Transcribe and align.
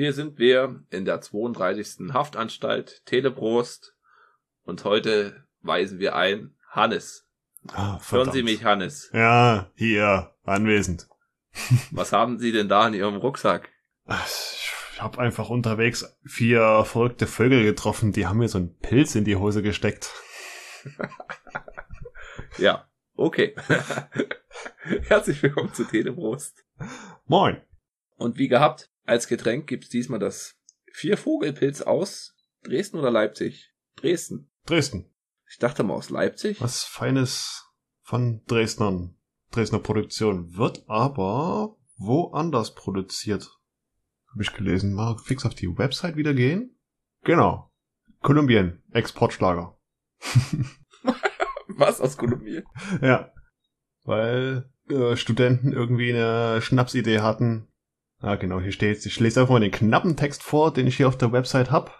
Hier 0.00 0.14
sind 0.14 0.38
wir 0.38 0.82
in 0.88 1.04
der 1.04 1.20
32. 1.20 2.14
Haftanstalt 2.14 3.04
Teleprost 3.04 3.94
und 4.62 4.82
heute 4.84 5.44
weisen 5.60 5.98
wir 5.98 6.16
ein 6.16 6.54
Hannes. 6.70 7.28
Ah, 7.68 8.00
Hören. 8.08 8.32
Sie 8.32 8.42
mich, 8.42 8.64
Hannes. 8.64 9.10
Ja, 9.12 9.70
hier, 9.74 10.34
anwesend. 10.42 11.06
Was 11.90 12.14
haben 12.14 12.38
Sie 12.38 12.50
denn 12.50 12.70
da 12.70 12.88
in 12.88 12.94
Ihrem 12.94 13.16
Rucksack? 13.16 13.68
Ich 14.06 14.72
habe 14.98 15.18
einfach 15.18 15.50
unterwegs 15.50 16.16
vier 16.24 16.86
verrückte 16.86 17.26
Vögel 17.26 17.62
getroffen, 17.62 18.12
die 18.12 18.26
haben 18.26 18.38
mir 18.38 18.48
so 18.48 18.56
einen 18.56 18.78
Pilz 18.78 19.14
in 19.16 19.26
die 19.26 19.36
Hose 19.36 19.60
gesteckt. 19.60 20.14
Ja, 22.56 22.88
okay. 23.16 23.54
Herzlich 25.02 25.42
willkommen 25.42 25.72
zu 25.72 25.84
Teleprost. 25.84 26.64
Moin. 27.26 27.60
Und 28.20 28.36
wie 28.36 28.48
gehabt, 28.48 28.90
als 29.06 29.28
Getränk 29.28 29.66
gibt's 29.66 29.88
diesmal 29.88 30.18
das 30.18 30.58
Vier-Vogelpilz 30.92 31.80
aus 31.80 32.36
Dresden 32.62 32.98
oder 32.98 33.10
Leipzig? 33.10 33.72
Dresden. 33.96 34.50
Dresden. 34.66 35.10
Ich 35.48 35.56
dachte 35.56 35.84
mal 35.84 35.94
aus 35.94 36.10
Leipzig. 36.10 36.60
Was 36.60 36.84
Feines 36.84 37.64
von 38.02 38.42
Dresdnern. 38.46 39.16
Dresdner 39.52 39.78
Produktion. 39.78 40.54
Wird 40.54 40.84
aber 40.86 41.78
woanders 41.96 42.74
produziert. 42.74 43.58
Habe 44.32 44.42
ich 44.42 44.52
gelesen. 44.52 44.92
Mal 44.92 45.16
fix 45.16 45.46
auf 45.46 45.54
die 45.54 45.78
Website 45.78 46.16
wieder 46.16 46.34
gehen. 46.34 46.78
Genau. 47.24 47.72
Kolumbien. 48.20 48.82
Exportschlager. 48.92 49.78
Was 51.68 52.02
aus 52.02 52.18
Kolumbien? 52.18 52.64
Ja. 53.00 53.32
Weil 54.04 54.70
äh, 54.90 55.16
Studenten 55.16 55.72
irgendwie 55.72 56.12
eine 56.12 56.60
Schnapsidee 56.60 57.20
hatten. 57.20 57.69
Ah, 58.20 58.36
genau, 58.36 58.60
hier 58.60 58.72
steht's. 58.72 59.06
Ich 59.06 59.18
lese 59.18 59.40
einfach 59.40 59.54
mal 59.54 59.60
den 59.60 59.70
knappen 59.70 60.16
Text 60.16 60.42
vor, 60.42 60.72
den 60.72 60.86
ich 60.86 60.96
hier 60.96 61.08
auf 61.08 61.18
der 61.18 61.32
Website 61.32 61.70
hab. 61.70 61.98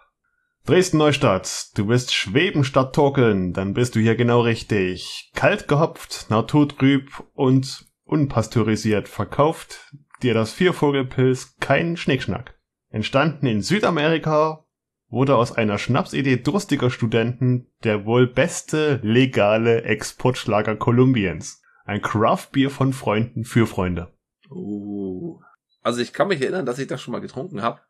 Dresden 0.67 0.99
Neustadt. 0.99 1.71
Du 1.77 1.89
willst 1.89 2.15
schweben 2.15 2.65
statt 2.65 2.95
torkeln, 2.95 3.53
dann 3.53 3.73
bist 3.73 3.95
du 3.95 4.01
hier 4.01 4.15
genau 4.15 4.43
richtig. 4.43 5.31
Kalt 5.35 5.69
gehopft, 5.69 6.27
naturtrüb 6.29 7.25
und 7.33 7.87
unpasteurisiert 8.05 9.09
verkauft 9.09 9.91
dir 10.23 10.35
das 10.35 10.53
Viervogelpilz 10.53 11.57
kein 11.61 11.97
Schnickschnack. 11.97 12.59
Entstanden 12.91 13.47
in 13.47 13.63
Südamerika, 13.63 14.67
wurde 15.09 15.37
aus 15.37 15.53
einer 15.53 15.79
Schnapsidee 15.79 16.37
durstiger 16.37 16.91
Studenten 16.91 17.67
der 17.83 18.05
wohl 18.05 18.27
beste 18.27 19.01
legale 19.03 19.83
Exportschlager 19.83 20.77
Kolumbiens. 20.77 21.63
Ein 21.85 22.03
Craftbier 22.03 22.71
von 22.71 22.93
Freunden 22.93 23.45
für 23.45 23.67
Freunde. 23.67 24.13
Uh. 24.51 25.41
Also 25.83 26.01
ich 26.01 26.13
kann 26.13 26.29
mich 26.29 26.41
erinnern, 26.41 26.67
dass 26.67 26.79
ich 26.79 26.87
das 26.89 27.01
schon 27.01 27.13
mal 27.13 27.21
getrunken 27.21 27.63
habe. 27.63 27.81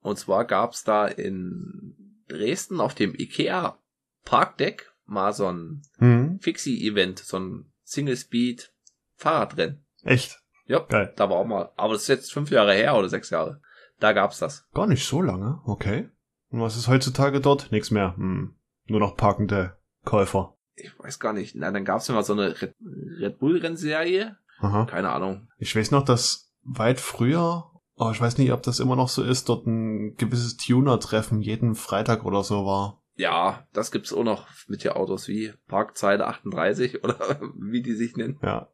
Und 0.00 0.18
zwar 0.18 0.44
gab's 0.44 0.84
da 0.84 1.06
in 1.06 1.94
Dresden 2.28 2.80
auf 2.80 2.94
dem 2.94 3.14
Ikea 3.14 3.78
Parkdeck 4.24 4.92
mal 5.06 5.32
so 5.32 5.46
ein 5.50 5.82
Hm, 5.98 6.38
Fixie-Event, 6.40 7.18
so 7.20 7.38
ein 7.38 7.72
Single-Speed 7.84 8.72
Fahrradrennen. 9.14 9.84
echt. 10.02 10.40
Ja, 10.68 10.80
Geil. 10.80 11.12
da 11.14 11.30
war 11.30 11.36
auch 11.36 11.46
mal, 11.46 11.70
aber 11.76 11.92
das 11.92 12.02
ist 12.02 12.08
jetzt 12.08 12.32
fünf 12.32 12.50
Jahre 12.50 12.74
her 12.74 12.96
oder 12.96 13.08
sechs 13.08 13.30
Jahre. 13.30 13.60
Da 14.00 14.12
gab's 14.12 14.40
das. 14.40 14.66
Gar 14.74 14.88
nicht 14.88 15.06
so 15.06 15.22
lange, 15.22 15.60
okay. 15.64 16.08
Und 16.50 16.60
was 16.60 16.76
ist 16.76 16.88
heutzutage 16.88 17.40
dort? 17.40 17.70
Nix 17.70 17.92
mehr. 17.92 18.16
Hm. 18.16 18.56
Nur 18.86 18.98
noch 19.00 19.16
parkende 19.16 19.76
Käufer. 20.04 20.56
Ich 20.74 20.96
weiß 20.98 21.20
gar 21.20 21.32
nicht. 21.32 21.54
Na, 21.54 21.70
dann 21.70 21.84
gab's 21.84 22.08
ja 22.08 22.14
mal 22.14 22.24
so 22.24 22.32
eine 22.32 22.60
Red, 22.60 22.74
Red 23.20 23.38
Bull 23.38 23.58
Rennserie. 23.58 24.36
Aha. 24.58 24.86
Keine 24.86 25.10
Ahnung. 25.10 25.48
Ich 25.58 25.74
weiß 25.76 25.92
noch, 25.92 26.04
dass 26.04 26.45
weit 26.66 27.00
früher, 27.00 27.70
oh, 27.96 28.10
ich 28.10 28.20
weiß 28.20 28.38
nicht, 28.38 28.52
ob 28.52 28.62
das 28.62 28.80
immer 28.80 28.96
noch 28.96 29.08
so 29.08 29.22
ist, 29.22 29.48
dort 29.48 29.66
ein 29.66 30.16
gewisses 30.16 30.56
Tuner-Treffen 30.56 31.40
jeden 31.40 31.74
Freitag 31.74 32.24
oder 32.24 32.42
so 32.42 32.66
war. 32.66 33.02
Ja, 33.14 33.66
das 33.72 33.90
gibt's 33.90 34.12
auch 34.12 34.24
noch 34.24 34.46
mit 34.66 34.84
den 34.84 34.92
Autos 34.92 35.26
wie 35.28 35.52
Parkzeile 35.68 36.26
38 36.26 37.02
oder 37.04 37.40
wie 37.58 37.82
die 37.82 37.94
sich 37.94 38.16
nennen. 38.16 38.38
Ja. 38.42 38.68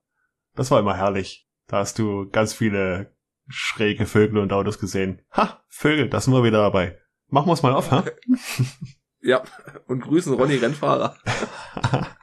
Das 0.54 0.70
war 0.70 0.80
immer 0.80 0.96
herrlich. 0.96 1.48
Da 1.68 1.78
hast 1.78 1.98
du 1.98 2.28
ganz 2.28 2.52
viele 2.52 3.14
schräge 3.48 4.06
Vögel 4.06 4.38
und 4.38 4.52
Autos 4.52 4.78
gesehen. 4.78 5.22
Ha, 5.32 5.62
Vögel, 5.68 6.08
da 6.08 6.20
sind 6.20 6.34
wir 6.34 6.44
wieder 6.44 6.62
dabei. 6.62 6.98
Machen 7.28 7.48
wir's 7.48 7.62
mal 7.62 7.72
auf, 7.74 7.90
ha? 7.90 8.04
Ja, 9.24 9.44
und 9.86 10.00
grüßen 10.00 10.34
Ronny 10.34 10.56
Rennfahrer. 10.56 11.16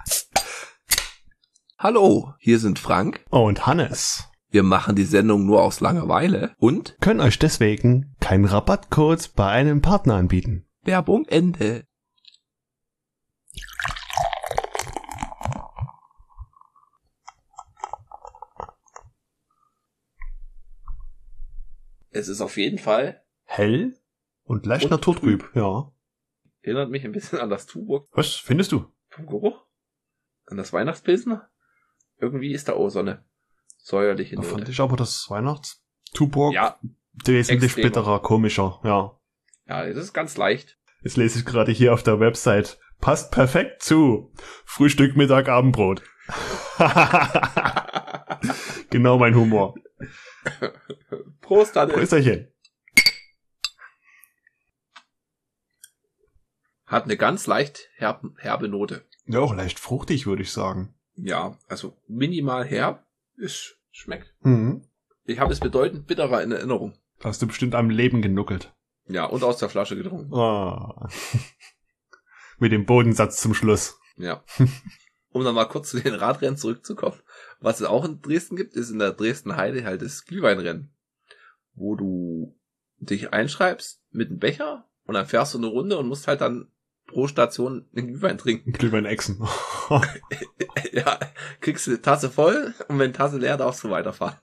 Hallo, 1.78 2.34
hier 2.40 2.60
sind 2.60 2.78
Frank. 2.78 3.24
und 3.30 3.66
Hannes. 3.66 4.29
Wir 4.52 4.64
machen 4.64 4.96
die 4.96 5.04
Sendung 5.06 5.46
nur 5.46 5.62
aus 5.62 5.80
Langeweile 5.80 6.56
und 6.58 6.98
Können 7.02 7.20
euch 7.22 7.38
deswegen 7.38 8.16
keinen 8.20 8.46
Rabattcode 8.46 9.36
bei 9.36 9.48
einem 9.48 9.82
Partner 9.82 10.16
anbieten. 10.16 10.66
Werbung 10.84 11.26
Ende. 11.28 11.84
Es 22.12 22.28
ist 22.28 22.42
auf 22.42 22.58
jeden 22.58 22.80
Fall, 22.80 23.24
Hell 23.46 23.98
und 24.44 24.66
leicht 24.66 24.86
Und 24.86 24.92
naturtrüb, 24.92 25.52
ja. 25.56 25.92
erinnert 26.62 26.90
mich 26.90 27.06
ein 27.06 27.12
bisschen 27.12 27.40
an 27.40 27.50
das 27.50 27.66
Tuborg 27.66 28.08
Was 28.12 28.34
findest 28.36 28.72
du? 28.72 28.86
vom 29.10 29.26
Geruch. 29.26 29.66
An 30.46 30.58
das 30.58 30.72
Weihnachtspilsen. 30.74 31.42
Irgendwie 32.18 32.54
ist 32.54 32.68
da 32.68 32.74
auch 32.74 32.90
so 32.90 33.00
säuerliche 33.82 34.36
Da 34.36 34.44
fand 34.44 34.60
Note. 34.60 34.72
ich 34.72 34.80
aber 34.80 34.96
das 34.98 35.28
Weihnachts-Tuborg 35.30 36.54
Ja, 36.54 36.80
wesentlich 37.26 37.72
extremer. 37.72 37.88
bitterer, 37.88 38.20
komischer, 38.22 38.80
ja. 38.84 39.18
ja, 39.68 39.86
das 39.88 40.06
ist 40.06 40.14
ganz 40.14 40.38
leicht. 40.38 40.78
Jetzt 41.02 41.18
lese 41.18 41.40
ich 41.40 41.46
gerade 41.46 41.72
hier 41.72 41.94
auf 41.94 42.04
der 42.04 42.20
Website. 42.20 42.78
Passt 43.00 43.32
perfekt 43.32 43.82
zu. 43.82 44.32
Frühstück, 44.66 45.16
Mittag, 45.16 45.48
Abendbrot. 45.48 46.04
genau 48.90 49.18
mein 49.18 49.36
Humor. 49.36 49.76
Prost, 51.42 51.76
Hannes. 51.76 51.96
Prösterchen. 51.96 52.52
Hat 56.86 57.04
eine 57.06 57.18
ganz 57.18 57.48
leicht 57.48 57.88
herb, 57.96 58.24
herbe 58.38 58.68
Note. 58.68 59.06
Ja, 59.26 59.40
auch 59.40 59.54
leicht 59.56 59.80
fruchtig, 59.80 60.26
würde 60.26 60.42
ich 60.42 60.52
sagen. 60.52 60.96
Ja, 61.16 61.58
also 61.68 61.98
minimal 62.08 62.66
herb. 62.66 63.06
Es 63.42 63.76
schmeckt. 63.92 64.34
Mhm. 64.42 64.84
Ich 65.26 65.40
habe 65.40 65.54
es 65.54 65.60
bedeutend 65.60 66.08
bitterer 66.08 66.44
in 66.44 66.52
Erinnerung. 66.52 66.98
Hast 67.24 67.42
du 67.42 67.48
bestimmt 67.48 67.76
am 67.76 67.90
Leben 67.90 68.22
genuckelt. 68.22 68.74
Ja, 69.08 69.26
und 69.26 69.44
aus 69.44 69.58
der 69.58 69.70
Flasche 69.70 69.96
getrunken. 69.96 70.34
Ah. 70.34 71.10
Mit 72.60 72.72
dem 72.72 72.86
Bodensatz 72.86 73.42
zum 73.42 73.54
Schluss. 73.54 74.00
Ja. 74.18 74.44
Um 75.32 75.44
dann 75.44 75.54
mal 75.54 75.66
kurz 75.66 75.92
zu 75.92 76.00
den 76.00 76.16
Radrennen 76.16 76.58
zurückzukommen. 76.58 77.20
Was 77.60 77.80
es 77.80 77.86
auch 77.86 78.04
in 78.04 78.20
Dresden 78.20 78.56
gibt, 78.56 78.74
ist 78.74 78.90
in 78.90 78.98
der 78.98 79.12
Dresden 79.12 79.56
Heide 79.56 79.86
halt 79.86 80.02
das 80.02 80.26
Glühweinrennen. 80.26 80.92
Wo 81.76 81.96
du 81.96 82.58
dich 82.98 83.32
einschreibst 83.32 84.02
mit 84.10 84.30
einem 84.30 84.40
Becher 84.40 84.90
und 85.04 85.14
dann 85.14 85.28
fährst 85.28 85.54
du 85.54 85.60
eine 85.60 85.68
Runde 85.68 86.00
und 86.00 86.08
musst 86.08 86.28
halt 86.28 86.42
dann 86.42 86.72
pro 87.10 87.28
Station 87.28 87.86
einen 87.96 88.08
Glühwein 88.08 88.38
trinken. 88.38 88.72
Glühwein-Echsen. 88.72 89.46
ja, 90.94 91.20
kriegst 91.60 91.88
du 91.88 91.92
die 91.92 92.02
Tasse 92.02 92.30
voll 92.30 92.74
und 92.88 93.00
wenn 93.00 93.14
Tasse 93.14 93.38
leer, 93.38 93.58
darfst 93.58 93.84
du 93.84 93.90
weiterfahren. 93.90 94.38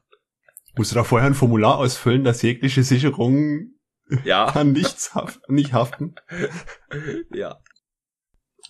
Musst 0.76 0.90
du 0.90 0.96
da 0.96 1.04
vorher 1.04 1.26
ein 1.26 1.34
Formular 1.34 1.78
ausfüllen, 1.78 2.24
dass 2.24 2.42
jegliche 2.42 2.82
Sicherungen 2.82 3.78
Ja. 4.24 4.46
an 4.54 4.72
nichts 4.72 5.14
haft, 5.14 5.48
nicht 5.48 5.72
haften? 5.72 6.16
ja. 7.32 7.58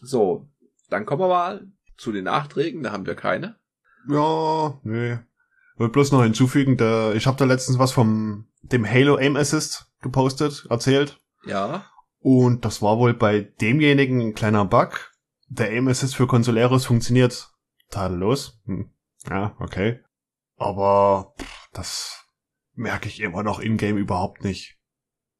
So, 0.03 0.49
dann 0.91 1.07
kommen 1.07 1.23
wir 1.23 1.29
mal 1.29 1.67
zu 1.97 2.13
den 2.13 2.25
Nachträgen, 2.25 2.83
da 2.83 2.93
haben 2.93 3.07
wir 3.07 3.17
keine. 3.17 3.57
Ja, 4.09 4.79
nee. 4.85 5.15
Ich 5.15 5.81
will 5.81 5.89
bloß 5.89 6.13
noch 6.13 6.23
hinzufügen, 6.23 6.77
der, 6.77 7.15
ich 7.15 7.27
habe 7.27 7.39
da 7.39 7.45
letztens 7.45 7.79
was 7.79 7.93
vom 7.93 8.47
dem 8.63 8.89
Halo 8.89 9.17
Aim 9.17 9.37
Assist 9.37 9.91
gepostet, 10.01 10.67
erzählt. 10.71 11.21
Ja. 11.45 11.87
Und 12.19 12.65
das 12.65 12.83
war 12.83 12.99
wohl 12.99 13.15
bei 13.15 13.41
demjenigen 13.41 14.21
ein 14.21 14.35
kleiner 14.35 14.65
Bug. 14.65 15.13
Der 15.49 15.71
Aim 15.71 15.89
Assist 15.89 16.17
für 16.17 16.27
Consoleros 16.27 16.87
funktioniert 16.87 17.51
tadellos. 17.91 18.61
Hm. 18.65 18.91
Ja, 19.29 19.57
okay. 19.61 20.01
Aber 20.57 21.35
pff, 21.39 21.69
das 21.73 22.27
merke 22.75 23.09
ich 23.09 23.21
immer 23.21 23.43
noch 23.43 23.61
in-game 23.61 23.97
überhaupt 23.97 24.45
nicht. 24.45 24.79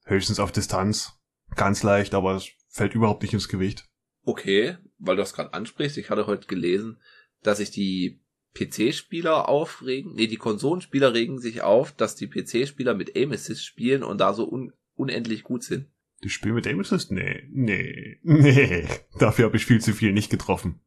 Höchstens 0.05 0.41
auf 0.41 0.53
Distanz. 0.53 1.13
Ganz 1.55 1.83
leicht, 1.83 2.15
aber 2.15 2.35
es 2.35 2.49
fällt 2.69 2.95
überhaupt 2.95 3.23
nicht 3.23 3.33
ins 3.33 3.49
Gewicht. 3.49 3.89
Okay, 4.23 4.77
weil 4.99 5.17
du 5.17 5.23
das 5.23 5.33
gerade 5.33 5.55
ansprichst, 5.55 5.97
ich 5.99 6.11
hatte 6.11 6.27
heute 6.27 6.47
gelesen, 6.47 7.01
dass 7.43 7.59
sich 7.59 7.71
die 7.71 8.21
PC-Spieler 8.55 9.49
aufregen, 9.49 10.15
nee, 10.15 10.27
die 10.27 10.37
Konsolenspieler 10.37 11.15
regen 11.15 11.39
sich 11.39 11.63
auf, 11.63 11.93
dass 11.93 12.17
die 12.17 12.29
PC-Spieler 12.29 12.95
mit 12.95 13.17
Aim 13.17 13.33
Assist 13.33 13.65
spielen 13.65 14.03
und 14.03 14.19
da 14.19 14.35
so 14.35 14.49
un 14.51 14.73
unendlich 14.95 15.43
gut 15.43 15.63
sind. 15.63 15.89
Die 16.23 16.31
Spiel 16.31 16.53
mit 16.53 16.67
Aim 16.67 16.81
Assist? 16.81 17.13
Nee, 17.13 17.49
nee, 17.51 18.19
nee. 18.23 18.89
Dafür 19.19 19.47
habe 19.47 19.57
ich 19.57 19.67
viel 19.67 19.81
zu 19.81 19.93
viel 19.93 20.13
nicht 20.13 20.31
getroffen. 20.31 20.81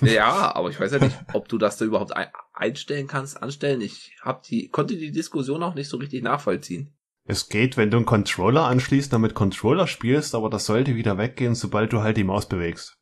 Ja, 0.00 0.54
aber 0.54 0.70
ich 0.70 0.78
weiß 0.78 0.92
ja 0.92 0.98
nicht, 0.98 1.18
ob 1.32 1.48
du 1.48 1.58
das 1.58 1.76
da 1.76 1.84
überhaupt 1.84 2.14
ein 2.14 2.28
einstellen 2.52 3.06
kannst, 3.06 3.42
anstellen. 3.42 3.80
Ich 3.80 4.16
hab 4.22 4.42
die, 4.44 4.68
konnte 4.68 4.96
die 4.96 5.10
Diskussion 5.10 5.62
auch 5.62 5.74
nicht 5.74 5.88
so 5.88 5.96
richtig 5.96 6.22
nachvollziehen. 6.22 6.94
Es 7.24 7.48
geht, 7.48 7.76
wenn 7.76 7.90
du 7.90 7.98
einen 7.98 8.06
Controller 8.06 8.64
anschließt, 8.64 9.12
damit 9.12 9.34
Controller 9.34 9.86
spielst, 9.86 10.34
aber 10.34 10.50
das 10.50 10.66
sollte 10.66 10.96
wieder 10.96 11.18
weggehen, 11.18 11.54
sobald 11.54 11.92
du 11.92 12.02
halt 12.02 12.16
die 12.16 12.24
Maus 12.24 12.48
bewegst. 12.48 12.98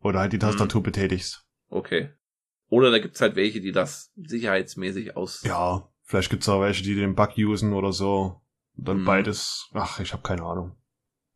Oder 0.00 0.20
halt 0.20 0.32
die 0.32 0.38
Tastatur 0.38 0.80
mhm. 0.80 0.84
betätigst. 0.84 1.46
Okay. 1.68 2.10
Oder 2.68 2.90
da 2.90 2.98
gibt's 2.98 3.20
halt 3.20 3.36
welche, 3.36 3.60
die 3.60 3.72
das 3.72 4.12
sicherheitsmäßig 4.16 5.16
aus. 5.16 5.42
Ja, 5.44 5.88
vielleicht 6.02 6.30
gibt's 6.30 6.48
auch 6.48 6.60
welche, 6.60 6.82
die 6.82 6.94
den 6.94 7.14
Bug 7.14 7.36
usen 7.36 7.72
oder 7.72 7.92
so. 7.92 8.40
Und 8.76 8.88
dann 8.88 9.00
mhm. 9.00 9.04
beides. 9.04 9.68
Ach, 9.72 10.00
ich 10.00 10.12
habe 10.12 10.22
keine 10.22 10.42
Ahnung. 10.42 10.76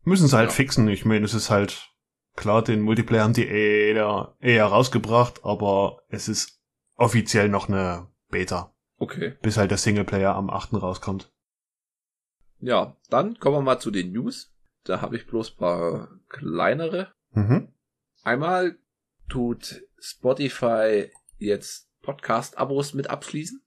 Müssen 0.09 0.27
sie 0.27 0.37
halt 0.37 0.49
ja. 0.49 0.55
fixen. 0.55 0.89
Ich 0.89 1.05
meine, 1.05 1.27
es 1.27 1.35
ist 1.35 1.51
halt 1.51 1.91
klar, 2.35 2.63
den 2.63 2.81
Multiplayer 2.81 3.25
haben 3.25 3.35
die 3.35 3.47
eher, 3.47 4.35
eher 4.41 4.65
rausgebracht, 4.65 5.45
aber 5.45 6.01
es 6.09 6.29
ist 6.29 6.63
offiziell 6.97 7.51
noch 7.51 7.69
eine 7.69 8.09
Beta. 8.31 8.75
Okay. 8.97 9.37
Bis 9.43 9.59
halt 9.59 9.71
der 9.71 9.77
Singleplayer 9.77 10.35
am 10.35 10.49
8. 10.49 10.73
rauskommt. 10.75 11.31
Ja, 12.59 12.97
dann 13.11 13.39
kommen 13.39 13.57
wir 13.57 13.61
mal 13.61 13.81
zu 13.81 13.91
den 13.91 14.13
News. 14.13 14.51
Da 14.85 15.03
habe 15.03 15.15
ich 15.17 15.27
bloß 15.27 15.57
paar 15.57 16.09
kleinere. 16.31 17.13
Mhm. 17.33 17.69
Einmal 18.23 18.79
tut 19.29 19.83
Spotify 19.99 21.11
jetzt 21.37 21.91
Podcast-Abos 22.01 22.95
mit 22.95 23.11
abschließen. 23.11 23.63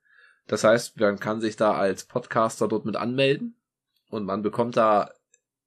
Das 0.48 0.64
heißt, 0.64 1.00
man 1.00 1.20
kann 1.20 1.40
sich 1.40 1.56
da 1.56 1.76
als 1.76 2.06
Podcaster 2.06 2.68
dort 2.68 2.86
mit 2.86 2.96
anmelden 2.96 3.62
und 4.10 4.26
man 4.26 4.42
bekommt 4.42 4.76
da 4.76 5.12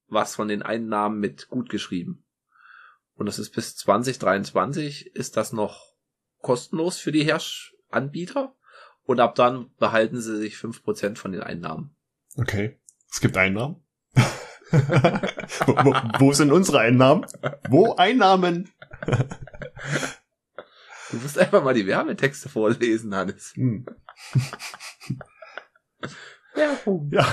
was 0.09 0.35
von 0.35 0.49
den 0.49 0.63
Einnahmen 0.63 1.21
mit 1.21 1.49
gut 1.49 1.69
geschrieben. 1.69 2.25
Und 3.15 3.27
das 3.27 3.39
ist 3.39 3.51
bis 3.51 3.77
2023 3.77 5.15
ist 5.15 5.37
das 5.37 5.53
noch 5.53 5.95
kostenlos 6.41 6.99
für 6.99 7.13
die 7.13 7.25
Herrsch-Anbieter 7.25 8.55
und 9.05 9.21
ab 9.21 9.35
dann 9.35 9.71
behalten 9.77 10.21
sie 10.21 10.37
sich 10.39 10.57
fünf 10.57 10.83
Prozent 10.83 11.19
von 11.19 11.33
den 11.33 11.43
Einnahmen. 11.43 11.97
Okay. 12.37 12.79
Es 13.11 13.21
gibt 13.21 13.37
Einnahmen. 13.37 13.83
wo, 14.71 15.77
wo, 15.85 15.95
wo 16.19 16.33
sind 16.33 16.51
unsere 16.51 16.81
Einnahmen? 16.81 17.27
Wo 17.69 17.95
Einnahmen? 17.95 18.71
Du 21.11 21.17
musst 21.19 21.39
einfach 21.39 21.63
mal 21.63 21.75
die 21.75 21.87
Werbetexte 21.87 22.49
vorlesen, 22.49 23.15
Hannes. 23.15 23.53
Hm. 23.55 23.87
Werbung. 26.55 27.11
Ja. 27.13 27.27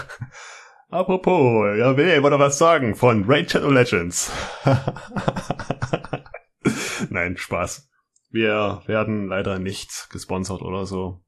Apropos, 0.92 1.78
ja, 1.78 1.96
will 1.96 2.20
noch 2.20 2.40
was 2.40 2.58
sagen 2.58 2.96
von 2.96 3.24
Raid 3.26 3.50
Shadow 3.50 3.72
Legends? 3.72 4.30
Nein, 7.10 7.38
Spaß. 7.38 7.90
Wir 8.30 8.84
werden 8.88 9.28
leider 9.28 9.58
nicht 9.58 10.10
gesponsert 10.12 10.62
oder 10.62 10.86
so. 10.86 11.24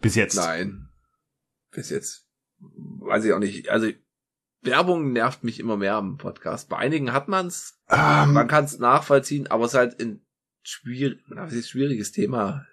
Bis 0.00 0.14
jetzt. 0.14 0.36
Nein. 0.36 0.90
Bis 1.70 1.88
jetzt. 1.88 2.28
Weiß 2.58 3.24
ich 3.24 3.32
auch 3.32 3.38
nicht. 3.38 3.70
Also, 3.70 3.90
Werbung 4.60 5.14
nervt 5.14 5.42
mich 5.42 5.58
immer 5.58 5.78
mehr 5.78 5.94
am 5.94 6.18
Podcast. 6.18 6.68
Bei 6.68 6.76
einigen 6.76 7.14
hat 7.14 7.28
man's. 7.28 7.80
Um, 7.88 8.34
man 8.34 8.46
kann 8.46 8.64
es 8.64 8.78
nachvollziehen, 8.78 9.46
aber 9.46 9.64
es 9.64 9.72
ist 9.72 9.78
halt 9.78 10.02
ein 10.02 10.22
schwierig, 10.62 11.24
das 11.34 11.54
ist 11.54 11.70
schwieriges 11.70 12.12
Thema. 12.12 12.66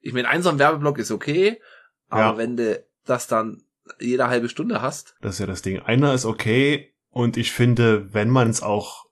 Ich 0.00 0.12
meine, 0.12 0.28
ein 0.28 0.42
so 0.42 0.50
ein 0.50 0.58
Werbeblock 0.58 0.98
ist 0.98 1.10
okay, 1.10 1.58
aber 2.08 2.32
ja. 2.32 2.36
wenn 2.36 2.58
du 2.58 2.84
das 3.06 3.26
dann 3.26 3.63
jede 4.00 4.28
halbe 4.28 4.48
Stunde 4.48 4.82
hast. 4.82 5.14
Das 5.20 5.34
ist 5.34 5.38
ja 5.40 5.46
das 5.46 5.62
Ding. 5.62 5.80
Einer 5.80 6.14
ist 6.14 6.24
okay 6.24 6.94
und 7.10 7.36
ich 7.36 7.52
finde, 7.52 8.12
wenn 8.12 8.30
man 8.30 8.50
es 8.50 8.62
auch 8.62 9.04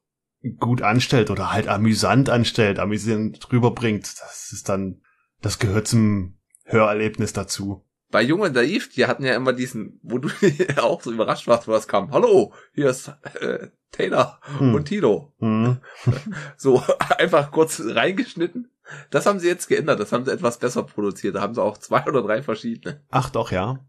gut 0.59 0.83
anstellt 0.83 1.31
oder 1.31 1.53
halt 1.53 1.69
amüsant 1.69 2.29
anstellt, 2.29 2.79
amüsant 2.79 3.53
rüberbringt, 3.53 4.05
das 4.21 4.51
ist 4.53 4.69
dann, 4.69 5.03
das 5.41 5.59
gehört 5.59 5.87
zum 5.87 6.39
Hörerlebnis 6.65 7.33
dazu. 7.33 7.85
Bei 8.11 8.23
Jung 8.23 8.41
und 8.41 8.55
Naiv, 8.55 8.91
die 8.91 9.07
hatten 9.07 9.25
ja 9.25 9.35
immer 9.35 9.53
diesen, 9.53 9.99
wo 10.03 10.19
du 10.19 10.29
auch 10.77 11.01
so 11.01 11.13
überrascht 11.13 11.47
warst, 11.47 11.67
wo 11.67 11.73
das 11.73 11.89
kam. 11.89 12.11
Hallo, 12.11 12.53
hier 12.75 12.91
ist 12.91 13.09
äh, 13.41 13.69
Taylor 13.91 14.39
hm. 14.59 14.75
und 14.75 14.85
Tito. 14.85 15.33
Hm. 15.39 15.79
so 16.57 16.83
einfach 17.17 17.51
kurz 17.51 17.81
reingeschnitten. 17.83 18.71
Das 19.11 19.25
haben 19.25 19.39
sie 19.39 19.49
jetzt 19.49 19.69
geändert. 19.69 20.01
Das 20.01 20.13
haben 20.13 20.25
sie 20.25 20.33
etwas 20.33 20.59
besser 20.59 20.83
produziert. 20.83 21.37
Da 21.37 21.41
haben 21.41 21.55
sie 21.55 21.63
auch 21.63 21.79
zwei 21.79 22.05
oder 22.05 22.23
drei 22.23 22.43
verschiedene. 22.43 23.03
Ach 23.11 23.31
doch, 23.31 23.51
ja. 23.51 23.81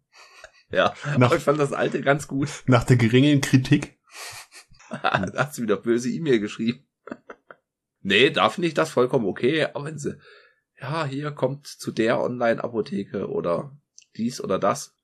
Ja, 0.73 0.93
nach, 1.17 1.27
aber 1.27 1.37
ich 1.37 1.43
fand 1.43 1.59
das 1.59 1.71
alte 1.71 2.01
ganz 2.01 2.27
gut. 2.27 2.49
Nach 2.65 2.83
der 2.83 2.97
geringen 2.97 3.41
Kritik. 3.41 3.99
da 4.89 5.31
hast 5.35 5.57
du 5.57 5.61
wieder 5.61 5.77
böse 5.77 6.09
E-Mail 6.09 6.39
geschrieben. 6.39 6.85
nee, 8.01 8.29
da 8.29 8.49
finde 8.49 8.67
ich 8.67 8.73
das 8.73 8.89
vollkommen 8.89 9.25
okay, 9.25 9.65
aber 9.65 9.85
wenn 9.85 9.99
sie, 9.99 10.17
ja, 10.81 11.05
hier 11.05 11.31
kommt 11.31 11.67
zu 11.67 11.91
der 11.91 12.19
Online-Apotheke 12.19 13.29
oder 13.29 13.77
dies 14.15 14.41
oder 14.41 14.57
das. 14.59 14.97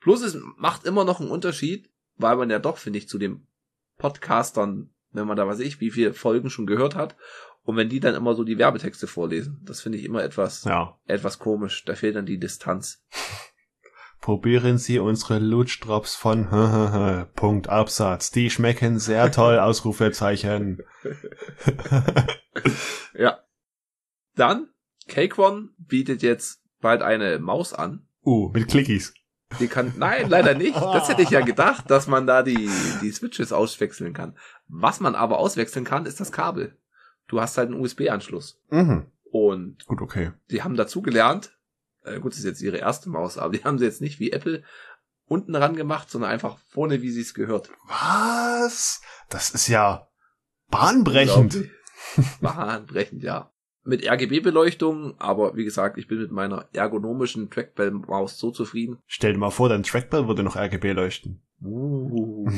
Plus 0.00 0.22
es 0.22 0.36
macht 0.56 0.84
immer 0.84 1.04
noch 1.04 1.20
einen 1.20 1.30
Unterschied, 1.30 1.90
weil 2.16 2.36
man 2.36 2.50
ja 2.50 2.58
doch, 2.58 2.76
finde 2.76 2.98
ich, 2.98 3.08
zu 3.08 3.18
den 3.18 3.46
Podcastern, 3.98 4.90
wenn 5.12 5.26
man 5.26 5.36
da 5.36 5.46
weiß 5.46 5.60
ich, 5.60 5.80
wie 5.80 5.90
viele 5.90 6.12
Folgen 6.12 6.50
schon 6.50 6.66
gehört 6.66 6.94
hat, 6.94 7.16
und 7.66 7.76
wenn 7.76 7.88
die 7.88 7.98
dann 7.98 8.14
immer 8.14 8.34
so 8.34 8.44
die 8.44 8.58
Werbetexte 8.58 9.08
vorlesen, 9.08 9.60
das 9.64 9.80
finde 9.80 9.98
ich 9.98 10.04
immer 10.04 10.22
etwas, 10.22 10.62
ja. 10.64 10.96
etwas 11.06 11.40
komisch. 11.40 11.84
Da 11.84 11.96
fehlt 11.96 12.14
dann 12.14 12.26
die 12.26 12.38
Distanz. 12.38 13.04
Probieren 14.26 14.76
Sie 14.76 14.98
unsere 14.98 15.38
Lutschdrops 15.38 16.16
von 16.16 16.48
Punkt 17.36 17.68
Absatz. 17.68 18.32
Die 18.32 18.50
schmecken 18.50 18.98
sehr 18.98 19.30
toll, 19.30 19.56
Ausrufezeichen. 19.60 20.82
ja. 23.14 23.38
Dann, 24.34 24.66
Cake 25.06 25.40
One 25.40 25.68
bietet 25.78 26.24
jetzt 26.24 26.60
bald 26.80 27.02
eine 27.02 27.38
Maus 27.38 27.72
an. 27.72 28.08
Uh, 28.24 28.48
mit 28.48 28.66
Clickies. 28.66 29.14
Die 29.60 29.68
kann, 29.68 29.92
nein, 29.96 30.28
leider 30.28 30.54
nicht. 30.54 30.74
Das 30.74 31.08
hätte 31.08 31.22
ich 31.22 31.30
ja 31.30 31.42
gedacht, 31.42 31.88
dass 31.88 32.08
man 32.08 32.26
da 32.26 32.42
die, 32.42 32.68
die 33.02 33.12
Switches 33.12 33.52
auswechseln 33.52 34.12
kann. 34.12 34.36
Was 34.66 34.98
man 34.98 35.14
aber 35.14 35.38
auswechseln 35.38 35.84
kann, 35.84 36.04
ist 36.04 36.18
das 36.18 36.32
Kabel. 36.32 36.76
Du 37.28 37.40
hast 37.40 37.56
halt 37.56 37.70
einen 37.70 37.80
USB-Anschluss. 37.80 38.60
Mhm. 38.70 39.06
Und 39.30 39.86
gut, 39.86 40.00
okay. 40.00 40.32
Die 40.50 40.64
haben 40.64 40.76
dazu 40.76 41.00
gelernt, 41.00 41.55
äh, 42.06 42.20
gut, 42.20 42.32
das 42.32 42.38
ist 42.38 42.44
jetzt 42.44 42.62
ihre 42.62 42.78
erste 42.78 43.10
Maus, 43.10 43.38
aber 43.38 43.52
die 43.52 43.64
haben 43.64 43.78
sie 43.78 43.84
jetzt 43.84 44.00
nicht 44.00 44.20
wie 44.20 44.32
Apple 44.32 44.62
unten 45.26 45.54
ran 45.56 45.76
gemacht, 45.76 46.10
sondern 46.10 46.30
einfach 46.30 46.58
vorne, 46.68 47.02
wie 47.02 47.10
sie 47.10 47.20
es 47.20 47.34
gehört. 47.34 47.70
Was? 47.88 49.02
Das 49.28 49.50
ist 49.50 49.68
ja 49.68 50.08
bahnbrechend. 50.70 51.68
bahnbrechend, 52.40 53.22
ja. 53.22 53.52
Mit 53.82 54.04
RGB-Beleuchtung, 54.04 55.14
aber 55.18 55.56
wie 55.56 55.64
gesagt, 55.64 55.96
ich 55.96 56.08
bin 56.08 56.18
mit 56.18 56.32
meiner 56.32 56.68
ergonomischen 56.72 57.50
Trackball-Maus 57.50 58.38
so 58.38 58.50
zufrieden. 58.50 58.98
Stell 59.06 59.32
dir 59.32 59.38
mal 59.38 59.50
vor, 59.50 59.68
dein 59.68 59.84
Trackball 59.84 60.26
würde 60.26 60.42
noch 60.42 60.56
RGB 60.56 60.92
leuchten. 60.92 61.42
Uh. 61.62 62.50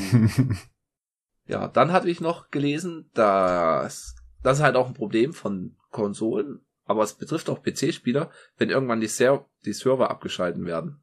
ja, 1.47 1.69
dann 1.69 1.93
hatte 1.93 2.09
ich 2.09 2.21
noch 2.21 2.51
gelesen, 2.51 3.11
dass 3.13 4.17
das 4.43 4.59
ist 4.59 4.65
halt 4.65 4.77
auch 4.77 4.87
ein 4.87 4.95
Problem 4.95 5.33
von 5.33 5.77
Konsolen 5.91 6.61
aber 6.89 7.03
es 7.03 7.13
betrifft 7.13 7.51
auch 7.51 7.63
PC-Spieler, 7.63 8.31
wenn 8.57 8.71
irgendwann 8.71 9.01
die, 9.01 9.07
Ser 9.07 9.47
die 9.67 9.75
Server 9.75 10.11
abgeschalten 10.11 10.65
werden. 10.65 11.03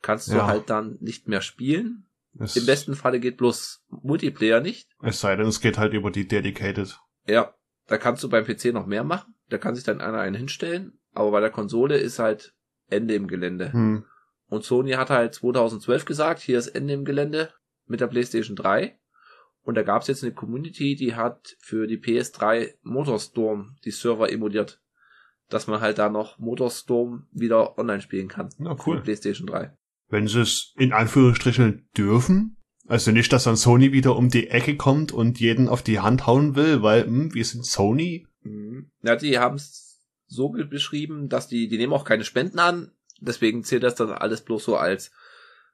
Kannst 0.00 0.28
du 0.28 0.36
ja. 0.36 0.46
halt 0.46 0.70
dann 0.70 0.96
nicht 1.00 1.26
mehr 1.26 1.40
spielen. 1.40 2.06
Es 2.38 2.56
Im 2.56 2.64
besten 2.64 2.94
Falle 2.94 3.20
geht 3.20 3.36
bloß 3.36 3.84
Multiplayer 3.88 4.60
nicht. 4.60 4.88
Es 5.02 5.20
sei 5.20 5.34
denn, 5.34 5.46
es 5.46 5.60
geht 5.60 5.78
halt 5.78 5.94
über 5.94 6.10
die 6.10 6.28
Dedicated. 6.28 6.98
Ja, 7.26 7.54
da 7.86 7.98
kannst 7.98 8.22
du 8.22 8.28
beim 8.28 8.44
PC 8.44 8.66
noch 8.66 8.86
mehr 8.86 9.02
machen. 9.02 9.34
Da 9.48 9.58
kann 9.58 9.74
sich 9.74 9.84
dann 9.84 10.00
einer 10.00 10.20
einen 10.20 10.36
hinstellen. 10.36 10.98
Aber 11.12 11.32
bei 11.32 11.40
der 11.40 11.50
Konsole 11.50 11.98
ist 11.98 12.20
halt 12.20 12.54
Ende 12.88 13.14
im 13.14 13.26
Gelände. 13.26 13.72
Hm. 13.72 14.04
Und 14.46 14.64
Sony 14.64 14.92
hat 14.92 15.10
halt 15.10 15.34
2012 15.34 16.04
gesagt, 16.04 16.40
hier 16.40 16.58
ist 16.58 16.68
Ende 16.68 16.94
im 16.94 17.04
Gelände 17.04 17.52
mit 17.86 18.00
der 18.00 18.06
PlayStation 18.06 18.54
3. 18.54 18.96
Und 19.62 19.74
da 19.74 19.82
gab 19.82 20.02
es 20.02 20.08
jetzt 20.08 20.22
eine 20.22 20.34
Community, 20.34 20.94
die 20.94 21.16
hat 21.16 21.56
für 21.58 21.88
die 21.88 21.98
PS3 21.98 22.74
Motorstorm 22.82 23.76
die 23.84 23.90
Server 23.90 24.30
emuliert 24.30 24.80
dass 25.48 25.66
man 25.66 25.80
halt 25.80 25.98
da 25.98 26.08
noch 26.08 26.38
Motorstorm 26.38 27.26
wieder 27.32 27.78
online 27.78 28.00
spielen 28.00 28.28
kann. 28.28 28.48
Na 28.58 28.76
cool. 28.86 29.00
PlayStation 29.00 29.46
3. 29.46 29.72
Wenn 30.08 30.28
sie 30.28 30.40
es 30.40 30.74
in 30.76 30.92
Anführungsstrichen 30.92 31.88
dürfen, 31.96 32.56
also 32.86 33.10
nicht, 33.12 33.32
dass 33.32 33.44
dann 33.44 33.56
Sony 33.56 33.92
wieder 33.92 34.16
um 34.16 34.28
die 34.28 34.48
Ecke 34.48 34.76
kommt 34.76 35.12
und 35.12 35.40
jeden 35.40 35.68
auf 35.68 35.82
die 35.82 36.00
Hand 36.00 36.26
hauen 36.26 36.54
will, 36.54 36.82
weil 36.82 37.04
hm, 37.04 37.34
wir 37.34 37.44
sind 37.44 37.64
Sony. 37.64 38.26
Mhm. 38.42 38.90
Ja, 39.02 39.16
die 39.16 39.38
haben 39.38 39.56
es 39.56 40.02
so 40.26 40.50
beschrieben, 40.50 41.28
dass 41.28 41.48
die, 41.48 41.68
die 41.68 41.78
nehmen 41.78 41.92
auch 41.92 42.04
keine 42.04 42.24
Spenden 42.24 42.58
an, 42.58 42.92
deswegen 43.20 43.64
zählt 43.64 43.82
das 43.82 43.94
dann 43.94 44.10
alles 44.10 44.42
bloß 44.42 44.64
so 44.64 44.76
als 44.76 45.12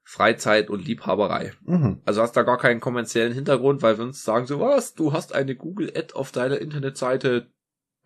Freizeit 0.03 0.71
und 0.71 0.85
Liebhaberei. 0.85 1.53
Mhm. 1.63 2.01
Also 2.05 2.23
hast 2.23 2.37
da 2.37 2.43
gar 2.43 2.59
keinen 2.59 2.81
kommerziellen 2.81 3.33
Hintergrund, 3.33 3.83
weil 3.83 3.99
wir 3.99 4.05
uns 4.05 4.25
sagen 4.25 4.47
so, 4.47 4.61
was, 4.61 4.95
du 4.95 5.13
hast 5.13 5.35
eine 5.35 5.55
Google-Ad 5.55 6.15
auf 6.15 6.33
deiner 6.33 6.59
Internetseite, 6.59 7.51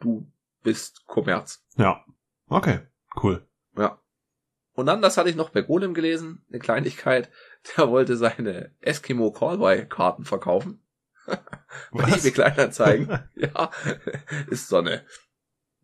du 0.01 0.31
bist 0.65 1.07
Kommerz. 1.07 1.65
Ja. 1.77 2.05
Okay, 2.49 2.81
cool. 3.23 3.47
Ja. 3.77 4.01
Und 4.73 4.87
dann, 4.87 5.03
das 5.03 5.17
hatte 5.17 5.31
ich 5.31 5.37
noch 5.37 5.51
bei 5.51 5.63
Golem 5.63 5.95
gelesen, 5.95 6.45
eine 6.49 6.59
Kleinigkeit, 6.59 7.31
der 7.77 7.89
wollte 7.89 8.17
seine 8.17 8.73
Eskimo 8.81 9.31
Callboy-Karten 9.31 10.25
verkaufen. 10.25 10.81
bei 11.93 12.05
eBay 12.09 12.33
Kleinanzeigen. 12.33 13.09
ja, 13.37 13.71
ist 14.49 14.69
so 14.69 14.79
eine 14.79 15.05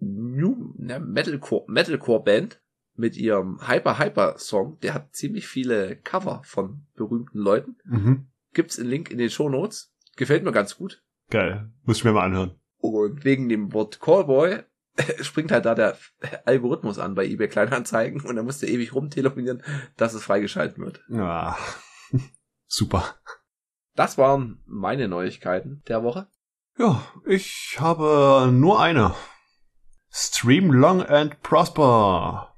New 0.00 0.74
eine 0.78 0.98
Metalcore, 0.98 1.64
Metalcore 1.68 2.22
Band 2.22 2.60
mit 2.94 3.16
ihrem 3.16 3.66
Hyper 3.66 3.98
Hyper 3.98 4.38
Song. 4.38 4.78
Der 4.80 4.94
hat 4.94 5.14
ziemlich 5.14 5.46
viele 5.46 5.96
Cover 5.96 6.42
von 6.44 6.86
berühmten 6.94 7.38
Leuten. 7.38 7.76
Mhm. 7.84 8.26
Gibt's 8.52 8.78
einen 8.78 8.88
Link 8.88 9.10
in 9.10 9.18
den 9.18 9.30
Show 9.30 9.48
Notes. 9.48 9.94
Gefällt 10.16 10.44
mir 10.44 10.52
ganz 10.52 10.76
gut. 10.76 11.02
Geil. 11.30 11.70
Muss 11.84 11.98
ich 11.98 12.04
mir 12.04 12.12
mal 12.12 12.24
anhören. 12.24 12.60
Und 12.78 13.24
wegen 13.24 13.48
dem 13.48 13.72
Wort 13.72 14.00
Callboy 14.00 14.64
springt 15.20 15.52
halt 15.52 15.64
da 15.64 15.74
der 15.74 15.96
Algorithmus 16.44 16.98
an 16.98 17.14
bei 17.14 17.26
eBay 17.26 17.48
Kleinanzeigen 17.48 18.20
und 18.22 18.36
dann 18.36 18.44
musst 18.44 18.62
du 18.62 18.66
ewig 18.66 18.94
rumtelefonieren, 18.94 19.62
dass 19.96 20.14
es 20.14 20.24
freigeschalten 20.24 20.84
wird. 20.84 21.02
Ja. 21.08 21.56
Super. 22.66 23.16
Das 23.94 24.18
waren 24.18 24.62
meine 24.66 25.08
Neuigkeiten 25.08 25.82
der 25.88 26.02
Woche. 26.02 26.28
Ja, 26.78 27.02
ich 27.26 27.76
habe 27.78 28.50
nur 28.52 28.80
eine. 28.80 29.14
Stream 30.10 30.72
Long 30.72 31.02
and 31.02 31.42
Prosper. 31.42 32.56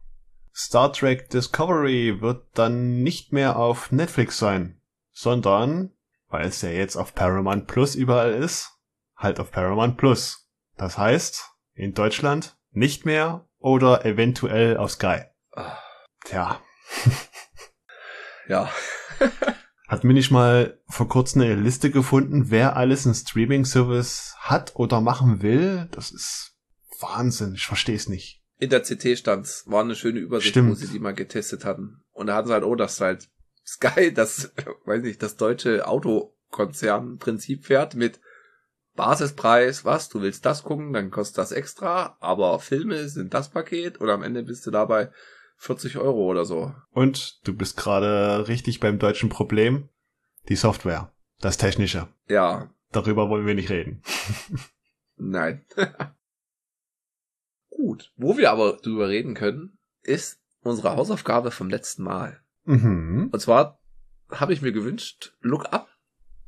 Star 0.55 0.93
Trek 0.93 1.31
Discovery 1.31 2.21
wird 2.21 2.47
dann 2.55 3.03
nicht 3.03 3.33
mehr 3.33 3.57
auf 3.57 3.91
Netflix 3.91 4.39
sein, 4.39 4.81
sondern, 5.11 5.93
weil 6.29 6.47
es 6.47 6.62
ja 6.62 6.69
jetzt 6.69 6.97
auf 6.97 7.15
Paramount 7.15 7.67
Plus 7.67 7.95
überall 7.95 8.33
ist, 8.33 8.71
halt 9.17 9.41
auf 9.41 9.51
Paramount 9.51 9.97
Plus. 9.97 10.49
Das 10.77 10.99
heißt, 10.99 11.51
in 11.75 11.95
Deutschland 11.95 12.57
nicht 12.71 13.05
mehr 13.05 13.49
oder 13.59 14.05
eventuell 14.05 14.76
auf 14.76 14.93
Sky. 14.93 15.23
Tja. 16.25 16.61
Ja. 18.49 18.71
Hat 19.88 20.05
mir 20.05 20.14
nicht 20.14 20.31
mal 20.31 20.81
vor 20.88 21.09
kurzem 21.09 21.43
eine 21.43 21.55
Liste 21.55 21.91
gefunden, 21.91 22.50
wer 22.50 22.76
alles 22.76 23.07
einen 23.07 23.14
Streaming-Service 23.14 24.35
hat 24.38 24.75
oder 24.75 25.00
machen 25.00 25.43
will? 25.43 25.88
Das 25.93 26.11
ist 26.11 26.57
Wahnsinn. 27.00 27.55
Ich 27.55 27.67
verstehe 27.67 27.97
es 27.97 28.09
nicht. 28.09 28.43
In 28.59 28.71
der 28.71 28.83
CT 28.83 29.19
stand's. 29.19 29.64
War 29.67 29.83
eine 29.83 29.95
schöne 29.95 30.21
Übersicht, 30.21 30.50
Stimmt. 30.50 30.71
wo 30.71 30.75
sie 30.75 30.88
die 30.88 30.99
mal 30.99 31.14
getestet 31.14 31.64
hatten. 31.64 32.02
Und 32.12 32.29
da 32.29 32.37
hatten 32.37 32.49
sie 32.49 32.55
halt, 32.55 32.64
oh, 32.64 32.75
das 32.75 33.00
halt 33.00 33.29
Sky, 33.67 34.12
das, 34.14 34.52
weiß 34.87 35.02
nicht, 35.02 35.23
das 35.23 35.37
deutsche 35.37 35.87
Autokonzernprinzip 35.87 37.64
fährt 37.64 37.95
mit 37.95 38.21
Basispreis, 38.95 39.85
was, 39.85 40.09
du 40.09 40.21
willst 40.21 40.45
das 40.45 40.65
gucken, 40.65 40.93
dann 40.93 41.11
kostet 41.11 41.39
das 41.39 41.53
extra, 41.53 42.17
aber 42.21 42.59
Filme 42.59 43.09
sind 43.09 43.33
das 43.33 43.51
Paket 43.51 43.99
und 43.99 44.11
am 44.11 44.23
Ende 44.23 44.43
bist 44.43 44.67
du 44.67 44.71
dabei 44.71 45.11
40 45.57 45.97
Euro 45.99 46.27
oder 46.27 46.45
so. 46.45 46.75
Und 46.91 47.41
du 47.47 47.57
bist 47.57 47.77
gerade 47.77 48.49
richtig 48.49 48.81
beim 48.81 48.99
deutschen 48.99 49.29
Problem. 49.29 49.89
Die 50.49 50.57
Software. 50.57 51.13
Das 51.41 51.57
Technische. 51.57 52.09
Ja, 52.29 52.71
Darüber 52.93 53.31
wollen 53.31 53.47
wir 53.47 53.55
nicht 53.55 53.71
reden. 53.71 54.03
nein. 55.17 55.65
Gut. 57.71 58.13
Wo 58.17 58.37
wir 58.37 58.51
aber 58.51 58.75
drüber 58.75 59.09
reden 59.09 59.35
können, 59.35 59.79
ist 60.03 60.41
unsere 60.61 60.95
Hausaufgabe 60.95 61.51
vom 61.51 61.71
letzten 61.71 62.03
Mal. 62.05 62.41
Mhm. 62.65 63.31
Und 63.33 63.41
zwar 63.41 63.81
habe 64.31 64.53
ich 64.53 64.63
mir 64.63 64.73
gewünscht, 64.73 65.35
Look 65.41 65.73
Up 65.73 65.89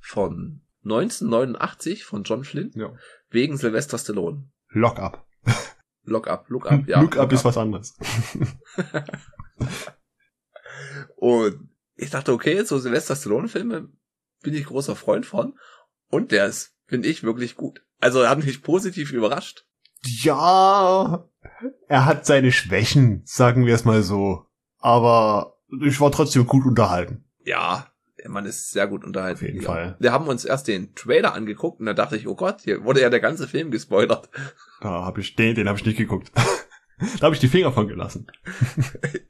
von 0.00 0.60
1989 0.84 2.04
von 2.04 2.22
John 2.24 2.44
Flynn 2.44 2.70
Ja. 2.74 2.92
wegen 3.30 3.56
Sylvester 3.56 3.98
Stallone. 3.98 4.48
Lock 4.70 4.98
up. 4.98 5.26
Lock 6.06 6.28
Up, 6.28 6.50
Look 6.50 6.70
Up, 6.70 6.86
ja. 6.86 7.00
Look 7.00 7.16
up 7.16 7.32
ist 7.32 7.46
was 7.46 7.56
anderes. 7.56 7.96
Und 11.16 11.68
ich 11.96 12.10
dachte, 12.10 12.32
okay, 12.32 12.62
so 12.64 12.78
Sylvester 12.78 13.16
Stallone-Filme 13.16 13.88
bin 14.42 14.54
ich 14.54 14.66
großer 14.66 14.96
Freund 14.96 15.24
von. 15.26 15.58
Und 16.08 16.32
der 16.32 16.46
ist, 16.46 16.74
finde 16.86 17.08
ich, 17.08 17.22
wirklich 17.22 17.56
gut. 17.56 17.82
Also 18.00 18.20
er 18.20 18.30
hat 18.30 18.44
mich 18.44 18.62
positiv 18.62 19.12
überrascht. 19.12 19.66
Ja, 20.02 21.26
er 21.88 22.04
hat 22.04 22.26
seine 22.26 22.52
Schwächen, 22.52 23.22
sagen 23.24 23.64
wir 23.64 23.74
es 23.74 23.84
mal 23.86 24.02
so. 24.02 24.44
Aber 24.78 25.56
ich 25.82 25.98
war 26.00 26.12
trotzdem 26.12 26.46
gut 26.46 26.66
unterhalten. 26.66 27.24
Ja, 27.44 27.90
Mann 28.32 28.46
ist 28.46 28.70
sehr 28.70 28.86
gut 28.86 29.04
unterhalten. 29.04 29.38
Auf 29.38 29.42
jeden 29.42 29.60
ja. 29.60 29.66
Fall. 29.66 29.96
Wir 29.98 30.12
haben 30.12 30.26
uns 30.28 30.44
erst 30.44 30.68
den 30.68 30.94
Trailer 30.94 31.34
angeguckt 31.34 31.80
und 31.80 31.86
da 31.86 31.94
dachte 31.94 32.16
ich, 32.16 32.26
oh 32.26 32.34
Gott, 32.34 32.62
hier 32.62 32.84
wurde 32.84 33.00
ja 33.00 33.10
der 33.10 33.20
ganze 33.20 33.46
Film 33.48 33.70
gespoilert. 33.70 34.30
Da 34.80 35.04
hab 35.04 35.18
ich 35.18 35.36
den, 35.36 35.54
den 35.54 35.68
habe 35.68 35.78
ich 35.78 35.84
nicht 35.84 35.98
geguckt. 35.98 36.30
da 37.18 37.22
habe 37.22 37.34
ich 37.34 37.40
die 37.40 37.48
Finger 37.48 37.72
von 37.72 37.88
gelassen. 37.88 38.26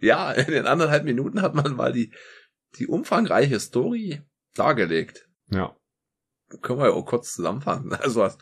Ja, 0.00 0.32
in 0.32 0.52
den 0.52 0.66
anderthalb 0.66 1.04
Minuten 1.04 1.40
hat 1.40 1.54
man 1.54 1.74
mal 1.76 1.92
die, 1.92 2.12
die 2.78 2.86
umfangreiche 2.86 3.58
Story 3.58 4.20
dargelegt. 4.54 5.28
Ja. 5.48 5.74
Können 6.60 6.78
wir 6.78 6.88
ja 6.88 6.92
auch 6.92 7.06
kurz 7.06 7.32
zusammenfassen. 7.34 7.92
Also 8.00 8.20
was 8.20 8.38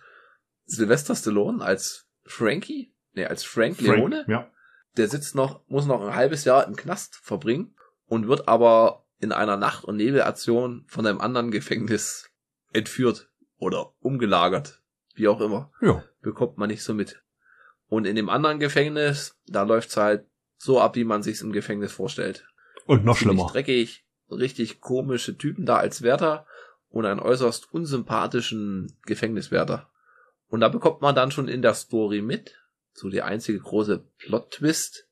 Sylvester 0.64 1.14
Stallone 1.14 1.64
als 1.64 2.08
Frankie, 2.24 2.94
nee, 3.12 3.24
als 3.24 3.44
Frank, 3.44 3.80
Leone, 3.80 4.24
Ja. 4.28 4.50
der 4.96 5.08
sitzt 5.08 5.34
noch, 5.34 5.66
muss 5.68 5.86
noch 5.86 6.02
ein 6.02 6.14
halbes 6.14 6.44
Jahr 6.44 6.66
im 6.66 6.76
Knast 6.76 7.16
verbringen 7.16 7.76
und 8.06 8.28
wird 8.28 8.48
aber 8.48 9.01
in 9.22 9.32
einer 9.32 9.56
Nacht- 9.56 9.84
und 9.84 9.96
Nebelaktion 9.96 10.84
von 10.88 11.06
einem 11.06 11.20
anderen 11.20 11.50
Gefängnis 11.50 12.30
entführt 12.72 13.30
oder 13.56 13.94
umgelagert. 14.00 14.82
Wie 15.14 15.28
auch 15.28 15.40
immer. 15.40 15.70
Ja. 15.80 16.02
Bekommt 16.20 16.58
man 16.58 16.68
nicht 16.68 16.82
so 16.82 16.92
mit. 16.92 17.22
Und 17.86 18.06
in 18.06 18.16
dem 18.16 18.28
anderen 18.28 18.58
Gefängnis, 18.58 19.38
da 19.46 19.62
läuft's 19.62 19.96
halt 19.96 20.26
so 20.58 20.80
ab, 20.80 20.96
wie 20.96 21.04
man 21.04 21.22
sich's 21.22 21.42
im 21.42 21.52
Gefängnis 21.52 21.92
vorstellt. 21.92 22.46
Und 22.86 23.04
noch 23.04 23.16
Ziemlich 23.16 23.36
schlimmer. 23.36 23.50
dreckig, 23.52 24.04
richtig 24.30 24.80
komische 24.80 25.36
Typen 25.38 25.66
da 25.66 25.76
als 25.76 26.02
Wärter 26.02 26.46
und 26.88 27.06
einen 27.06 27.20
äußerst 27.20 27.72
unsympathischen 27.72 28.98
Gefängniswärter. 29.06 29.88
Und 30.48 30.60
da 30.60 30.68
bekommt 30.68 31.00
man 31.00 31.14
dann 31.14 31.30
schon 31.30 31.48
in 31.48 31.62
der 31.62 31.74
Story 31.74 32.22
mit, 32.22 32.58
so 32.92 33.08
der 33.08 33.26
einzige 33.26 33.58
große 33.60 34.04
Plot-Twist, 34.18 35.08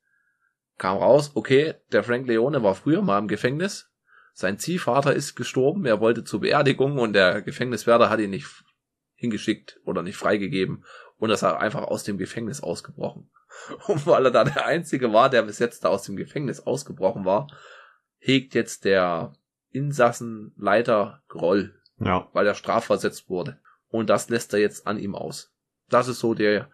kam 0.78 0.96
raus, 0.96 1.32
okay, 1.34 1.74
der 1.92 2.02
Frank 2.02 2.26
Leone 2.26 2.62
war 2.62 2.74
früher 2.74 3.02
mal 3.02 3.18
im 3.18 3.28
Gefängnis, 3.28 3.89
sein 4.32 4.58
Ziehvater 4.58 5.14
ist 5.14 5.34
gestorben, 5.34 5.84
er 5.86 6.00
wollte 6.00 6.24
zur 6.24 6.40
Beerdigung 6.40 6.98
und 6.98 7.12
der 7.12 7.42
Gefängniswärter 7.42 8.10
hat 8.10 8.20
ihn 8.20 8.30
nicht 8.30 8.48
hingeschickt 9.14 9.80
oder 9.84 10.02
nicht 10.02 10.16
freigegeben 10.16 10.84
und 11.18 11.30
ist 11.30 11.42
er 11.42 11.60
einfach 11.60 11.82
aus 11.84 12.04
dem 12.04 12.16
Gefängnis 12.18 12.62
ausgebrochen. 12.62 13.30
Und 13.88 14.06
weil 14.06 14.26
er 14.26 14.30
da 14.30 14.44
der 14.44 14.64
Einzige 14.64 15.12
war, 15.12 15.28
der 15.28 15.42
bis 15.42 15.58
jetzt 15.58 15.84
da 15.84 15.88
aus 15.88 16.04
dem 16.04 16.16
Gefängnis 16.16 16.60
ausgebrochen 16.60 17.24
war, 17.24 17.48
hegt 18.18 18.54
jetzt 18.54 18.84
der 18.84 19.32
Insassenleiter 19.72 21.22
Groll, 21.28 21.74
Ja. 21.98 22.28
weil 22.32 22.46
er 22.46 22.54
strafversetzt 22.54 23.28
wurde. 23.28 23.58
Und 23.88 24.08
das 24.08 24.28
lässt 24.30 24.52
er 24.54 24.60
jetzt 24.60 24.86
an 24.86 24.98
ihm 24.98 25.14
aus. 25.14 25.52
Das 25.88 26.08
ist 26.08 26.20
so 26.20 26.34
der, 26.34 26.70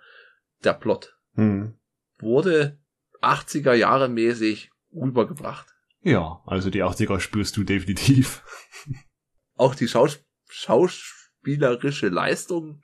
der 0.64 0.75
Plot. 0.75 1.16
Hm. 1.34 1.75
Wurde 2.18 2.78
80er 3.22 3.72
Jahre 3.72 4.08
mäßig 4.08 4.70
rübergebracht. 4.94 5.75
Ja, 6.06 6.40
also 6.46 6.70
die 6.70 6.84
80er 6.84 7.18
spürst 7.18 7.56
du 7.56 7.64
definitiv. 7.64 8.44
Auch 9.56 9.75
die 9.75 9.88
Schaus 9.88 10.20
schauspielerische 10.48 12.08
Leistung 12.08 12.80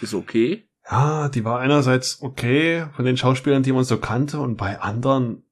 ist 0.00 0.14
okay. 0.14 0.68
Ja, 0.88 1.28
die 1.28 1.44
war 1.44 1.58
einerseits 1.58 2.22
okay 2.22 2.86
von 2.94 3.04
den 3.04 3.16
Schauspielern, 3.16 3.64
die 3.64 3.72
man 3.72 3.82
so 3.82 3.98
kannte, 3.98 4.38
und 4.38 4.56
bei 4.56 4.80
anderen, 4.80 5.42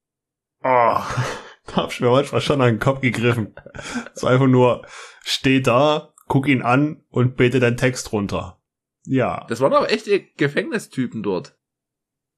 oh, 0.62 0.64
da 1.66 1.74
hab 1.74 1.90
ich 1.90 2.00
mir 2.00 2.10
manchmal 2.10 2.40
schon 2.40 2.60
an 2.60 2.74
den 2.74 2.78
Kopf 2.78 3.00
gegriffen. 3.00 3.52
So 4.14 4.28
einfach 4.28 4.46
nur, 4.46 4.86
steh 5.22 5.60
da, 5.60 6.14
guck 6.28 6.46
ihn 6.46 6.62
an 6.62 7.02
und 7.08 7.36
bete 7.36 7.58
deinen 7.58 7.76
Text 7.76 8.12
runter. 8.12 8.60
Ja, 9.02 9.44
Das 9.48 9.60
waren 9.60 9.74
aber 9.74 9.90
echte 9.90 10.20
Gefängnistypen 10.20 11.24
dort. 11.24 11.58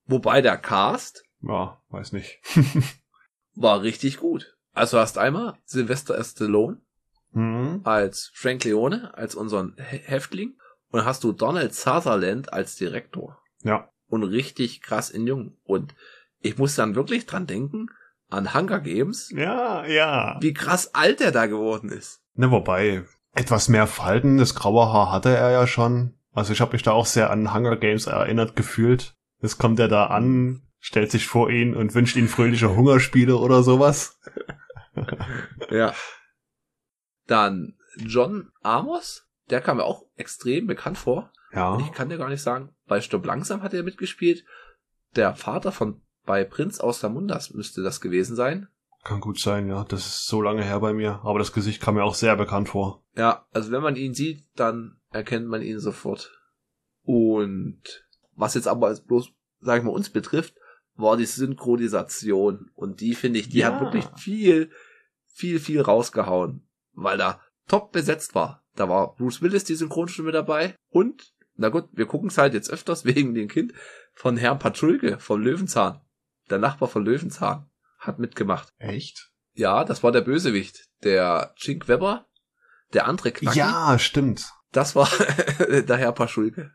Wobei 0.06 0.40
der 0.40 0.56
Cast 0.56 1.22
ja, 1.42 1.82
weiß 1.90 2.12
nicht. 2.12 2.40
war 3.54 3.82
richtig 3.82 4.18
gut. 4.18 4.56
Also 4.72 4.98
hast 4.98 5.18
einmal 5.18 5.54
Sylvester 5.64 6.22
Stallone 6.22 6.78
Hm. 7.32 7.82
als 7.84 8.32
Frank 8.34 8.64
Leone, 8.64 9.16
als 9.16 9.34
unseren 9.34 9.74
Häftling. 9.76 10.54
Und 10.90 11.04
hast 11.04 11.22
du 11.22 11.32
Donald 11.32 11.74
Sutherland 11.74 12.52
als 12.52 12.74
Direktor. 12.74 13.38
Ja, 13.62 13.88
Und 14.08 14.24
richtig 14.24 14.82
krass 14.82 15.10
in 15.10 15.26
Jung. 15.26 15.56
Und 15.62 15.94
ich 16.40 16.58
muss 16.58 16.74
dann 16.74 16.96
wirklich 16.96 17.26
dran 17.26 17.46
denken, 17.46 17.86
an 18.28 18.54
Hunger 18.54 18.80
Games, 18.80 19.30
ja, 19.30 19.84
ja. 19.86 20.36
wie 20.40 20.52
krass 20.52 20.94
alt 20.94 21.20
er 21.20 21.30
da 21.30 21.46
geworden 21.46 21.90
ist. 21.90 22.20
Ne, 22.34 22.50
wobei, 22.50 23.04
etwas 23.34 23.68
mehr 23.68 23.86
Falten, 23.86 24.38
das 24.38 24.54
graue 24.54 24.92
Haar 24.92 25.12
hatte 25.12 25.36
er 25.36 25.50
ja 25.50 25.66
schon. 25.66 26.14
Also 26.32 26.52
ich 26.52 26.60
habe 26.60 26.72
mich 26.72 26.82
da 26.82 26.92
auch 26.92 27.06
sehr 27.06 27.30
an 27.30 27.54
Hunger 27.54 27.76
Games 27.76 28.06
erinnert 28.06 28.56
gefühlt. 28.56 29.14
Jetzt 29.40 29.58
kommt 29.58 29.78
er 29.78 29.88
da 29.88 30.06
an, 30.06 30.62
stellt 30.80 31.10
sich 31.10 31.26
vor 31.26 31.50
ihn 31.50 31.76
und 31.76 31.94
wünscht 31.94 32.16
ihm 32.16 32.28
fröhliche 32.28 32.75
Hungerspiele 32.75 33.37
oder 33.37 33.62
sowas. 33.62 34.18
Ja. 35.70 35.94
Dann 37.28 37.76
John 37.96 38.50
Amos, 38.60 39.28
der 39.50 39.60
kam 39.60 39.76
mir 39.76 39.84
auch 39.84 40.04
extrem 40.16 40.66
bekannt 40.66 40.99
vor. 40.99 41.32
Ja. 41.52 41.78
Ich 41.78 41.92
kann 41.92 42.08
dir 42.08 42.18
gar 42.18 42.28
nicht 42.28 42.42
sagen, 42.42 42.75
bei 42.87 43.00
Stopp 43.00 43.25
langsam 43.25 43.62
hat 43.62 43.72
er 43.72 43.84
mitgespielt. 43.84 44.44
Der 45.14 45.34
Vater 45.37 45.70
von 45.70 46.02
bei 46.26 46.44
Prinz 46.44 46.80
aus 46.80 47.02
Mundas 47.02 47.50
müsste 47.54 47.82
das 47.82 48.00
gewesen 48.00 48.37
sein. 48.37 48.68
Kann 49.02 49.20
gut 49.20 49.40
sein, 49.40 49.68
ja. 49.68 49.84
Das 49.84 50.06
ist 50.06 50.26
so 50.26 50.42
lange 50.42 50.62
her 50.62 50.80
bei 50.80 50.92
mir. 50.92 51.20
Aber 51.25 51.38
das 51.38 51.52
Gesicht 51.52 51.80
kam 51.80 51.94
mir 51.94 52.04
auch 52.04 52.14
sehr 52.14 52.37
bekannt 52.37 52.68
vor. 52.68 53.02
Ja, 53.16 53.46
also 53.52 53.72
wenn 53.72 53.82
man 53.82 53.96
ihn 53.96 54.14
sieht, 54.14 54.44
dann 54.56 55.00
erkennt 55.10 55.49
man 55.49 55.62
ihn 55.62 55.80
sofort. 55.80 56.32
Und 57.02 58.04
was 58.37 58.54
jetzt 58.54 58.68
aber 58.68 58.94
bloß, 58.94 59.32
sag 59.60 59.78
ich 59.78 59.84
mal, 59.84 59.90
uns 59.90 60.10
betrifft, 60.10 60.54
war 61.00 61.16
die 61.16 61.26
Synchronisation. 61.26 62.71
Und 62.75 63.00
die 63.00 63.14
finde 63.14 63.38
ich, 63.38 63.49
die 63.49 63.59
Ja. 63.59 63.73
hat 63.75 63.80
wirklich 63.80 64.07
viel, 64.16 64.71
viel, 65.26 65.61
viel 65.61 65.80
rausgehauen. 65.80 66.66
Weil 66.92 67.19
da 67.19 67.40
top 67.69 67.92
besetzt 67.92 68.35
war. 68.35 68.64
Da 68.76 68.88
war 68.88 69.14
Bruce 69.14 69.42
Willis 69.42 69.64
die 69.64 69.75
Synchronstimme 69.75 70.33
dabei. 70.33 70.75
Und, 70.90 71.33
na 71.57 71.69
gut, 71.69 71.88
wir 71.92 72.07
gucken 72.07 72.28
es 72.28 72.38
halt 72.38 72.54
jetzt 72.54 72.71
öfters 72.71 73.04
wegen 73.04 73.35
dem 73.35 73.49
Kind 73.49 73.73
von 74.14 74.37
Herrn 74.37 74.59
Patschulke 74.59 75.19
von 75.19 75.42
Löwenzahn. 75.42 76.00
Der 76.50 76.59
Nachbar 76.59 76.88
von 76.88 77.04
Löwenzahn 77.04 77.71
hat 77.99 78.19
mitgemacht. 78.19 78.73
Echt? 78.78 79.30
Ja, 79.54 79.85
das 79.85 80.02
war 80.02 80.12
der 80.12 80.21
Bösewicht. 80.23 80.87
Der 81.02 81.52
Chink 81.57 81.88
Webber. 81.88 82.26
Der 82.92 83.07
andere 83.07 83.30
Knacki. 83.30 83.59
Ja, 83.59 83.99
stimmt. 83.99 84.50
Das 84.73 84.97
war 84.97 85.09
der 85.59 85.97
Herr 85.97 86.12
Paschulke. 86.12 86.73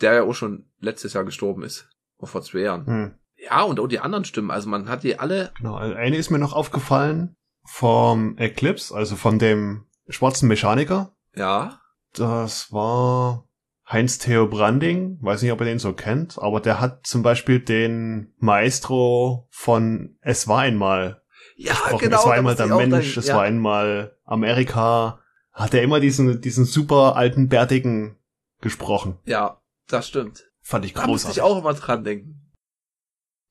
Der 0.00 0.14
ja 0.14 0.22
auch 0.24 0.34
schon 0.34 0.70
letztes 0.80 1.12
Jahr 1.14 1.24
gestorben 1.24 1.62
ist. 1.62 1.88
Vor 2.20 2.42
zwei 2.42 2.60
Jahren. 2.60 2.86
Hm. 2.86 3.18
Ja, 3.44 3.62
und 3.62 3.78
auch 3.80 3.86
die 3.86 4.00
anderen 4.00 4.24
Stimmen. 4.24 4.50
Also 4.50 4.68
man 4.68 4.88
hat 4.88 5.02
die 5.02 5.18
alle. 5.18 5.52
Genau, 5.58 5.74
also 5.76 5.94
eine 5.94 6.16
ist 6.16 6.30
mir 6.30 6.38
noch 6.38 6.52
aufgefallen 6.52 7.36
vom 7.66 8.36
Eclipse, 8.38 8.94
also 8.94 9.16
von 9.16 9.38
dem 9.38 9.86
schwarzen 10.08 10.48
Mechaniker. 10.48 11.14
Ja. 11.34 11.80
Das 12.14 12.72
war 12.72 13.46
Heinz 13.90 14.18
Theo 14.18 14.46
Branding, 14.46 15.18
weiß 15.20 15.42
nicht, 15.42 15.52
ob 15.52 15.60
ihr 15.60 15.66
den 15.66 15.78
so 15.78 15.92
kennt, 15.92 16.38
aber 16.38 16.60
der 16.60 16.80
hat 16.80 17.06
zum 17.06 17.22
Beispiel 17.22 17.60
den 17.60 18.32
Maestro 18.38 19.46
von 19.50 20.16
Es 20.20 20.46
war 20.48 20.60
einmal 20.60 21.22
Ja, 21.56 21.72
gesprochen. 21.72 21.98
genau. 21.98 22.18
es 22.18 22.24
war 22.24 22.32
da 22.32 22.38
einmal 22.38 22.54
der 22.56 22.66
Mensch, 22.66 23.16
es 23.16 23.26
ja. 23.26 23.36
war 23.36 23.42
einmal 23.42 24.16
Amerika. 24.24 25.20
Hat 25.52 25.74
er 25.74 25.82
immer 25.82 26.00
diesen, 26.00 26.40
diesen 26.40 26.64
super 26.64 27.16
alten 27.16 27.48
Bärtigen 27.48 28.16
gesprochen. 28.60 29.18
Ja, 29.24 29.60
das 29.88 30.08
stimmt. 30.08 30.44
Fand 30.62 30.84
ich 30.84 30.94
Da 30.94 31.06
musste 31.06 31.28
großartig. 31.28 31.36
ich 31.36 31.42
auch 31.42 31.58
immer 31.58 31.74
dran 31.74 32.04
denken. 32.04 32.43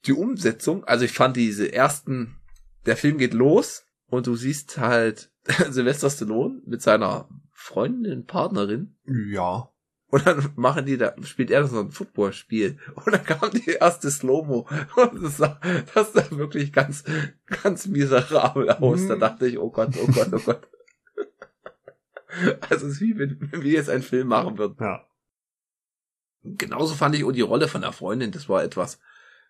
Die 0.05 0.13
Umsetzung, 0.13 0.83
also 0.83 1.05
ich 1.05 1.13
fand 1.13 1.38
diese 1.38 1.72
ersten, 1.72 2.38
der 2.86 2.98
Film 2.98 3.17
geht 3.17 3.33
los 3.33 3.86
und 4.07 4.27
du 4.27 4.36
siehst 4.36 4.77
halt 4.77 5.31
Sylvester 5.69 6.10
Stallone 6.10 6.62
mit 6.65 6.81
seiner 6.81 7.29
Freundin, 7.51 8.25
Partnerin 8.25 8.95
Ja. 9.05 9.69
Und 10.13 10.27
dann 10.27 10.51
machen 10.55 10.86
die 10.86 10.98
da, 10.98 11.15
spielt 11.24 11.50
er 11.50 11.65
so 11.65 11.79
ein 11.79 11.89
Footballspiel. 11.89 12.77
Und 12.93 13.12
dann 13.12 13.24
kam 13.24 13.50
die 13.50 13.72
erste 13.72 14.12
Slow-Mo. 14.12 14.67
Und 14.95 15.24
das 15.24 15.38
sah, 15.38 15.60
das 15.95 16.13
sah 16.13 16.29
wirklich 16.29 16.72
ganz, 16.72 17.03
ganz 17.63 17.88
miserabel 17.88 18.69
aus. 18.69 19.01
Mhm. 19.01 19.07
Da 19.07 19.15
dachte 19.15 19.48
ich, 19.48 19.57
oh 19.57 19.72
Gott, 19.72 19.95
oh 20.00 20.05
Gott, 20.05 20.29
oh 20.31 20.39
Gott. 20.45 20.69
Also 22.69 22.88
es 22.88 22.93
ist 22.93 23.01
wie 23.01 23.17
wenn, 23.17 23.39
wenn 23.51 23.63
wir 23.63 23.72
jetzt 23.72 23.89
einen 23.89 24.03
Film 24.03 24.27
machen 24.27 24.57
würden. 24.57 24.75
Ja. 24.79 25.05
Genauso 26.43 26.95
fand 26.95 27.15
ich 27.15 27.24
auch 27.24 27.31
die 27.31 27.41
Rolle 27.41 27.67
von 27.67 27.81
der 27.81 27.91
Freundin. 27.91 28.31
Das 28.31 28.50
war 28.50 28.63
etwas, 28.63 29.00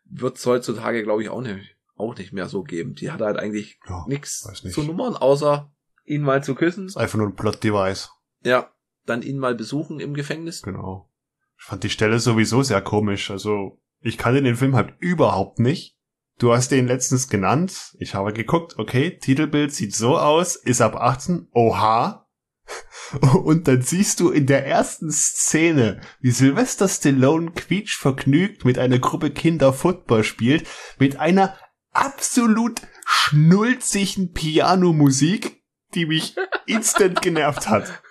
wird 0.06 0.38
es 0.38 0.46
heutzutage, 0.46 1.04
glaube 1.04 1.24
ich, 1.24 1.30
auch 1.30 1.42
nicht, 1.42 1.76
auch 1.96 2.16
nicht 2.18 2.34
mehr 2.34 2.48
so 2.48 2.64
geben. 2.64 2.96
Die 2.96 3.12
hat 3.12 3.22
halt 3.22 3.38
eigentlich 3.38 3.80
ja. 3.88 4.06
nichts 4.08 4.46
nicht. 4.64 4.74
zu 4.74 4.84
Nummern, 4.84 5.16
außer 5.16 5.72
ihn 6.06 6.22
mal 6.22 6.44
zu 6.44 6.56
küssen. 6.56 6.86
Ist 6.86 6.98
einfach 6.98 7.18
nur 7.18 7.28
ein 7.28 7.36
Plot-Device. 7.36 8.12
Ja, 8.44 8.72
dann 9.06 9.22
ihn 9.22 9.40
mal 9.40 9.56
besuchen 9.56 10.00
im 10.00 10.14
Gefängnis. 10.14 10.62
Genau. 10.62 11.10
Ich 11.58 11.66
fand 11.66 11.84
die 11.84 11.90
Stelle 11.90 12.20
sowieso 12.20 12.62
sehr 12.62 12.82
komisch. 12.82 13.32
Also, 13.32 13.82
ich 14.02 14.18
kannte 14.18 14.42
den 14.42 14.56
Film 14.56 14.76
halt 14.76 14.96
überhaupt 15.00 15.60
nicht. 15.60 15.98
Du 16.40 16.52
hast 16.52 16.72
den 16.72 16.88
letztens 16.88 17.30
genannt. 17.30 17.96
Ich 18.00 18.16
habe 18.16 18.34
geguckt, 18.34 18.78
okay, 18.78 19.18
Titelbild 19.18 19.72
sieht 19.72 19.96
so 19.96 20.18
aus, 20.18 20.56
ist 20.56 20.82
ab 20.82 20.96
18. 20.96 21.48
Oha. 21.54 22.23
Und 23.44 23.68
dann 23.68 23.82
siehst 23.82 24.20
du 24.20 24.30
in 24.32 24.46
der 24.46 24.66
ersten 24.66 25.12
Szene, 25.12 26.02
wie 26.20 26.32
Sylvester 26.32 26.88
Stallone 26.88 27.52
quietsch 27.52 27.98
vergnügt 27.98 28.66
mit 28.66 28.80
einer 28.80 29.00
Gruppe 29.00 29.32
Kinder 29.32 29.74
Football 29.74 30.24
spielt, 30.24 30.68
mit 30.98 31.20
einer 31.20 31.58
absolut 31.92 32.82
schnulzigen 33.06 34.34
Pianomusik, 34.34 35.64
die 35.94 36.06
mich 36.06 36.36
instant 36.66 37.22
genervt 37.22 37.70
hat. 37.70 38.02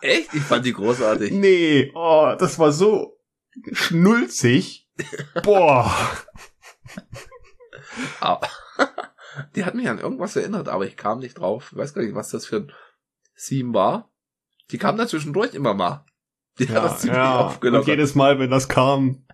Echt? 0.00 0.32
Ich 0.32 0.42
fand 0.42 0.64
die 0.64 0.72
großartig. 0.72 1.32
Nee, 1.32 1.90
oh, 1.94 2.34
das 2.38 2.58
war 2.58 2.72
so 2.72 3.18
schnulzig. 3.72 4.88
Boah. 5.42 5.94
Die 9.54 9.64
hat 9.64 9.74
mich 9.74 9.88
an 9.88 9.98
irgendwas 9.98 10.36
erinnert, 10.36 10.68
aber 10.68 10.86
ich 10.86 10.96
kam 10.96 11.18
nicht 11.18 11.38
drauf. 11.38 11.70
Ich 11.72 11.78
weiß 11.78 11.94
gar 11.94 12.02
nicht, 12.02 12.14
was 12.14 12.30
das 12.30 12.46
für 12.46 12.56
ein 12.56 12.72
Theme 13.36 13.74
war. 13.74 14.10
Die 14.70 14.78
kam 14.78 14.96
da 14.96 15.06
zwischendurch 15.06 15.54
immer 15.54 15.74
mal. 15.74 16.04
Die 16.58 16.68
hat 16.68 16.84
das 16.84 17.00
ziemlich 17.00 17.20
und 17.62 17.86
jedes 17.86 18.14
Mal, 18.14 18.38
wenn 18.38 18.50
das 18.50 18.68
kam. 18.68 19.24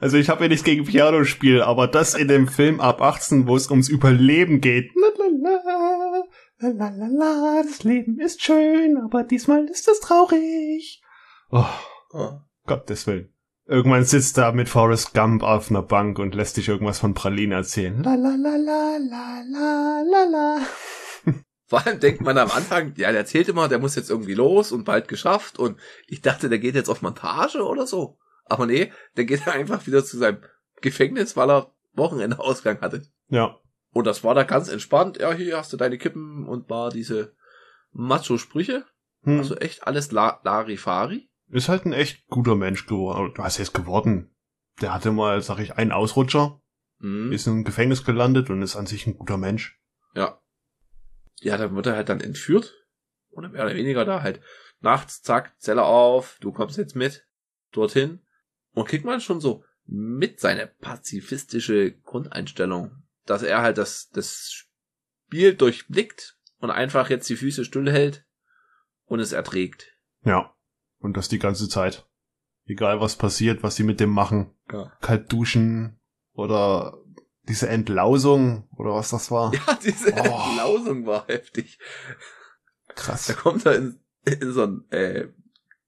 Also 0.00 0.16
ich 0.16 0.28
habe 0.28 0.44
ja 0.44 0.48
nichts 0.48 0.64
gegen 0.64 0.84
Pianospiel, 0.84 1.62
aber 1.62 1.86
das 1.86 2.14
in 2.14 2.28
dem 2.28 2.48
Film 2.48 2.80
ab 2.80 3.00
18, 3.00 3.46
wo 3.46 3.56
es 3.56 3.70
ums 3.70 3.88
Überleben 3.88 4.60
geht. 4.60 4.90
Lalalala, 4.94 6.24
lalalala, 6.58 7.62
das 7.62 7.84
Leben 7.84 8.18
ist 8.18 8.42
schön, 8.42 8.96
aber 8.96 9.22
diesmal 9.22 9.64
ist 9.66 9.88
es 9.88 10.00
traurig. 10.00 11.02
Oh, 11.50 11.64
Oh. 12.12 12.38
Gottes 12.66 13.06
Willen. 13.06 13.32
Irgendwann 13.66 14.04
sitzt 14.04 14.38
da 14.38 14.52
mit 14.52 14.68
Forrest 14.68 15.12
Gump 15.12 15.42
auf 15.42 15.70
einer 15.70 15.82
Bank 15.82 16.18
und 16.18 16.34
lässt 16.34 16.56
dich 16.56 16.68
irgendwas 16.68 17.00
von 17.00 17.14
Pralinen 17.14 17.52
erzählen. 17.52 18.02
La 18.02 18.14
la 18.14 18.34
la 18.36 18.56
la 18.56 18.96
la 18.96 19.42
la 19.42 20.02
la 20.02 20.24
la. 20.24 20.60
Vor 21.66 21.84
allem 21.84 21.98
denkt 22.00 22.20
man 22.20 22.38
am 22.38 22.50
Anfang, 22.50 22.94
ja, 22.96 23.10
der 23.10 23.20
erzählt 23.20 23.48
immer, 23.48 23.68
der 23.68 23.78
muss 23.80 23.96
jetzt 23.96 24.10
irgendwie 24.10 24.34
los 24.34 24.70
und 24.72 24.84
bald 24.84 25.08
geschafft 25.08 25.58
und 25.58 25.78
ich 26.06 26.20
dachte, 26.22 26.48
der 26.48 26.58
geht 26.60 26.74
jetzt 26.76 26.88
auf 26.88 27.02
Montage 27.02 27.62
oder 27.64 27.86
so. 27.86 28.18
Aber 28.44 28.66
nee, 28.66 28.92
der 29.16 29.24
geht 29.24 29.46
einfach 29.48 29.86
wieder 29.86 30.04
zu 30.04 30.16
seinem 30.18 30.38
Gefängnis, 30.80 31.36
weil 31.36 31.50
er 31.50 31.72
Wochenendeausgang 31.94 32.80
hatte. 32.80 33.02
Ja. 33.28 33.58
Und 33.92 34.06
das 34.06 34.22
war 34.22 34.34
da 34.34 34.44
ganz 34.44 34.68
entspannt. 34.68 35.18
Ja, 35.18 35.32
hier 35.32 35.56
hast 35.56 35.72
du 35.72 35.76
deine 35.76 35.98
Kippen 35.98 36.46
und 36.46 36.68
war 36.70 36.90
diese 36.90 37.34
Macho-Sprüche. 37.92 38.84
Hm. 39.22 39.38
Also 39.38 39.56
echt 39.56 39.86
alles 39.86 40.12
La 40.12 40.40
Larifari. 40.44 41.28
Ist 41.48 41.68
halt 41.68 41.86
ein 41.86 41.92
echt 41.92 42.26
guter 42.28 42.54
Mensch 42.54 42.86
geworden. 42.86 43.32
Du 43.34 43.42
hast 43.42 43.58
jetzt 43.58 43.74
geworden. 43.74 44.34
Der 44.80 44.92
hatte 44.92 45.12
mal, 45.12 45.40
sag 45.40 45.58
ich, 45.60 45.76
einen 45.76 45.92
Ausrutscher, 45.92 46.60
Mhm. 46.98 47.30
ist 47.32 47.46
im 47.46 47.64
Gefängnis 47.64 48.04
gelandet 48.04 48.48
und 48.48 48.62
ist 48.62 48.76
an 48.76 48.86
sich 48.86 49.06
ein 49.06 49.16
guter 49.18 49.36
Mensch. 49.36 49.78
Ja. 50.14 50.40
Ja, 51.40 51.56
dann 51.56 51.74
wird 51.74 51.86
er 51.86 51.96
halt 51.96 52.08
dann 52.08 52.20
entführt. 52.20 52.74
Oder 53.30 53.48
mehr 53.48 53.64
oder 53.64 53.74
weniger 53.74 54.04
da 54.04 54.22
halt. 54.22 54.40
Nachts, 54.80 55.22
zack, 55.22 55.60
Zelle 55.60 55.84
auf, 55.84 56.38
du 56.40 56.52
kommst 56.52 56.78
jetzt 56.78 56.96
mit, 56.96 57.26
dorthin. 57.72 58.20
Und 58.72 58.88
kriegt 58.88 59.04
man 59.04 59.20
schon 59.20 59.40
so 59.40 59.64
mit 59.86 60.40
seine 60.40 60.66
pazifistische 60.66 61.92
Grundeinstellung, 61.92 63.02
dass 63.24 63.42
er 63.42 63.62
halt 63.62 63.78
das, 63.78 64.10
das 64.10 64.52
Spiel 64.52 65.54
durchblickt 65.54 66.38
und 66.58 66.70
einfach 66.70 67.10
jetzt 67.10 67.28
die 67.28 67.36
Füße 67.36 67.64
stillhält 67.64 68.24
und 69.04 69.20
es 69.20 69.32
erträgt. 69.32 69.92
Ja. 70.24 70.54
Und 70.98 71.16
das 71.16 71.28
die 71.28 71.38
ganze 71.38 71.68
Zeit. 71.68 72.06
Egal 72.64 73.00
was 73.00 73.16
passiert, 73.16 73.62
was 73.62 73.76
sie 73.76 73.84
mit 73.84 74.00
dem 74.00 74.10
machen. 74.10 74.54
Ja. 74.72 74.92
Kalt 75.00 75.30
duschen 75.30 76.00
oder 76.32 76.98
diese 77.48 77.68
Entlausung 77.68 78.68
oder 78.76 78.92
was 78.94 79.10
das 79.10 79.30
war. 79.30 79.52
Ja, 79.66 79.78
diese 79.82 80.12
Oh. 80.12 80.16
Entlausung 80.50 81.06
war 81.06 81.26
heftig. 81.26 81.78
Da 82.88 82.94
Krass. 82.94 83.36
kommt 83.36 83.66
er 83.66 83.76
in, 83.76 84.00
in 84.24 84.52
so 84.52 84.62
ein 84.64 84.84
äh, 84.90 85.28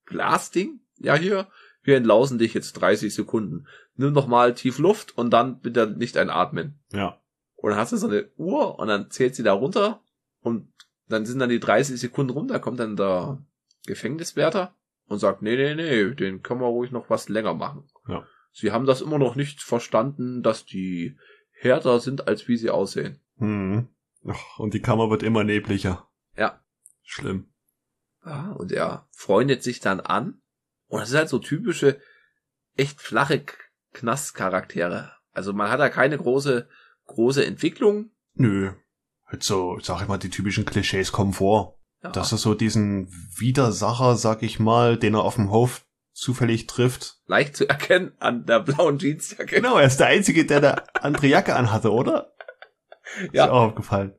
Glasding. 0.06 0.80
Ja, 0.98 1.14
hier, 1.14 1.48
wir 1.82 1.96
entlausen 1.96 2.38
dich 2.38 2.54
jetzt 2.54 2.74
30 2.74 3.14
Sekunden. 3.14 3.66
Nimm 3.96 4.12
noch 4.12 4.26
mal 4.26 4.54
tief 4.54 4.78
Luft 4.78 5.16
und 5.16 5.30
dann 5.30 5.60
bitte 5.60 5.86
nicht 5.88 6.16
einatmen. 6.16 6.78
Ja. 6.92 7.20
Und 7.56 7.70
dann 7.70 7.78
hast 7.78 7.92
du 7.92 7.96
so 7.96 8.06
eine 8.08 8.28
Uhr 8.36 8.78
und 8.78 8.88
dann 8.88 9.10
zählt 9.10 9.34
sie 9.34 9.42
da 9.42 9.52
runter 9.52 10.00
und 10.40 10.72
dann 11.08 11.26
sind 11.26 11.38
dann 11.40 11.48
die 11.48 11.58
30 11.60 11.98
Sekunden 11.98 12.30
runter, 12.32 12.60
kommt 12.60 12.78
dann 12.78 12.94
der 12.96 13.42
Gefängniswärter 13.86 14.74
und 15.06 15.18
sagt, 15.18 15.42
nee, 15.42 15.56
nee, 15.56 15.74
nee, 15.74 16.14
den 16.14 16.42
können 16.42 16.60
wir 16.60 16.66
ruhig 16.66 16.90
noch 16.92 17.08
was 17.10 17.28
länger 17.28 17.54
machen. 17.54 17.88
Ja. 18.06 18.24
Sie 18.52 18.70
haben 18.72 18.86
das 18.86 19.00
immer 19.00 19.18
noch 19.18 19.34
nicht 19.36 19.62
verstanden, 19.62 20.42
dass 20.42 20.64
die 20.66 21.16
härter 21.60 22.00
sind, 22.00 22.28
als 22.28 22.48
wie 22.48 22.56
sie 22.56 22.70
aussehen. 22.70 23.20
Hm. 23.38 23.88
Und 24.58 24.74
die 24.74 24.82
Kammer 24.82 25.10
wird 25.10 25.22
immer 25.22 25.44
nebliger. 25.44 26.08
Ja. 26.36 26.60
Schlimm. 27.02 27.48
Ja, 28.24 28.52
und 28.52 28.72
er 28.72 29.08
freundet 29.12 29.62
sich 29.62 29.80
dann 29.80 30.00
an. 30.00 30.40
Und 30.88 31.00
das 31.00 31.10
ist 31.10 31.16
halt 31.16 31.28
so 31.28 31.38
typische, 31.38 32.00
echt 32.76 33.00
flache 33.00 33.44
Knastcharaktere. 33.92 35.12
Also 35.32 35.52
man 35.52 35.70
hat 35.70 35.80
da 35.80 35.88
keine 35.88 36.18
große, 36.18 36.68
große 37.06 37.44
Entwicklung. 37.44 38.10
Nö. 38.34 38.72
Halt 39.26 39.42
so, 39.42 39.78
sag 39.80 40.02
ich 40.02 40.08
mal, 40.08 40.18
die 40.18 40.30
typischen 40.30 40.64
Klischees 40.64 41.12
kommen 41.12 41.32
vor. 41.32 41.78
Ja, 42.02 42.10
Dass 42.10 42.32
er 42.32 42.38
so 42.38 42.54
diesen 42.54 43.08
Widersacher, 43.36 44.16
sag 44.16 44.42
ich 44.42 44.58
mal, 44.58 44.96
den 44.96 45.14
er 45.14 45.22
auf 45.22 45.34
dem 45.34 45.50
Hof 45.50 45.84
zufällig 46.18 46.66
trifft. 46.66 47.16
leicht 47.26 47.56
zu 47.56 47.68
erkennen 47.68 48.12
an 48.18 48.44
der 48.46 48.60
blauen 48.60 48.98
Jeansjacke. 48.98 49.56
Genau, 49.56 49.76
er 49.78 49.86
ist 49.86 49.98
der 50.00 50.08
Einzige, 50.08 50.44
der 50.44 50.58
eine 50.58 51.02
andere 51.04 51.26
Jacke 51.28 51.54
anhatte, 51.56 51.92
oder? 51.92 52.32
Ist 53.22 53.34
Ja. 53.34 53.46
dir 53.46 53.52
auch 53.52 53.68
aufgefallen. 53.68 54.14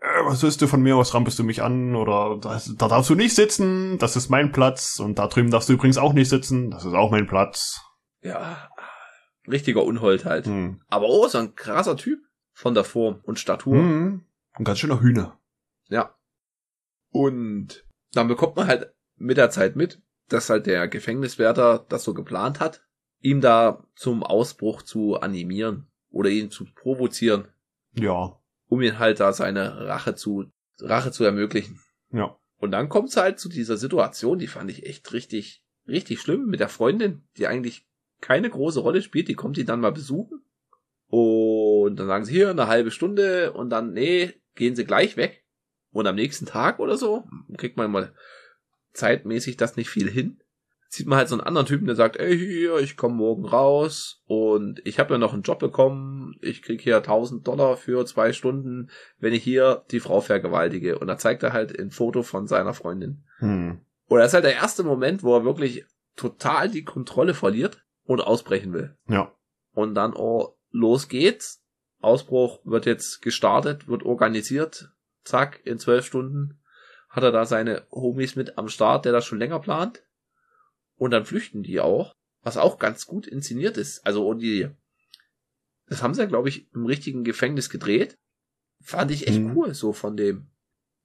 Äh, 0.00 0.24
was 0.24 0.42
willst 0.42 0.62
du 0.62 0.66
von 0.66 0.82
mir? 0.82 0.96
Was 0.96 1.14
rampelst 1.14 1.38
du 1.38 1.44
mich 1.44 1.62
an? 1.62 1.94
Oder 1.96 2.38
da, 2.40 2.60
da 2.76 2.88
darfst 2.88 3.10
du 3.10 3.14
nicht 3.14 3.34
sitzen, 3.34 3.98
das 3.98 4.16
ist 4.16 4.28
mein 4.28 4.52
Platz. 4.52 4.98
Und 5.00 5.18
da 5.18 5.26
drüben 5.26 5.50
darfst 5.50 5.68
du 5.68 5.72
übrigens 5.74 5.98
auch 5.98 6.12
nicht 6.12 6.28
sitzen, 6.28 6.70
das 6.70 6.84
ist 6.84 6.94
auch 6.94 7.10
mein 7.10 7.26
Platz. 7.26 7.80
Ja, 8.22 8.70
richtiger 9.48 9.82
Unhold 9.84 10.24
halt. 10.24 10.46
Hm. 10.46 10.80
Aber 10.88 11.06
oh, 11.08 11.26
so 11.28 11.38
ein 11.38 11.54
krasser 11.54 11.96
Typ 11.96 12.20
von 12.52 12.74
der 12.74 12.84
Form 12.84 13.20
und 13.24 13.38
Statur. 13.38 13.76
Hm. 13.76 14.24
Ein 14.52 14.64
ganz 14.64 14.78
schöner 14.78 15.00
Hühner. 15.00 15.38
Ja. 15.88 16.14
Und 17.10 17.84
dann 18.12 18.28
bekommt 18.28 18.56
man 18.56 18.66
halt 18.66 18.92
mit 19.16 19.36
der 19.36 19.50
Zeit 19.50 19.76
mit, 19.76 20.02
dass 20.28 20.50
halt 20.50 20.66
der 20.66 20.88
Gefängniswärter 20.88 21.84
das 21.88 22.04
so 22.04 22.14
geplant 22.14 22.60
hat, 22.60 22.82
ihm 23.20 23.40
da 23.40 23.84
zum 23.94 24.22
Ausbruch 24.22 24.82
zu 24.82 25.16
animieren 25.16 25.86
oder 26.10 26.30
ihn 26.30 26.50
zu 26.50 26.64
provozieren, 26.74 27.48
Ja. 27.94 28.38
um 28.68 28.82
ihn 28.82 28.98
halt 28.98 29.20
da 29.20 29.32
seine 29.32 29.86
Rache 29.86 30.14
zu, 30.14 30.46
Rache 30.80 31.12
zu 31.12 31.24
ermöglichen. 31.24 31.80
Ja. 32.12 32.36
Und 32.58 32.70
dann 32.72 32.88
kommt 32.88 33.10
es 33.10 33.16
halt 33.16 33.38
zu 33.38 33.48
dieser 33.48 33.76
Situation, 33.76 34.38
die 34.38 34.46
fand 34.46 34.70
ich 34.70 34.86
echt 34.86 35.12
richtig, 35.12 35.62
richtig 35.86 36.20
schlimm 36.20 36.46
mit 36.46 36.60
der 36.60 36.68
Freundin, 36.68 37.22
die 37.36 37.46
eigentlich 37.46 37.86
keine 38.20 38.48
große 38.48 38.80
Rolle 38.80 39.02
spielt, 39.02 39.28
die 39.28 39.34
kommt 39.34 39.58
ihn 39.58 39.66
dann 39.66 39.80
mal 39.80 39.92
besuchen. 39.92 40.42
Und 41.08 41.96
dann 41.96 42.06
sagen 42.06 42.24
sie 42.24 42.32
hier 42.32 42.50
eine 42.50 42.66
halbe 42.66 42.90
Stunde 42.90 43.52
und 43.52 43.70
dann, 43.70 43.92
nee, 43.92 44.34
gehen 44.54 44.74
sie 44.74 44.84
gleich 44.84 45.16
weg. 45.16 45.44
Und 45.92 46.06
am 46.06 46.16
nächsten 46.16 46.46
Tag 46.46 46.78
oder 46.78 46.96
so 46.96 47.24
kriegt 47.56 47.76
man 47.76 47.90
mal 47.90 48.12
zeitmäßig 48.96 49.56
das 49.56 49.76
nicht 49.76 49.90
viel 49.90 50.10
hin. 50.10 50.40
Sieht 50.88 51.06
man 51.06 51.18
halt 51.18 51.28
so 51.28 51.34
einen 51.34 51.46
anderen 51.46 51.66
Typen, 51.66 51.86
der 51.86 51.96
sagt, 51.96 52.16
ey, 52.16 52.38
hier, 52.38 52.78
ich 52.78 52.96
komme 52.96 53.16
morgen 53.16 53.44
raus 53.44 54.22
und 54.26 54.80
ich 54.84 54.98
habe 54.98 55.14
ja 55.14 55.18
noch 55.18 55.32
einen 55.32 55.42
Job 55.42 55.58
bekommen, 55.58 56.36
ich 56.40 56.62
krieg 56.62 56.80
hier 56.80 56.96
1000 56.96 57.46
Dollar 57.46 57.76
für 57.76 58.06
zwei 58.06 58.32
Stunden, 58.32 58.88
wenn 59.18 59.32
ich 59.32 59.42
hier 59.42 59.84
die 59.90 60.00
Frau 60.00 60.20
vergewaltige. 60.20 60.98
Und 60.98 61.08
da 61.08 61.18
zeigt 61.18 61.42
er 61.42 61.52
halt 61.52 61.78
ein 61.78 61.90
Foto 61.90 62.22
von 62.22 62.46
seiner 62.46 62.72
Freundin. 62.72 63.24
Hm. 63.38 63.80
Und 64.06 64.18
das 64.18 64.28
ist 64.28 64.34
halt 64.34 64.44
der 64.44 64.54
erste 64.54 64.84
Moment, 64.84 65.22
wo 65.22 65.34
er 65.34 65.44
wirklich 65.44 65.84
total 66.14 66.70
die 66.70 66.84
Kontrolle 66.84 67.34
verliert 67.34 67.84
und 68.04 68.20
ausbrechen 68.20 68.72
will. 68.72 68.96
Ja. 69.08 69.32
Und 69.74 69.94
dann, 69.94 70.14
oh, 70.14 70.56
los 70.70 71.08
geht's. 71.08 71.62
Ausbruch 72.00 72.60
wird 72.64 72.86
jetzt 72.86 73.20
gestartet, 73.22 73.88
wird 73.88 74.04
organisiert. 74.04 74.92
Zack, 75.24 75.60
in 75.64 75.78
zwölf 75.78 76.06
Stunden 76.06 76.60
hat 77.16 77.22
er 77.24 77.32
da 77.32 77.46
seine 77.46 77.86
Homies 77.90 78.36
mit 78.36 78.58
am 78.58 78.68
Start, 78.68 79.04
der 79.06 79.12
das 79.12 79.24
schon 79.24 79.38
länger 79.38 79.58
plant. 79.58 80.04
Und 80.96 81.10
dann 81.10 81.24
flüchten 81.24 81.62
die 81.62 81.80
auch, 81.80 82.14
was 82.42 82.56
auch 82.58 82.78
ganz 82.78 83.06
gut 83.06 83.26
inszeniert 83.26 83.76
ist. 83.78 84.06
Also, 84.06 84.26
und 84.28 84.38
die, 84.38 84.68
das 85.88 86.02
haben 86.02 86.14
sie 86.14 86.20
ja, 86.20 86.26
glaube 86.26 86.48
ich, 86.50 86.72
im 86.74 86.86
richtigen 86.86 87.24
Gefängnis 87.24 87.70
gedreht. 87.70 88.18
Fand 88.82 89.10
ich 89.10 89.26
echt 89.26 89.40
Mhm. 89.40 89.56
cool, 89.56 89.74
so 89.74 89.92
von 89.92 90.16
dem, 90.16 90.50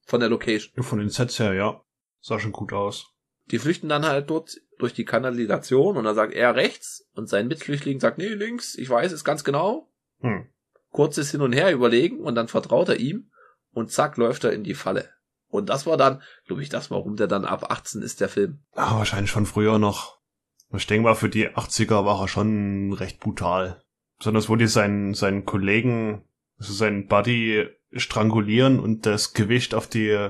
von 0.06 0.20
der 0.20 0.30
Location. 0.30 0.84
Von 0.84 1.00
den 1.00 1.10
Sets 1.10 1.40
her, 1.40 1.54
ja. 1.54 1.82
Sah 2.20 2.40
schon 2.40 2.52
gut 2.52 2.74
aus. 2.74 3.08
Die 3.48 3.58
flüchten 3.60 3.90
dann 3.90 4.06
halt 4.06 4.30
dort 4.30 4.58
durch 4.78 4.94
die 4.94 5.06
Kanalisation 5.06 5.98
und 5.98 6.04
dann 6.04 6.16
sagt 6.16 6.34
er 6.34 6.56
rechts 6.56 7.08
und 7.14 7.28
sein 7.28 7.48
Mitflüchtling 7.48 8.00
sagt, 8.00 8.18
nee, 8.18 8.28
links, 8.28 8.76
ich 8.76 8.90
weiß 8.90 9.12
es 9.12 9.24
ganz 9.24 9.44
genau. 9.44 9.92
Hm. 10.20 10.48
Kurzes 10.92 11.32
Hin 11.32 11.42
und 11.42 11.54
Her 11.54 11.72
überlegen 11.74 12.20
und 12.20 12.36
dann 12.36 12.48
vertraut 12.48 12.90
er 12.90 12.98
ihm 13.00 13.32
und 13.72 13.92
zack, 13.92 14.18
läuft 14.18 14.44
er 14.44 14.52
in 14.54 14.64
die 14.64 14.74
Falle. 14.74 15.10
Und 15.52 15.70
das 15.70 15.86
war 15.86 15.98
dann, 15.98 16.22
glaube 16.46 16.64
ich, 16.64 16.70
das, 16.70 16.90
warum 16.90 17.16
der 17.18 17.28
dann 17.28 17.46
ab 17.46 17.70
18 17.70 18.02
ist, 18.02 18.22
der 18.22 18.30
Film. 18.30 18.64
Ah, 18.74 18.98
wahrscheinlich 18.98 19.32
von 19.32 19.46
früher 19.46 19.78
noch. 19.80 20.20
Ich 20.74 20.88
denke 20.88 21.04
mal, 21.04 21.16
für 21.16 21.30
die 21.30 21.50
80er 21.50 22.06
war 22.06 22.22
er 22.22 22.28
schon 22.30 22.94
recht 22.94 23.20
brutal. 23.20 23.84
Besonders 24.18 24.48
wo 24.50 24.56
die 24.56 24.68
seinen, 24.68 25.14
seinen 25.14 25.46
Kollegen, 25.46 26.24
also 26.58 26.72
seinen 26.74 27.08
Buddy 27.08 27.68
strangulieren 27.94 28.80
und 28.80 29.06
das 29.06 29.34
Gewicht 29.34 29.76
auf 29.76 29.88
die 29.88 30.30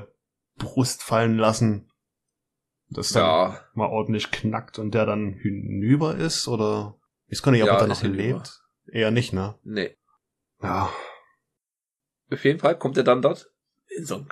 Brust 0.57 1.03
fallen 1.03 1.37
lassen. 1.37 1.91
Das 2.89 3.09
dann 3.09 3.23
Ja, 3.23 3.65
mal 3.73 3.87
ordentlich 3.87 4.31
knackt 4.31 4.79
und 4.79 4.93
der 4.95 5.05
dann 5.05 5.33
hinüber 5.33 6.15
ist, 6.15 6.47
oder? 6.47 6.97
Ich 7.27 7.41
kann 7.43 7.53
nicht, 7.53 7.61
ob 7.63 7.67
Ja, 7.67 7.75
er 7.75 7.79
da 7.79 7.85
ist 7.85 7.89
noch 7.99 8.01
hinüber. 8.01 8.23
lebt. 8.39 8.61
Eher 8.91 9.11
nicht, 9.11 9.31
ne? 9.33 9.55
nee. 9.63 9.95
Ja. 10.61 10.91
Auf 12.31 12.43
jeden 12.43 12.59
Fall 12.59 12.77
kommt 12.77 12.97
er 12.97 13.03
dann 13.03 13.21
dort 13.21 13.51
in 13.95 14.05
so 14.05 14.15
einen 14.15 14.27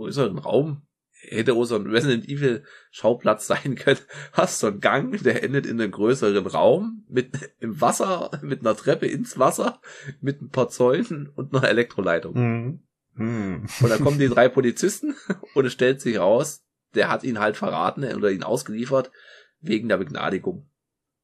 größeren 0.00 0.38
Raum. 0.38 0.82
Hätte 1.22 1.52
auch 1.52 1.64
so 1.64 1.76
ein 1.76 1.86
Resident 1.86 2.26
Evil 2.26 2.64
Schauplatz 2.90 3.46
sein 3.48 3.74
können. 3.74 4.00
Hast 4.32 4.60
so 4.60 4.68
einen 4.68 4.80
Gang, 4.80 5.22
der 5.22 5.42
endet 5.44 5.66
in 5.66 5.80
einem 5.80 5.92
größeren 5.92 6.46
Raum 6.46 7.04
mit 7.08 7.52
im 7.60 7.80
Wasser, 7.80 8.30
mit 8.42 8.60
einer 8.60 8.76
Treppe 8.76 9.06
ins 9.06 9.38
Wasser, 9.38 9.80
mit 10.20 10.40
ein 10.40 10.48
paar 10.48 10.68
Zäunen 10.68 11.28
und 11.28 11.54
einer 11.54 11.68
Elektroleitung. 11.68 12.34
Hm. 12.34 12.80
Hm. 13.16 13.66
Und 13.80 13.90
dann 13.90 14.02
kommen 14.02 14.18
die 14.18 14.28
drei 14.30 14.48
Polizisten 14.48 15.14
und 15.54 15.66
es 15.66 15.72
stellt 15.72 16.00
sich 16.00 16.18
raus, 16.18 16.64
der 16.94 17.10
hat 17.10 17.22
ihn 17.22 17.38
halt 17.38 17.56
verraten 17.56 18.04
oder 18.14 18.30
ihn 18.30 18.42
ausgeliefert 18.42 19.12
wegen 19.60 19.88
der 19.88 19.98
Begnadigung. 19.98 20.70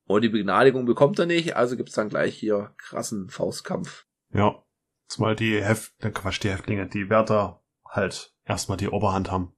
Und 0.05 0.23
die 0.23 0.29
Begnadigung 0.29 0.85
bekommt 0.85 1.19
er 1.19 1.27
nicht, 1.27 1.57
also 1.57 1.77
gibt's 1.77 1.95
dann 1.95 2.11
gleich 2.11 2.37
hier 2.37 2.75
krassen 2.77 3.29
Faustkampf. 3.31 4.07
Ja. 4.33 4.62
Zumal 5.09 5.37
die 5.37 5.62
Heft, 5.62 5.93
äh, 6.05 6.11
Quatsch, 6.11 6.43
die 6.43 6.51
Häftlinge, 6.51 6.89
die 6.89 7.09
Wärter 7.09 7.62
halt 7.90 8.33
erstmal 8.44 8.79
die 8.79 8.88
Oberhand 8.88 9.31
haben. 9.31 9.53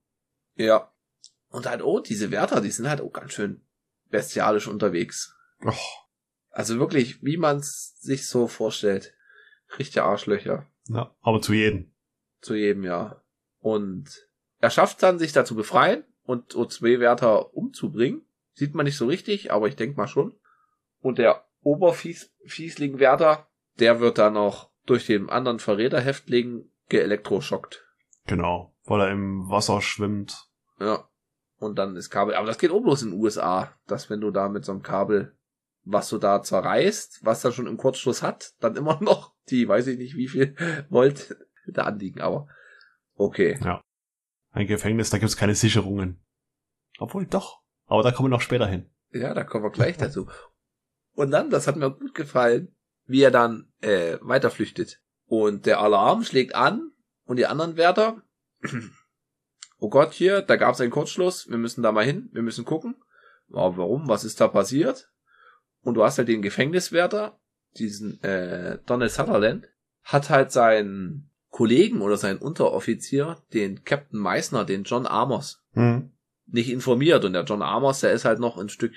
Ja. 0.55 0.91
Und 1.49 1.65
halt, 1.67 1.81
oh, 1.81 1.99
diese 1.99 2.31
Wärter, 2.31 2.61
die 2.61 2.71
sind 2.71 2.89
halt 2.89 3.01
auch 3.01 3.11
ganz 3.11 3.33
schön 3.33 3.61
bestialisch 4.09 4.67
unterwegs. 4.67 5.35
Och. 5.63 6.07
Also 6.51 6.79
wirklich, 6.79 7.23
wie 7.23 7.37
man's 7.37 7.99
sich 8.01 8.27
so 8.27 8.47
vorstellt. 8.47 9.13
Richtige 9.77 10.03
Arschlöcher. 10.03 10.67
Ja, 10.87 11.15
aber 11.21 11.41
zu 11.41 11.53
jedem. 11.53 11.91
Zu 12.41 12.55
jedem 12.55 12.83
Jahr. 12.83 13.23
Und 13.59 14.27
er 14.59 14.69
schafft 14.69 15.03
dann, 15.03 15.19
sich 15.19 15.31
da 15.31 15.45
zu 15.45 15.55
befreien 15.55 16.03
und 16.23 16.53
so 16.53 16.65
zwei 16.65 16.99
Wärter 16.99 17.53
umzubringen. 17.55 18.25
Sieht 18.53 18.73
man 18.73 18.85
nicht 18.85 18.97
so 18.97 19.05
richtig, 19.05 19.51
aber 19.51 19.67
ich 19.67 19.75
denke 19.75 19.97
mal 19.97 20.07
schon. 20.07 20.35
Und 21.01 21.17
der 21.17 21.45
Oberfiesling-Wärter, 21.61 23.47
der 23.79 23.99
wird 23.99 24.17
dann 24.17 24.33
noch 24.33 24.69
durch 24.85 25.05
den 25.05 25.29
anderen 25.29 25.59
Verräterhäftling 25.59 26.69
geelektroschockt. 26.89 27.85
Genau. 28.29 28.75
Weil 28.85 29.01
er 29.01 29.11
im 29.11 29.49
Wasser 29.49 29.81
schwimmt. 29.81 30.47
Ja. 30.79 31.09
Und 31.57 31.77
dann 31.77 31.95
ist 31.95 32.11
Kabel. 32.11 32.35
Aber 32.35 32.45
das 32.45 32.59
geht 32.59 32.71
auch 32.71 32.79
bloß 32.79 33.01
in 33.01 33.11
den 33.11 33.19
USA, 33.19 33.73
dass 33.87 34.09
wenn 34.09 34.21
du 34.21 34.29
da 34.29 34.47
mit 34.49 34.63
so 34.63 34.71
einem 34.71 34.83
Kabel, 34.83 35.35
was 35.83 36.09
du 36.09 36.19
da 36.19 36.41
zerreißt, 36.43 37.25
was 37.25 37.41
dann 37.41 37.51
schon 37.51 37.65
im 37.65 37.77
Kurzschluss 37.77 38.21
hat, 38.21 38.53
dann 38.59 38.75
immer 38.75 38.99
noch 39.01 39.33
die, 39.49 39.67
weiß 39.67 39.87
ich 39.87 39.97
nicht 39.97 40.15
wie 40.15 40.27
viel 40.27 40.55
Volt 40.89 41.35
da 41.67 41.83
anliegen. 41.83 42.21
Aber 42.21 42.47
okay. 43.15 43.59
Ein 44.51 44.67
Gefängnis, 44.67 45.09
da 45.09 45.17
gibt's 45.17 45.37
keine 45.37 45.55
Sicherungen. 45.55 46.23
Obwohl 46.99 47.25
doch. 47.25 47.61
Aber 47.87 48.03
da 48.03 48.11
kommen 48.11 48.29
wir 48.29 48.35
noch 48.35 48.41
später 48.41 48.67
hin. 48.67 48.89
Ja, 49.11 49.33
da 49.33 49.43
kommen 49.43 49.63
wir 49.63 49.71
gleich 49.71 49.97
dazu. 49.97 50.29
Und 51.13 51.31
dann, 51.31 51.49
das 51.49 51.67
hat 51.67 51.75
mir 51.75 51.89
gut 51.89 52.13
gefallen, 52.13 52.75
wie 53.05 53.23
er 53.23 53.31
dann 53.31 53.71
äh, 53.81 54.17
weiterflüchtet. 54.21 55.01
Und 55.25 55.65
der 55.65 55.79
Alarm 55.79 56.23
schlägt 56.23 56.53
an 56.53 56.91
und 57.29 57.35
die 57.35 57.45
anderen 57.45 57.77
Wärter, 57.77 58.23
oh 59.77 59.89
Gott, 59.89 60.13
hier, 60.13 60.41
da 60.41 60.55
gab 60.55 60.73
es 60.73 60.81
einen 60.81 60.89
Kurzschluss, 60.89 61.47
wir 61.47 61.59
müssen 61.59 61.83
da 61.83 61.91
mal 61.91 62.03
hin, 62.03 62.29
wir 62.33 62.41
müssen 62.41 62.65
gucken. 62.65 62.95
Warum, 63.49 64.07
was 64.07 64.23
ist 64.23 64.41
da 64.41 64.47
passiert? 64.47 65.11
Und 65.81 65.93
du 65.93 66.03
hast 66.03 66.17
halt 66.17 66.27
den 66.27 66.41
Gefängniswärter, 66.41 67.39
diesen 67.77 68.19
äh, 68.23 68.79
Donald 68.87 69.11
Sutherland, 69.11 69.67
hat 70.01 70.31
halt 70.31 70.51
seinen 70.51 71.29
Kollegen 71.51 72.01
oder 72.01 72.17
seinen 72.17 72.39
Unteroffizier, 72.39 73.37
den 73.53 73.83
Captain 73.83 74.19
Meissner, 74.19 74.65
den 74.65 74.83
John 74.83 75.05
Amos, 75.05 75.63
Hm. 75.73 76.11
nicht 76.47 76.71
informiert. 76.71 77.23
Und 77.25 77.33
der 77.33 77.43
John 77.43 77.61
Amos, 77.61 77.99
der 77.99 78.11
ist 78.11 78.25
halt 78.25 78.39
noch 78.39 78.57
ein 78.57 78.69
Stück, 78.69 78.93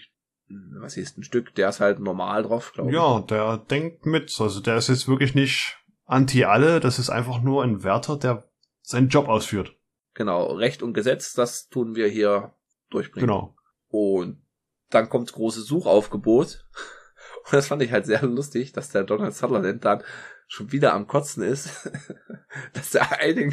was 0.80 0.96
ist 0.96 1.18
ein 1.18 1.22
Stück, 1.22 1.54
der 1.54 1.68
ist 1.68 1.80
halt 1.80 1.98
normal 2.00 2.44
drauf, 2.44 2.72
glaube 2.72 2.90
ich. 2.90 2.96
Ja, 2.96 3.20
der 3.20 3.58
denkt 3.58 4.06
mit. 4.06 4.34
Also 4.40 4.60
der 4.60 4.76
ist 4.76 4.88
jetzt 4.88 5.06
wirklich 5.06 5.34
nicht 5.34 5.81
anti 6.12 6.44
alle, 6.44 6.78
das 6.78 6.98
ist 6.98 7.10
einfach 7.10 7.40
nur 7.40 7.64
ein 7.64 7.82
Wärter, 7.82 8.16
der 8.16 8.48
seinen 8.82 9.08
Job 9.08 9.28
ausführt. 9.28 9.76
Genau, 10.14 10.52
Recht 10.52 10.82
und 10.82 10.92
Gesetz, 10.92 11.32
das 11.32 11.68
tun 11.68 11.94
wir 11.96 12.06
hier 12.08 12.54
durchbringen. 12.90 13.28
Genau. 13.28 13.56
Und 13.88 14.44
dann 14.90 15.08
kommt 15.08 15.32
große 15.32 15.62
Suchaufgebot. 15.62 16.66
Und 17.44 17.54
das 17.54 17.66
fand 17.66 17.82
ich 17.82 17.90
halt 17.90 18.06
sehr 18.06 18.22
lustig, 18.22 18.72
dass 18.72 18.90
der 18.90 19.02
Donald 19.02 19.34
Sutherland 19.34 19.84
dann 19.84 20.04
schon 20.46 20.70
wieder 20.70 20.92
am 20.92 21.08
Kotzen 21.08 21.42
ist, 21.42 21.90
dass 22.72 22.90
der 22.90 23.18
eine 23.18 23.50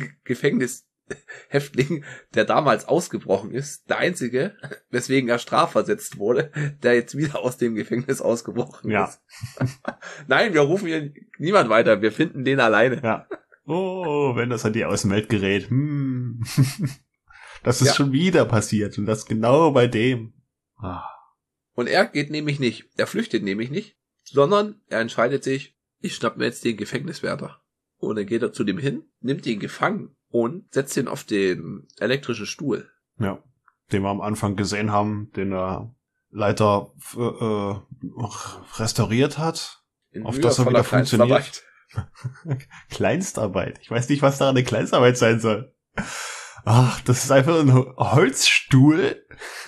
Gefängnishäftling, 1.10 2.04
der 2.34 2.45
damals 2.45 2.88
ausgebrochen 2.88 3.52
ist, 3.52 3.89
der 3.89 3.98
einzige, 3.98 4.56
weswegen 4.89 5.30
er 5.30 5.39
strafversetzt 5.39 6.17
wurde, 6.17 6.52
der 6.84 6.95
jetzt 6.95 7.17
wieder 7.17 7.39
aus 7.39 7.58
dem 7.58 7.76
Gefängnis 7.76 8.22
ausgebrochen 8.22 8.91
Ja. 8.91 9.06
ist. 9.06 9.22
Nein, 10.28 10.54
wir 10.54 10.62
rufen 10.62 10.88
hier 10.88 11.13
niemand 11.38 11.69
weiter, 11.69 12.02
wir 12.02 12.12
finden 12.12 12.45
den 12.45 12.60
alleine. 12.60 13.02
Ja. 13.04 13.28
Oh, 13.65 14.36
wenn 14.36 14.50
das 14.50 14.65
an 14.65 14.74
die 14.74 14.86
Außenwelt 14.86 15.30
gerät. 15.30 15.69
Hm. 15.69 16.43
Das 17.62 17.82
ist 17.82 17.88
Ja. 17.89 17.93
schon 17.95 18.13
wieder 18.13 18.45
passiert 18.45 18.98
und 18.98 19.06
das 19.06 19.26
genau 19.26 19.72
bei 19.72 19.86
dem. 19.86 20.32
Ah. 20.78 21.04
Und 21.74 21.88
er 21.88 22.06
geht 22.06 22.30
nämlich 22.30 22.58
nicht, 22.58 22.86
er 22.95 23.06
flüchtet 23.06 23.43
nämlich 23.43 23.69
nicht, 23.69 23.98
sondern 24.24 24.80
er 24.88 25.02
entscheidet 25.02 25.43
sich, 25.43 25.78
ich 26.00 26.15
schnapp 26.15 26.38
mir 26.38 26.45
jetzt 26.45 26.63
den 26.63 26.78
Gefängniswärter. 26.78 27.62
Und 27.98 28.15
dann 28.15 28.26
geht 28.28 28.43
er 28.43 28.54
zu 28.54 28.63
dem 28.63 28.78
hin, 28.78 29.04
nimmt 29.19 29.45
ihn 29.45 29.60
gefangen 29.60 30.15
und 30.30 30.74
setzt 30.74 30.96
ihn 30.98 31.08
auf 31.08 31.24
den 31.24 31.88
elektrischen 31.98 32.46
Stuhl. 32.46 32.89
Ja. 33.20 33.44
Den 33.92 34.04
wir 34.04 34.10
am 34.10 34.22
Anfang 34.22 34.56
gesehen 34.56 34.92
haben, 34.92 35.32
den 35.36 35.52
er 35.52 35.96
Leiter 36.32 36.94
äh, 37.18 37.22
äh, 37.22 37.76
restauriert 38.78 39.38
hat. 39.38 39.84
In 40.12 40.26
Auf 40.26 40.39
das 40.39 40.60
er 40.60 40.68
wieder 40.68 40.84
funktioniert. 40.84 41.63
Kleinstarbeit. 42.89 43.80
Ich 43.82 43.89
weiß 43.89 44.10
nicht, 44.10 44.22
was 44.22 44.38
da 44.38 44.50
eine 44.50 44.63
Kleinstarbeit 44.63 45.18
sein 45.18 45.39
soll. 45.39 45.74
Ach, 46.65 47.02
das 47.02 47.24
ist 47.24 47.32
einfach 47.32 47.60
ein 47.60 47.74
Holzstuhl, 47.74 49.26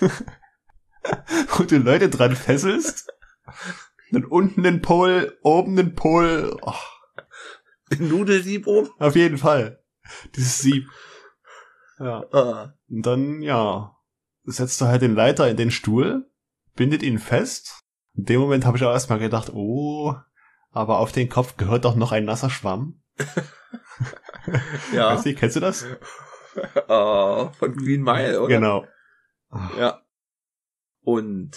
wo 1.56 1.64
du 1.64 1.78
Leute 1.78 2.08
dran 2.08 2.36
fesselst. 2.36 3.12
Und 4.12 4.30
unten 4.30 4.62
den 4.62 4.82
Pol, 4.82 5.36
oben 5.42 5.74
den 5.74 5.94
Pol. 5.94 6.56
Oh. 6.62 6.74
Nudelsieb 7.98 8.66
oben? 8.66 8.90
Auf 8.98 9.16
jeden 9.16 9.38
Fall. 9.38 9.81
Dieses 10.36 10.58
Sieb. 10.58 10.88
Ja. 11.98 12.24
Ah. 12.32 12.74
Und 12.88 13.06
dann, 13.06 13.42
ja, 13.42 13.96
setzt 14.44 14.80
du 14.80 14.86
halt 14.86 15.02
den 15.02 15.14
Leiter 15.14 15.48
in 15.48 15.56
den 15.56 15.70
Stuhl, 15.70 16.28
bindet 16.74 17.02
ihn 17.02 17.18
fest. 17.18 17.80
In 18.14 18.24
dem 18.24 18.40
Moment 18.40 18.66
habe 18.66 18.76
ich 18.76 18.84
auch 18.84 18.92
erstmal 18.92 19.18
gedacht, 19.18 19.50
oh, 19.52 20.14
aber 20.70 20.98
auf 20.98 21.12
den 21.12 21.28
Kopf 21.28 21.56
gehört 21.56 21.84
doch 21.84 21.94
noch 21.94 22.12
ein 22.12 22.24
nasser 22.24 22.50
Schwamm. 22.50 23.02
ja. 24.92 25.14
Weißt 25.14 25.26
du, 25.26 25.34
kennst 25.34 25.56
du 25.56 25.60
das? 25.60 25.86
Oh, 26.88 27.50
von 27.58 27.76
Green 27.76 28.02
Mile, 28.02 28.40
oder? 28.40 28.48
Genau. 28.48 28.86
Ja. 29.78 30.02
Und 31.02 31.56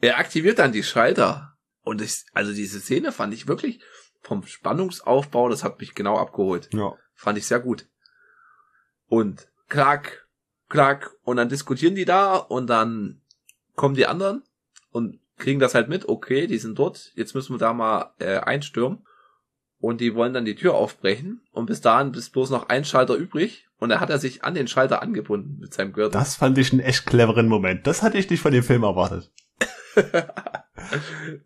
er 0.00 0.18
aktiviert 0.18 0.58
dann 0.58 0.72
die 0.72 0.82
Schalter. 0.82 1.56
Und 1.82 2.02
ich, 2.02 2.24
also 2.32 2.52
diese 2.52 2.80
Szene 2.80 3.12
fand 3.12 3.32
ich 3.32 3.48
wirklich 3.48 3.80
vom 4.20 4.44
Spannungsaufbau, 4.44 5.48
das 5.48 5.64
hat 5.64 5.80
mich 5.80 5.94
genau 5.94 6.18
abgeholt. 6.18 6.68
Ja. 6.72 6.94
Fand 7.18 7.36
ich 7.36 7.48
sehr 7.48 7.58
gut. 7.58 7.86
Und 9.08 9.48
klack, 9.68 10.28
klack, 10.68 11.16
und 11.24 11.36
dann 11.36 11.48
diskutieren 11.48 11.96
die 11.96 12.04
da 12.04 12.36
und 12.36 12.68
dann 12.68 13.20
kommen 13.74 13.96
die 13.96 14.06
anderen 14.06 14.44
und 14.92 15.18
kriegen 15.36 15.58
das 15.58 15.74
halt 15.74 15.88
mit, 15.88 16.08
okay, 16.08 16.46
die 16.46 16.58
sind 16.58 16.78
dort, 16.78 17.10
jetzt 17.16 17.34
müssen 17.34 17.54
wir 17.54 17.58
da 17.58 17.72
mal 17.72 18.14
äh, 18.20 18.38
einstürmen. 18.38 19.04
Und 19.80 20.00
die 20.00 20.14
wollen 20.14 20.32
dann 20.32 20.44
die 20.44 20.54
Tür 20.54 20.74
aufbrechen 20.74 21.40
und 21.50 21.66
bis 21.66 21.80
dahin 21.80 22.14
ist 22.14 22.30
bloß 22.30 22.50
noch 22.50 22.68
ein 22.68 22.84
Schalter 22.84 23.14
übrig 23.14 23.68
und 23.78 23.88
da 23.88 23.98
hat 23.98 24.10
er 24.10 24.18
sich 24.18 24.44
an 24.44 24.54
den 24.54 24.68
Schalter 24.68 25.02
angebunden 25.02 25.58
mit 25.58 25.74
seinem 25.74 25.92
Gürtel. 25.92 26.12
Das 26.12 26.36
fand 26.36 26.56
ich 26.58 26.72
einen 26.72 26.80
echt 26.80 27.04
cleveren 27.04 27.48
Moment. 27.48 27.86
Das 27.86 28.02
hatte 28.02 28.18
ich 28.18 28.30
nicht 28.30 28.40
von 28.40 28.52
dem 28.52 28.64
Film 28.64 28.84
erwartet. 28.84 29.32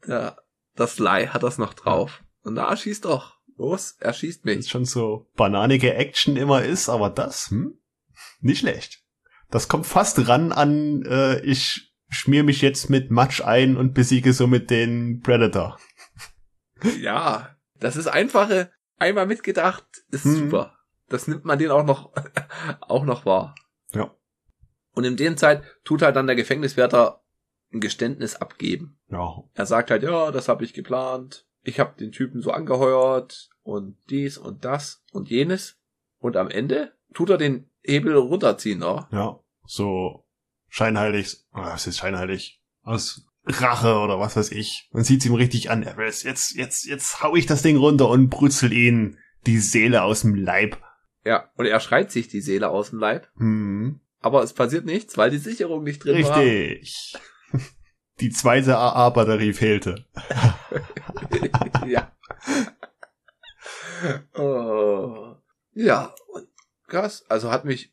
ja, 0.07 0.37
das 0.77 0.97
Sly 0.97 1.29
hat 1.29 1.43
das 1.43 1.57
noch 1.57 1.73
drauf. 1.75 2.23
Und 2.43 2.57
da 2.57 2.75
schießt 2.77 3.07
doch. 3.07 3.39
Los, 3.63 3.97
er 4.01 4.13
schießt 4.13 4.45
mich. 4.45 4.57
Das 4.59 4.69
schon 4.69 4.85
so 4.85 5.31
bananige 5.37 5.95
Action 5.95 6.37
immer 6.37 6.63
ist, 6.63 6.89
aber 6.89 7.11
das, 7.11 7.51
hm? 7.51 7.79
Nicht 8.41 8.59
schlecht. 8.61 9.03
Das 9.51 9.69
kommt 9.69 9.87
fast 9.87 10.27
ran 10.29 10.51
an, 10.53 11.03
äh, 11.07 11.41
ich 11.43 11.93
schmier 12.09 12.43
mich 12.43 12.61
jetzt 12.61 12.91
mit 12.91 13.11
Matsch 13.13 13.41
ein 13.41 13.77
und 13.77 13.95
besiege 13.95 14.33
somit 14.33 14.69
den 14.71 15.21
Predator. 15.21 15.79
Ja, 17.01 17.57
das 17.79 17.95
ist 17.95 18.09
einfache, 18.09 18.73
einmal 18.99 19.27
mitgedacht, 19.27 19.85
ist 20.11 20.25
Mhm. 20.25 20.37
super. 20.37 20.77
Das 21.09 21.29
nimmt 21.29 21.45
man 21.45 21.57
den 21.61 21.71
auch 21.71 21.85
noch, 21.85 22.13
auch 22.81 23.05
noch 23.05 23.25
wahr. 23.25 23.55
Ja. 23.93 24.13
Und 24.93 25.05
in 25.05 25.17
der 25.17 25.37
Zeit 25.37 25.63
tut 25.85 26.03
halt 26.03 26.17
dann 26.17 26.27
der 26.27 26.35
Gefängniswärter 26.35 27.23
ein 27.73 27.81
Geständnis 27.81 28.35
abgeben. 28.35 28.99
Ja. 29.09 29.45
Er 29.55 29.67
sagt 29.67 29.93
halt, 29.93 30.03
ja, 30.03 30.33
das 30.33 30.49
habe 30.49 30.65
ich 30.65 30.75
geplant. 30.75 31.47
Ich 31.63 31.81
habe 31.81 31.99
den 31.99 32.13
Typen 32.13 32.43
so 32.43 32.51
angeheuert 32.51 33.51
und 33.63 33.97
dies 34.11 34.39
und 34.39 34.65
das 34.65 35.03
und 35.13 35.31
jenes. 35.31 35.79
Und 36.19 36.37
am 36.37 36.51
Ende 36.51 36.93
tut 37.15 37.31
er 37.31 37.39
den 37.39 37.69
Hebel 37.83 38.17
runterziehen, 38.17 38.79
ne? 38.79 39.07
Ja. 39.11 39.39
So 39.65 40.25
scheinheilig, 40.69 41.45
was 41.53 41.87
ist 41.87 41.99
scheinheilig? 41.99 42.61
Aus 42.83 43.27
Rache 43.45 43.99
oder 43.99 44.19
was 44.19 44.37
weiß 44.37 44.53
ich. 44.53 44.89
Man 44.93 45.05
sieht's 45.05 45.27
ihm 45.27 45.35
richtig 45.35 45.71
an. 45.71 45.83
Er 45.83 45.97
weiß, 45.97 46.23
jetzt, 46.23 46.55
jetzt, 46.55 46.85
jetzt 46.85 47.23
hau 47.23 47.35
ich 47.37 47.47
das 47.47 47.63
Ding 47.63 47.77
runter 47.77 48.09
und 48.09 48.29
brutzel 48.29 48.73
ihn 48.73 49.19
die 49.47 49.59
Seele 49.59 50.03
aus 50.03 50.23
dem 50.23 50.35
Leib. 50.35 50.79
Ja, 51.25 51.51
und 51.57 51.67
er 51.67 51.81
schreit 51.81 52.11
sich 52.11 52.29
die 52.29 52.41
Seele 52.41 52.71
aus 52.71 52.91
dem 52.91 52.99
Leib. 52.99 53.29
Hm. 53.37 54.01
Aber 54.21 54.43
es 54.43 54.53
passiert 54.53 54.85
nichts, 54.85 55.17
weil 55.17 55.31
die 55.31 55.39
Sicherung 55.39 55.83
nicht 55.83 56.05
drin 56.05 56.25
war. 56.25 56.39
Richtig. 56.39 57.15
Die 58.21 58.31
zweite 58.31 58.77
AA-Batterie 58.77 59.53
fehlte. 59.53 60.07
ja. 61.87 62.13
oh. 64.35 65.37
Ja, 65.75 66.15
und 66.29 66.49
krass. 66.89 67.25
Also 67.29 67.51
hat 67.51 67.65
mich 67.65 67.93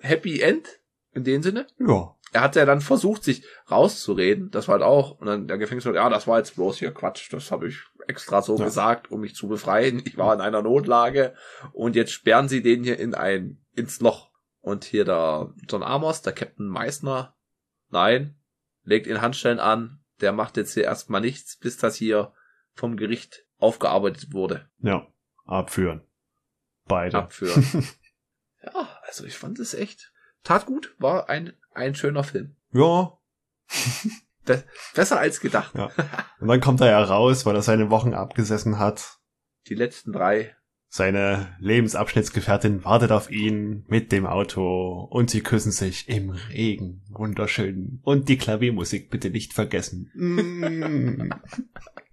Happy 0.00 0.40
End 0.40 0.68
in 1.12 1.24
dem 1.24 1.42
Sinne. 1.42 1.66
Ja. 1.78 2.14
Er 2.32 2.42
hat 2.42 2.56
ja 2.56 2.66
dann 2.66 2.82
versucht, 2.82 3.24
sich 3.24 3.44
rauszureden. 3.70 4.50
Das 4.50 4.68
war 4.68 4.74
halt 4.74 4.82
auch. 4.82 5.18
Und 5.18 5.26
dann 5.26 5.48
der 5.48 5.56
Gefängniswart, 5.56 5.94
ja, 5.94 6.10
das 6.10 6.26
war 6.26 6.38
jetzt 6.38 6.56
bloß 6.56 6.78
hier 6.78 6.92
Quatsch. 6.92 7.32
Das 7.32 7.50
habe 7.50 7.68
ich 7.68 7.78
extra 8.06 8.42
so 8.42 8.58
Ja. 8.58 8.66
gesagt, 8.66 9.10
um 9.10 9.20
mich 9.20 9.34
zu 9.34 9.48
befreien. 9.48 10.02
Ich 10.04 10.18
war 10.18 10.34
in 10.34 10.40
einer 10.40 10.62
Notlage. 10.62 11.34
Und 11.72 11.96
jetzt 11.96 12.12
sperren 12.12 12.48
sie 12.48 12.62
den 12.62 12.84
hier 12.84 12.98
in 12.98 13.14
ein, 13.14 13.64
ins 13.74 14.00
Loch. 14.00 14.30
Und 14.60 14.84
hier 14.84 15.06
der 15.06 15.54
John 15.68 15.82
Amos, 15.82 16.20
der 16.20 16.34
Captain 16.34 16.66
Meissner, 16.66 17.34
nein, 17.88 18.36
legt 18.82 19.06
ihn 19.06 19.22
Handstellen 19.22 19.60
an. 19.60 20.00
Der 20.20 20.32
macht 20.32 20.56
jetzt 20.58 20.74
hier 20.74 20.84
erstmal 20.84 21.22
nichts, 21.22 21.56
bis 21.56 21.78
das 21.78 21.94
hier 21.94 22.32
vom 22.78 22.96
Gericht 22.96 23.44
aufgearbeitet 23.58 24.32
wurde. 24.32 24.68
Ja. 24.78 25.06
Abführen. 25.44 26.02
Beide. 26.86 27.18
Abführen. 27.18 27.86
ja, 28.64 28.88
also 29.06 29.24
ich 29.24 29.36
fand 29.36 29.58
es 29.58 29.74
echt. 29.74 30.12
Tat 30.44 30.66
gut, 30.66 30.94
war 30.98 31.28
ein, 31.28 31.52
ein 31.74 31.94
schöner 31.94 32.24
Film. 32.24 32.56
Ja. 32.72 33.18
Be 34.44 34.64
besser 34.94 35.18
als 35.18 35.40
gedacht. 35.40 35.74
Ja. 35.74 35.90
Und 36.40 36.48
dann 36.48 36.60
kommt 36.60 36.80
er 36.80 36.90
ja 36.90 37.02
raus, 37.02 37.44
weil 37.44 37.56
er 37.56 37.62
seine 37.62 37.90
Wochen 37.90 38.14
abgesessen 38.14 38.78
hat. 38.78 39.18
Die 39.66 39.74
letzten 39.74 40.12
drei. 40.12 40.54
Seine 40.90 41.54
Lebensabschnittsgefährtin 41.58 42.82
wartet 42.82 43.12
auf 43.12 43.30
ihn 43.30 43.84
mit 43.88 44.10
dem 44.10 44.24
Auto 44.24 45.06
und 45.10 45.28
sie 45.28 45.42
küssen 45.42 45.72
sich 45.72 46.08
im 46.08 46.30
Regen. 46.30 47.02
Wunderschön. 47.10 48.00
Und 48.04 48.30
die 48.30 48.38
Klaviermusik 48.38 49.10
bitte 49.10 49.28
nicht 49.28 49.52
vergessen. 49.52 50.10
Mm. 50.14 51.30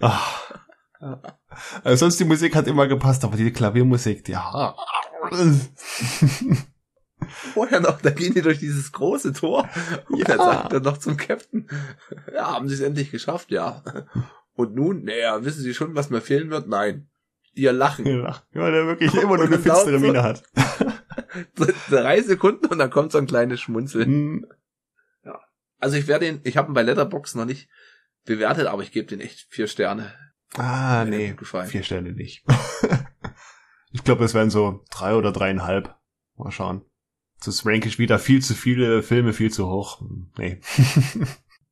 Ach. 0.00 0.54
Also 1.84 1.96
sonst 2.06 2.18
die 2.20 2.24
Musik 2.24 2.54
hat 2.56 2.66
immer 2.66 2.86
gepasst, 2.88 3.24
aber 3.24 3.36
die 3.36 3.52
Klaviermusik, 3.52 4.28
ja. 4.28 4.74
Vorher 7.52 7.80
noch, 7.80 8.00
da 8.00 8.10
gehen 8.10 8.34
die 8.34 8.42
durch 8.42 8.58
dieses 8.58 8.92
große 8.92 9.32
Tor. 9.32 9.68
Und 10.08 10.18
Ja. 10.20 10.24
dann 10.26 10.38
sagt 10.38 10.72
er 10.72 10.80
noch 10.80 10.98
zum 10.98 11.16
Captain, 11.16 11.68
ja, 12.32 12.52
haben 12.52 12.68
sie 12.68 12.74
es 12.74 12.80
endlich 12.80 13.10
geschafft, 13.10 13.50
ja. 13.50 13.82
Und 14.54 14.74
nun, 14.74 15.04
naja, 15.04 15.44
wissen 15.44 15.62
Sie 15.62 15.74
schon, 15.74 15.94
was 15.94 16.10
mir 16.10 16.20
fehlen 16.20 16.50
wird? 16.50 16.68
Nein. 16.68 17.08
Ihr 17.54 17.72
Lachen. 17.72 18.06
Ja, 18.06 18.42
weil 18.52 18.74
er 18.74 18.86
wirklich 18.86 19.12
immer 19.14 19.36
nur 19.36 19.46
eine 19.46 19.58
finstere 19.58 19.98
Miene 19.98 20.22
hat. 20.22 20.44
Drei 21.90 22.20
Sekunden 22.22 22.66
und 22.66 22.78
dann 22.78 22.90
kommt 22.90 23.10
so 23.12 23.18
ein 23.18 23.26
kleines 23.26 23.60
Schmunzeln. 23.60 24.06
Hm, 24.06 24.46
Also 25.80 25.96
ich 25.96 26.06
werde 26.08 26.26
ihn, 26.28 26.40
ich 26.44 26.56
habe 26.56 26.70
ihn 26.70 26.74
bei 26.74 26.82
Letterbox 26.82 27.34
noch 27.34 27.44
nicht 27.44 27.68
bewertet, 28.28 28.66
aber 28.66 28.82
ich 28.82 28.92
gebe 28.92 29.08
den 29.08 29.20
echt 29.20 29.46
vier 29.50 29.66
Sterne. 29.66 30.12
Ah, 30.56 31.04
Mir 31.04 31.34
nee. 31.34 31.64
Vier 31.66 31.82
Sterne 31.82 32.12
nicht. 32.12 32.44
ich 33.90 34.04
glaube, 34.04 34.24
es 34.24 34.34
wären 34.34 34.50
so 34.50 34.84
drei 34.90 35.14
oder 35.14 35.32
dreieinhalb. 35.32 35.96
Mal 36.36 36.50
schauen. 36.52 36.84
Das 37.44 37.64
rank 37.66 37.86
ich 37.86 37.98
wieder 37.98 38.18
viel 38.18 38.42
zu 38.42 38.54
viele 38.54 39.02
Filme, 39.02 39.32
viel 39.32 39.50
zu 39.50 39.68
hoch. 39.68 40.02
Nee. 40.36 40.60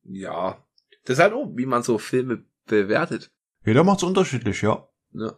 Ja. 0.09 0.65
Das 1.03 1.17
ist 1.17 1.21
halt 1.21 1.33
auch, 1.33 1.51
wie 1.53 1.65
man 1.65 1.83
so 1.83 1.97
Filme 1.97 2.45
bewertet. 2.65 3.29
Jeder 3.65 3.83
macht's 3.83 4.03
unterschiedlich, 4.03 4.61
ja. 4.61 4.87
Ne? 5.11 5.37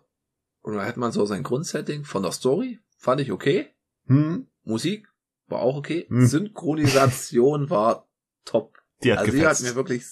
Und 0.62 0.76
da 0.76 0.86
hat 0.86 0.96
man 0.96 1.12
so 1.12 1.26
sein 1.26 1.42
Grundsetting 1.42 2.06
von 2.06 2.22
der 2.22 2.32
Story, 2.32 2.80
fand 2.96 3.20
ich 3.22 3.32
okay. 3.32 3.70
Hm, 4.06 4.46
Musik 4.64 5.08
war 5.48 5.62
auch 5.62 5.76
okay. 5.76 6.06
Hm. 6.10 6.28
Synchronisation 6.28 7.72
war 7.72 8.08
top. 8.46 8.78
die 9.02 9.12
hat 9.12 9.20
also 9.20 9.32
die 9.32 9.40
hat 9.40 9.58
gefetzt. 9.58 9.64
mir 9.64 9.76
wirklich 9.76 10.04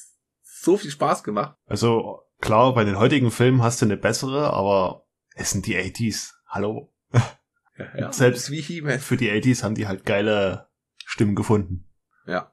so 0.62 0.78
viel 0.78 0.91
Spaß 0.91 1.24
gemacht. 1.24 1.56
Also, 1.65 2.22
klar, 2.41 2.74
bei 2.74 2.84
den 2.84 2.98
heutigen 3.00 3.32
Filmen 3.32 3.62
hast 3.63 3.82
du 3.82 3.86
eine 3.86 3.98
bessere, 3.98 4.52
aber 4.54 5.06
es 5.36 5.52
sind 5.52 5.65
die 5.65 5.76
80s. 5.78 6.32
Hallo. 6.48 6.93
Ja, 7.13 7.98
ja. 7.98 8.12
Selbst- 8.12 8.52
wie 8.52 8.62
He-Man. 8.62 9.00
Für 9.00 9.17
die 9.17 9.32
80s 9.32 9.63
haben 9.63 9.76
die 9.76 9.88
halt 9.88 10.06
geile 10.06 10.67
Stimmen 11.06 11.36
gefunden. 11.36 11.88
Ja. 12.26 12.52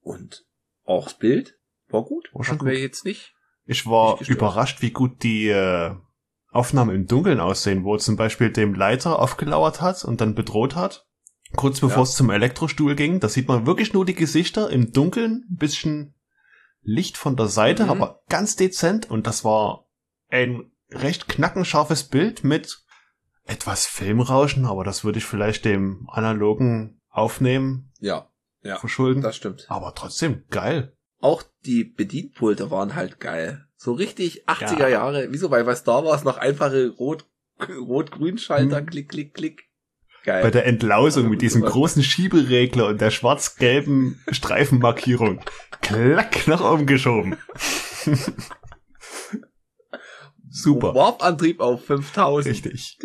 Und 0.00 0.46
auch 0.84 1.04
das 1.04 1.14
Bild 1.18 1.58
war 1.88 2.04
gut. 2.04 2.30
War 2.32 2.44
schon 2.44 2.60
wir 2.64 2.72
gut. 2.72 2.80
jetzt 2.80 3.04
nicht. 3.04 3.34
Ich 3.64 3.86
war 3.86 4.18
Nicht 4.18 4.28
überrascht, 4.30 4.80
wie 4.82 4.90
gut 4.90 5.22
die 5.22 5.48
äh, 5.48 5.94
Aufnahmen 6.50 6.94
im 6.94 7.06
Dunkeln 7.06 7.40
aussehen, 7.40 7.84
wo 7.84 7.94
er 7.94 7.98
zum 7.98 8.16
Beispiel 8.16 8.50
dem 8.50 8.74
Leiter 8.74 9.18
aufgelauert 9.18 9.80
hat 9.82 10.04
und 10.04 10.20
dann 10.20 10.34
bedroht 10.34 10.74
hat. 10.74 11.06
Kurz 11.56 11.80
bevor 11.80 11.98
Ja. 11.98 12.02
es 12.04 12.14
zum 12.14 12.30
Elektrostuhl 12.30 12.94
ging, 12.94 13.20
da 13.20 13.28
sieht 13.28 13.48
man 13.48 13.66
wirklich 13.66 13.92
nur 13.92 14.04
die 14.06 14.14
Gesichter 14.14 14.70
im 14.70 14.92
Dunkeln, 14.92 15.46
ein 15.50 15.56
bisschen 15.56 16.14
Licht 16.82 17.16
von 17.16 17.36
der 17.36 17.46
Seite, 17.48 17.84
Mhm. 17.84 17.90
aber 17.90 18.20
ganz 18.28 18.56
dezent 18.56 19.10
und 19.10 19.26
das 19.26 19.44
war 19.44 19.86
ein 20.30 20.70
recht 20.90 21.28
knackenscharfes 21.28 22.04
Bild 22.04 22.44
mit 22.44 22.78
etwas 23.44 23.86
Filmrauschen, 23.86 24.66
aber 24.66 24.84
das 24.84 25.04
würde 25.04 25.18
ich 25.18 25.24
vielleicht 25.24 25.64
dem 25.64 26.08
analogen 26.10 27.00
aufnehmen. 27.10 27.92
Ja. 28.00 28.28
Ja, 28.62 28.76
verschulden. 28.76 29.22
Das 29.22 29.36
stimmt. 29.36 29.66
Aber 29.68 29.94
trotzdem, 29.94 30.44
geil. 30.50 30.92
Auch 31.20 31.42
die 31.64 31.84
Bedienpulte 31.84 32.70
waren 32.70 32.94
halt 32.94 33.20
geil. 33.20 33.66
So 33.76 33.92
richtig 33.92 34.48
80er 34.48 34.80
Ja. 34.82 34.88
Jahre, 34.88 35.28
wieso 35.30 35.48
bei, 35.48 35.62
bei 35.62 35.74
Star 35.76 36.04
Wars 36.04 36.24
noch 36.24 36.36
einfache 36.38 36.88
Rot, 36.90 37.24
Rot-Grün-Schalter, 37.60 38.78
Hm. 38.78 38.86
klick, 38.86 39.08
klick, 39.08 39.34
klick. 39.34 39.67
Geil. 40.28 40.42
Bei 40.42 40.50
der 40.50 40.66
Entlausung 40.66 41.30
mit 41.30 41.40
diesem 41.40 41.62
großen 41.62 42.02
Schieberegler 42.02 42.88
und 42.88 43.00
der 43.00 43.10
schwarz-gelben 43.10 44.22
Streifenmarkierung. 44.30 45.40
Klack 45.80 46.46
nach 46.46 46.60
oben 46.60 46.84
geschoben. 46.84 47.38
Super. 50.50 50.94
Warp-Antrieb 50.94 51.60
auf 51.60 51.82
5000. 51.86 52.54
Richtig. 52.54 52.98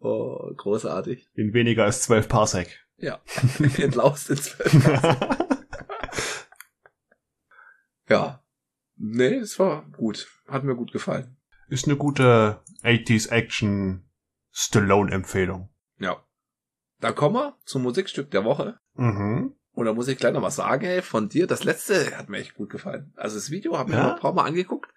Oh, 0.00 0.50
großartig. 0.56 1.28
In 1.36 1.54
weniger 1.54 1.84
als 1.84 2.02
zwölf 2.02 2.26
Parsec. 2.26 2.84
Ja. 2.96 3.20
Entlaust 3.78 4.30
in 4.30 4.38
zwölf. 4.38 4.72
Ja. 8.08 8.42
Nee, 8.96 9.34
es 9.36 9.58
war 9.60 9.88
gut. 9.96 10.28
Hat 10.48 10.64
mir 10.64 10.74
gut 10.74 10.90
gefallen. 10.92 11.36
Ist 11.68 11.86
eine 11.86 11.96
gute 11.96 12.60
80s 12.82 13.30
Action 13.30 14.08
Stallone-Empfehlung. 14.52 15.70
Ja. 15.98 16.22
Da 17.00 17.12
kommen 17.12 17.34
wir 17.36 17.56
zum 17.64 17.82
Musikstück 17.82 18.30
der 18.30 18.44
Woche. 18.44 18.78
Mhm. 18.94 19.54
Und 19.72 19.84
da 19.84 19.92
muss 19.92 20.08
ich 20.08 20.16
gleich 20.16 20.32
noch 20.32 20.42
was 20.42 20.56
sagen, 20.56 20.84
ey, 20.86 21.02
von 21.02 21.28
dir. 21.28 21.46
Das 21.46 21.64
letzte 21.64 22.16
hat 22.16 22.28
mir 22.30 22.38
echt 22.38 22.54
gut 22.54 22.70
gefallen. 22.70 23.12
Also 23.16 23.36
das 23.36 23.50
Video 23.50 23.76
habe 23.76 23.90
ich 23.90 23.96
Ja? 23.96 24.02
mir 24.02 24.08
noch 24.08 24.14
ein 24.16 24.20
paar 24.20 24.32
Mal 24.32 24.44
angeguckt. 24.46 24.90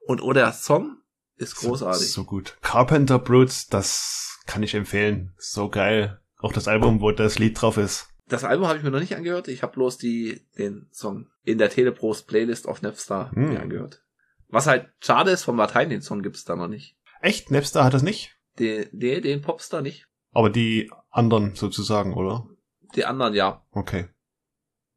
Und 0.00 0.20
oder 0.20 0.42
der 0.42 0.52
Song 0.52 0.98
ist 1.36 1.56
großartig. 1.56 2.08
So, 2.12 2.22
so 2.22 2.24
gut. 2.24 2.58
Carpenter 2.60 3.18
Brutes, 3.18 3.66
das 3.68 4.38
kann 4.46 4.62
ich 4.62 4.74
empfehlen. 4.74 5.34
So 5.38 5.68
geil. 5.70 6.20
Auch 6.38 6.52
das 6.52 6.68
Album, 6.68 7.00
wo 7.00 7.10
das 7.12 7.38
Lied 7.38 7.60
drauf 7.60 7.78
ist. 7.78 8.08
Das 8.28 8.44
Album 8.44 8.66
habe 8.66 8.76
ich 8.78 8.84
mir 8.84 8.90
noch 8.90 9.00
nicht 9.00 9.16
angehört. 9.16 9.48
Ich 9.48 9.62
habe 9.62 9.72
bloß 9.72 9.96
die, 9.98 10.44
den 10.58 10.88
Song 10.92 11.28
in 11.44 11.56
der 11.58 11.70
Teleprost 11.70 12.26
Playlist 12.26 12.68
auf 12.68 12.82
Napstar 12.82 13.30
Hm. 13.32 13.48
mir 13.50 13.60
angehört. 13.60 14.02
Was 14.48 14.66
halt 14.66 14.90
schade 15.00 15.30
ist, 15.30 15.44
vom 15.44 15.56
Latein, 15.56 15.88
den 15.90 16.02
Song 16.02 16.22
gibt's 16.22 16.44
da 16.44 16.56
noch 16.56 16.68
nicht. 16.68 16.96
Echt? 17.20 17.50
Napster 17.50 17.84
hat 17.84 17.94
das 17.94 18.02
nicht? 18.02 18.36
Den, 18.58 18.86
den, 18.92 19.22
den 19.22 19.42
Popstar 19.42 19.80
nicht. 19.80 20.06
Aber 20.36 20.50
die 20.50 20.90
anderen 21.08 21.54
sozusagen, 21.54 22.12
oder? 22.12 22.46
Die 22.94 23.06
anderen 23.06 23.32
ja. 23.32 23.64
Okay. 23.70 24.10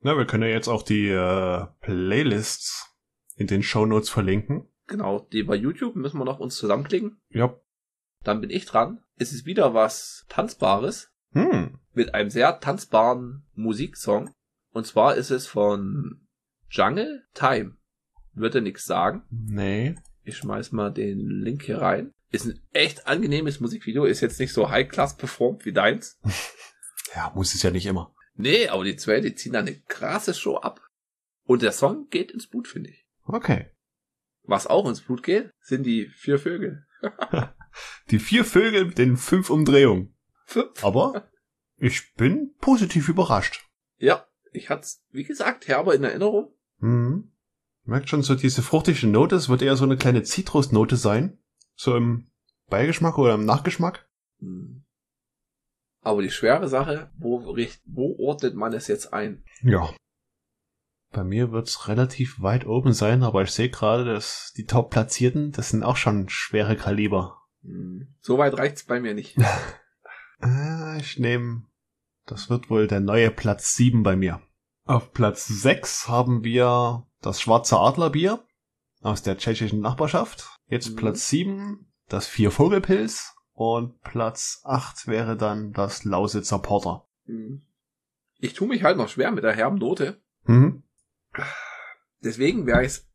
Na, 0.02 0.18
wir 0.18 0.26
können 0.26 0.44
ja 0.44 0.50
jetzt 0.50 0.68
auch 0.68 0.84
die 0.84 1.08
äh, 1.08 1.66
Playlists 1.80 2.94
in 3.38 3.48
den 3.48 3.64
Shownotes 3.64 4.10
verlinken. 4.10 4.68
Genau. 4.88 5.22
Die 5.32 5.44
bei 5.44 5.56
YouTube 5.56 5.96
müssen 5.96 6.18
wir 6.18 6.26
noch 6.26 6.42
uns 6.42 6.58
zusammenklicken. 6.58 7.22
Ja. 7.30 7.56
Dann 8.22 8.42
bin 8.42 8.50
ich 8.50 8.66
dran. 8.66 9.00
Es 9.16 9.32
ist 9.32 9.46
wieder 9.46 9.74
was 9.74 10.26
Tanzbares. 10.28 11.10
Hm. 11.32 11.80
mit 11.94 12.14
einem 12.16 12.32
sehr 12.32 12.60
tanzbaren 12.60 13.48
Musiksong. 13.54 14.32
Und 14.74 14.88
zwar 14.88 15.16
ist 15.16 15.30
es 15.30 15.48
von 15.48 16.28
Jungle 16.70 17.24
Time. 17.34 17.78
Wird 18.34 18.56
er 18.56 18.62
nichts 18.62 18.84
sagen. 18.84 19.24
Nee. 19.30 19.96
Ich 20.24 20.36
schmeiß 20.36 20.74
mal 20.74 20.92
den 20.92 21.30
Link 21.30 21.64
hier 21.64 21.82
rein. 21.82 22.14
Ist 22.32 22.46
ein 22.46 22.62
echt 22.74 23.08
angenehmes 23.08 23.60
Musikvideo. 23.60 24.06
Ist 24.06 24.22
jetzt 24.22 24.40
nicht 24.40 24.54
so 24.54 24.70
high-class 24.70 25.18
performt 25.18 25.66
wie 25.66 25.74
deins. 25.74 26.20
Ja, 27.16 27.32
muss 27.34 27.56
es 27.56 27.64
ja 27.64 27.72
nicht 27.72 27.88
immer. 27.88 28.14
Nee, 28.36 28.68
aber 28.68 28.84
die 28.84 28.96
zwei, 28.96 29.20
die 29.20 29.34
ziehen 29.34 29.54
da 29.54 29.60
eine 29.62 29.74
krasse 29.88 30.36
Show 30.36 30.58
ab. 30.58 30.80
Und 31.44 31.64
der 31.64 31.72
Song 31.72 32.08
geht 32.10 32.30
ins 32.30 32.46
Blut, 32.46 32.68
finde 32.68 32.92
ich. 32.92 33.08
Okay. 33.24 33.72
Was 34.44 34.68
auch 34.68 34.88
ins 34.88 35.02
Blut 35.02 35.24
geht, 35.24 35.50
sind 35.60 35.88
die 35.88 36.08
vier 36.10 36.38
Vögel. 36.38 36.86
Die 38.12 38.20
vier 38.20 38.46
Vögel 38.46 38.86
mit 38.86 38.98
den 38.98 39.18
fünf 39.18 39.50
Umdrehungen. 39.50 40.16
Fünf. 40.46 40.84
Aber 40.84 41.30
ich 41.78 42.14
bin 42.16 42.54
positiv 42.60 43.10
überrascht. 43.10 43.66
Ja, 43.98 44.26
ich 44.52 44.70
hat's, 44.70 45.04
wie 45.12 45.24
gesagt, 45.24 45.68
herber 45.68 45.94
in 45.94 46.04
Erinnerung. 46.04 46.54
Mhm. 46.80 47.32
Merkt 47.84 48.10
schon 48.10 48.22
so 48.22 48.36
diese 48.36 48.62
fruchtige 48.62 49.08
Note, 49.08 49.36
es 49.36 49.50
wird 49.50 49.62
eher 49.62 49.76
so 49.76 49.84
eine 49.84 49.98
kleine 49.98 50.24
Zitrusnote 50.24 50.96
sein. 50.96 51.40
So 51.80 51.96
im 51.96 52.30
Beigeschmack 52.70 53.18
oder 53.18 53.36
im 53.36 53.46
Nachgeschmack. 53.46 54.06
Hm. 54.40 54.84
Aber 56.02 56.22
die 56.22 56.30
schwere 56.30 56.68
Sache, 56.68 57.10
wo, 57.18 57.38
richt- 57.52 57.82
wo 57.86 58.18
ordnet 58.20 58.54
man 58.54 58.74
es 58.74 58.88
jetzt 58.88 59.14
ein? 59.14 59.46
Ja. 59.62 59.90
Bei 61.14 61.24
mir 61.24 61.54
wird's 61.54 61.88
relativ 61.88 62.42
weit 62.42 62.66
oben 62.68 62.92
sein, 62.92 63.24
aber 63.24 63.44
ich 63.44 63.52
sehe 63.52 63.70
gerade, 63.70 64.04
dass 64.04 64.52
die 64.58 64.66
Top-Platzierten, 64.66 65.54
das 65.54 65.70
sind 65.70 65.84
auch 65.84 65.96
schon 65.96 66.28
schwere 66.28 66.76
Kaliber. 66.76 67.42
Hm. 67.64 68.14
So 68.20 68.38
weit 68.38 68.58
reicht's 68.58 68.84
bei 68.84 69.00
mir 69.00 69.14
nicht. 69.14 69.38
Äh, 70.42 70.98
ich 71.00 71.18
nehme, 71.18 71.64
das 72.26 72.50
wird 72.50 72.70
wohl 72.70 72.88
der 72.88 73.00
neue 73.00 73.32
Platz 73.32 73.74
7 73.76 74.04
bei 74.04 74.18
mir. 74.18 74.42
Auf 74.84 75.14
Platz 75.14 75.48
6 75.48 76.10
haben 76.10 76.44
wir 76.44 77.08
das 77.22 77.40
Schwarze 77.40 77.80
Adlerbier 77.80 78.46
aus 79.02 79.24
der 79.24 79.38
tschechischen 79.38 79.80
Nachbarschaft. 79.80 80.59
Jetzt 80.70 80.92
Mhm. 80.92 80.96
Platz 80.96 81.28
7, 81.28 81.92
das 82.08 82.28
Vier 82.28 82.52
Vogelpilz. 82.52 83.36
Und 83.54 84.02
Platz 84.02 84.62
8 84.64 85.08
wäre 85.08 85.36
dann 85.36 85.74
das 85.74 86.06
Lausitzer 86.06 86.60
Porter. 86.60 87.06
Hm. 87.26 87.62
Ich 88.38 88.54
tue 88.54 88.70
mich 88.70 88.84
halt 88.84 88.96
noch 88.96 89.10
schwer 89.10 89.32
mit 89.32 89.44
der 89.44 89.52
herben 89.52 89.80
Note. 89.80 90.22
Mhm. 90.46 90.84
Deswegen 92.24 92.66
werde 92.66 92.86
ich 92.86 92.94
es 92.94 93.08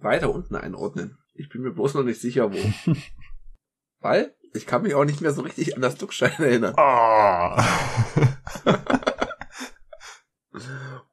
weiter 0.00 0.34
unten 0.34 0.54
einordnen. 0.54 1.16
Ich 1.32 1.48
bin 1.48 1.62
mir 1.62 1.72
bloß 1.72 1.94
noch 1.94 2.02
nicht 2.02 2.20
sicher, 2.20 2.52
wo. 2.52 2.58
Weil 4.00 4.34
ich 4.52 4.66
kann 4.66 4.82
mich 4.82 4.94
auch 4.94 5.06
nicht 5.06 5.22
mehr 5.22 5.32
so 5.32 5.40
richtig 5.42 5.74
an 5.76 5.82
das 5.82 5.96
Duckstein 5.96 6.32
erinnern. 6.38 6.74
Ah. 6.76 7.64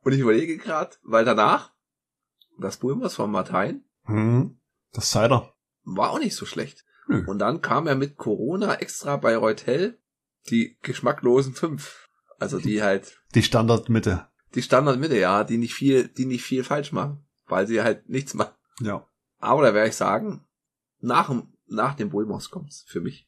Und 0.01 0.11
ich 0.11 0.19
überlege 0.19 0.57
gerade, 0.57 0.95
weil 1.03 1.23
danach, 1.25 1.71
das 2.59 2.77
Bulmers 2.77 3.15
von 3.15 3.31
Martein 3.31 3.83
mhm. 4.05 4.59
Das 4.91 5.11
Cider. 5.11 5.52
War 5.83 6.11
auch 6.11 6.19
nicht 6.19 6.35
so 6.35 6.45
schlecht. 6.45 6.85
Hm. 7.07 7.27
Und 7.27 7.39
dann 7.39 7.61
kam 7.61 7.87
er 7.87 7.95
mit 7.95 8.17
Corona 8.17 8.75
extra 8.75 9.17
bei 9.17 9.35
Reutel 9.35 9.99
die 10.49 10.77
geschmacklosen 10.81 11.53
fünf. 11.53 12.09
Also 12.39 12.59
die 12.59 12.81
halt, 12.83 13.21
Die 13.35 13.43
Standardmitte. 13.43 14.27
die 14.55 14.61
Standardmitte, 14.61 15.17
ja, 15.17 15.43
die 15.43 15.57
nicht 15.57 15.73
viel, 15.73 16.07
die 16.07 16.25
nicht 16.25 16.43
viel 16.43 16.63
falsch 16.63 16.91
machen. 16.91 17.25
Weil 17.45 17.67
sie 17.67 17.81
halt 17.81 18.09
nichts 18.09 18.33
machen. 18.33 18.53
Ja. 18.81 19.07
Aber 19.39 19.61
da 19.63 19.73
werde 19.73 19.89
ich 19.89 19.95
sagen, 19.95 20.45
nach, 20.99 21.27
dem- 21.27 21.53
nach 21.67 21.95
dem 21.95 22.09
Bulmos 22.09 22.49
kommt's 22.49 22.83
für 22.87 23.01
mich. 23.01 23.27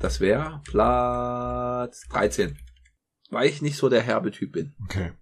Das 0.00 0.20
wäre 0.20 0.60
Platz 0.64 2.06
13. 2.08 2.58
Weil 3.30 3.48
ich 3.48 3.62
nicht 3.62 3.76
so 3.76 3.88
der 3.88 4.02
herbe 4.02 4.30
Typ 4.30 4.52
bin. 4.52 4.74
Okay. 4.84 5.12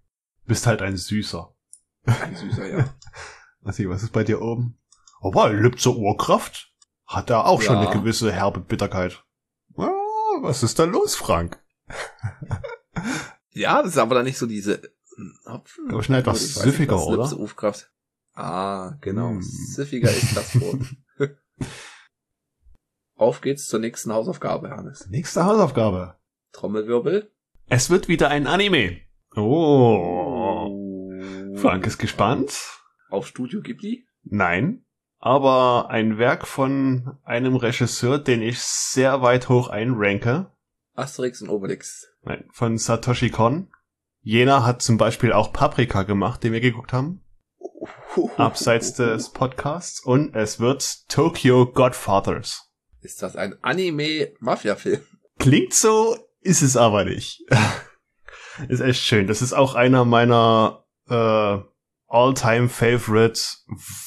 Bist 0.47 0.67
halt 0.67 0.83
ein 0.83 0.97
Süßer. 0.97 1.55
Ein 2.05 2.35
süßer, 2.37 2.67
ja. 2.69 2.95
Was 3.61 3.79
ist 3.79 4.13
bei 4.13 4.25
dir 4.25 4.41
oben? 4.43 4.79
Aber 5.23 5.51
Lübzer 5.51 5.97
Urkraft 5.97 6.73
hat 7.07 7.31
da 7.31 7.43
auch 7.43 7.63
schon 7.63 7.77
Ja. 7.77 7.89
eine 7.89 7.99
gewisse 7.99 8.33
herbe 8.33 8.61
Bitterkeit. 8.61 9.23
Was 10.41 10.63
ist 10.63 10.79
da 10.79 10.85
los, 10.85 11.15
Frank? 11.15 11.63
Ja, 13.51 13.83
das 13.83 13.93
ist 13.93 13.99
aber 13.99 14.15
dann 14.17 14.25
nicht 14.25 14.39
so 14.39 14.47
diese 14.47 14.81
hm, 15.15 15.39
Hopfen. 15.47 15.91
Aber 15.91 16.03
schon 16.03 16.15
etwas 16.15 16.41
nicht, 16.41 16.55
süffiger, 16.55 16.97
was 16.97 17.07
oder? 17.07 17.23
Lipse 17.23 17.37
Aufkraft. 17.37 17.93
Ah, 18.35 18.97
genau. 19.03 19.29
Hm. 19.29 19.43
Süffiger 19.43 20.11
ist 20.11 20.37
das 20.37 20.61
Wort. 20.61 20.81
Auf 23.15 23.41
geht's 23.43 23.67
zur 23.67 23.79
nächsten 23.79 24.13
Hausaufgabe, 24.13 24.71
Hannes. 24.71 25.07
Nächste 25.09 25.45
Hausaufgabe. 25.45 26.17
Trommelwirbel. 26.53 27.31
Es 27.69 27.91
wird 27.91 28.09
wieder 28.09 28.31
ein 28.31 28.47
Anime. 28.47 29.03
Oh. 29.37 30.71
Frank 31.57 31.87
ist 31.87 31.99
gespannt. 31.99 32.59
Auf 33.11 33.27
Studio 33.27 33.61
Ghibli. 33.61 34.07
Nein. 34.25 34.85
Aber 35.25 35.89
ein 35.89 36.19
Werk 36.19 36.49
von 36.49 37.17
einem 37.23 37.55
Regisseur, 37.55 38.19
den 38.19 38.43
ich 38.43 38.59
sehr 38.59 39.23
weit 39.23 39.49
hoch 39.49 39.69
einranke. 39.69 40.51
Asterix 40.95 41.41
und 41.41 41.49
Obelix. 41.49 42.09
Nein, 42.23 42.45
von 42.51 42.77
Satoshi 42.77 43.31
Kon. 43.31 43.71
Jener 44.23 44.67
hat 44.67 44.83
zum 44.83 44.99
Beispiel 44.99 45.33
auch 45.33 45.53
Paprika 45.53 46.03
gemacht, 46.03 46.43
den 46.43 46.53
wir 46.53 46.61
geguckt 46.61 46.93
haben. 46.93 47.23
Abseits 48.37 48.95
des 48.95 49.31
Podcasts. 49.31 50.01
Und 50.03 50.35
es 50.35 50.59
wird 50.59 51.09
Tokyo 51.09 51.67
Godfathers. 51.67 52.73
Ist 53.01 53.23
das 53.23 53.37
ein 53.37 53.55
Anime-Mafia-Film? 53.63 55.03
Klingt 55.39 55.73
so, 55.73 56.17
ist 56.41 56.63
es 56.63 56.77
aber 56.77 57.05
nicht. 57.05 57.45
ist 58.69 58.81
echt 58.81 59.05
schön. 59.05 59.29
Das 59.29 59.41
ist 59.41 59.53
auch 59.53 59.77
einer 59.77 60.05
meiner 60.05 60.85
äh, 61.09 61.59
all-time 62.13 62.69
favorite 62.69 63.41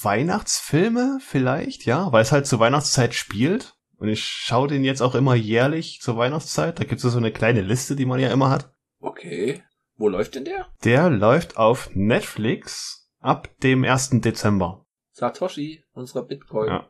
Weihnachtsfilme 0.01 1.19
vielleicht, 1.21 1.85
ja, 1.85 2.11
weil 2.11 2.21
es 2.21 2.31
halt 2.31 2.45
zur 2.45 2.59
Weihnachtszeit 2.59 3.13
spielt. 3.13 3.75
Und 3.97 4.09
ich 4.09 4.23
schaue 4.23 4.67
den 4.67 4.83
jetzt 4.83 5.01
auch 5.01 5.15
immer 5.15 5.35
jährlich 5.35 5.99
zur 6.01 6.17
Weihnachtszeit. 6.17 6.79
Da 6.79 6.83
gibt 6.83 7.03
es 7.03 7.11
so 7.11 7.17
eine 7.17 7.31
kleine 7.31 7.61
Liste, 7.61 7.95
die 7.95 8.05
man 8.05 8.19
ja 8.19 8.29
immer 8.29 8.49
hat. 8.49 8.73
Okay. 8.99 9.63
Wo 9.97 10.09
läuft 10.09 10.35
denn 10.35 10.45
der? 10.45 10.67
Der 10.83 11.09
läuft 11.09 11.57
auf 11.57 11.89
Netflix 11.93 13.09
ab 13.19 13.49
dem 13.63 13.83
1. 13.83 14.21
Dezember. 14.21 14.85
Satoshi, 15.11 15.83
unserer 15.93 16.23
Bitcoin. 16.23 16.67
Ja. 16.67 16.89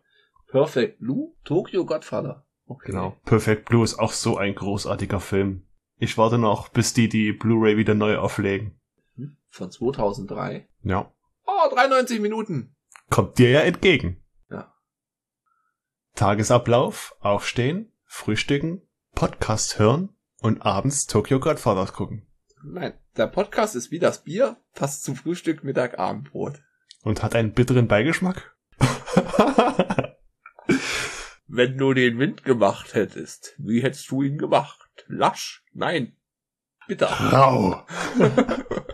Perfect 0.49 0.99
Blue, 0.99 1.34
Tokyo 1.43 1.86
Godfather. 1.86 2.45
Okay. 2.66 2.91
Genau. 2.91 3.16
Perfect 3.26 3.66
Blue 3.70 3.84
ist 3.84 3.99
auch 3.99 4.11
so 4.11 4.38
ein 4.38 4.55
großartiger 4.55 5.20
Film. 5.20 5.68
Ich 5.97 6.18
warte 6.18 6.39
noch, 6.39 6.70
bis 6.70 6.93
die 6.93 7.07
die 7.07 7.32
Blu-ray 7.32 7.78
wieder 7.78 7.93
neu 7.93 8.18
auflegen. 8.18 8.80
von 9.49 9.72
2003. 9.72 10.68
Ja. 10.86 11.11
Oh, 11.47 11.73
93 11.73 12.19
Minuten. 12.19 12.75
Kommt 13.09 13.39
dir 13.39 13.49
ja 13.49 13.61
entgegen. 13.61 14.23
Ja. 14.51 14.71
Tagesablauf, 16.13 17.15
aufstehen, 17.21 17.91
frühstücken, 18.05 18.83
Podcast 19.15 19.79
hören 19.79 20.15
und 20.41 20.61
abends 20.61 21.07
Tokyo 21.07 21.39
Godfathers 21.39 21.93
gucken. 21.93 22.27
Nein, 22.63 22.93
der 23.17 23.25
Podcast 23.25 23.75
ist 23.75 23.89
wie 23.89 23.97
das 23.97 24.23
Bier, 24.23 24.57
passt 24.75 25.03
zum 25.03 25.15
Frühstück, 25.15 25.63
Mittag, 25.63 25.97
Abendbrot. 25.97 26.61
Und 27.01 27.23
hat 27.23 27.33
einen 27.33 27.53
bitteren 27.53 27.88
Beigeschmack? 27.88 28.55
Wenn 31.47 31.79
du 31.79 31.95
den 31.95 32.19
Wind 32.19 32.43
gemacht 32.43 32.93
hättest, 32.93 33.55
wie 33.57 33.81
hättest 33.81 34.11
du 34.11 34.21
ihn 34.21 34.38
gemacht? 34.38 35.05
Lasch? 35.07 35.65
Nein. 35.73 36.15
Bitter. 36.88 37.07
Rau. 37.07 37.88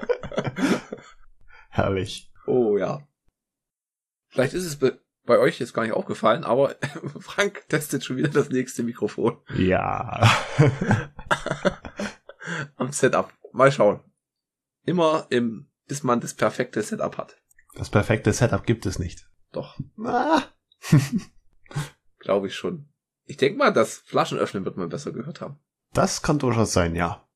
Herrlich. 1.72 2.32
Oh 2.46 2.78
ja. 2.78 3.08
Vielleicht 4.28 4.54
ist 4.54 4.66
es 4.66 4.78
bei, 4.78 5.38
euch 5.40 5.60
jetzt 5.60 5.74
gar 5.74 5.84
nicht 5.84 5.94
aufgefallen, 5.94 6.44
aber 6.44 6.76
Frank 7.20 7.64
testet 7.70 8.04
schon 8.04 8.18
wieder 8.18 8.30
das 8.30 8.50
nächste 8.50 8.84
Mikrofon 8.84 9.38
Ja. 9.56 10.30
am 12.76 12.92
Setup. 12.92 13.34
Mal 13.54 13.72
schauen. 13.72 14.02
Immer 14.86 15.28
im, 15.30 15.70
bis 15.88 16.04
man 16.04 16.20
das 16.20 16.34
perfekte 16.34 16.82
Setup 16.82 17.18
hat. 17.18 17.38
Das 17.76 17.90
perfekte 17.90 18.34
Setup 18.34 18.66
gibt 18.66 18.86
es 18.86 19.00
nicht. 19.00 19.30
Doch, 19.52 19.78
Ah. 20.04 20.44
glaube 22.20 22.48
ich 22.48 22.56
schon. 22.56 22.90
Ich 23.26 23.38
denke 23.38 23.58
mal, 23.58 23.72
das 23.72 23.98
Flaschenöffnen 24.00 24.66
wird 24.66 24.78
man 24.78 24.90
besser 24.90 25.12
gehört 25.12 25.42
haben. 25.42 25.60
Das 25.94 26.22
kann 26.22 26.40
durchaus 26.40 26.74
sein, 26.74 26.96
ja. 26.96 27.28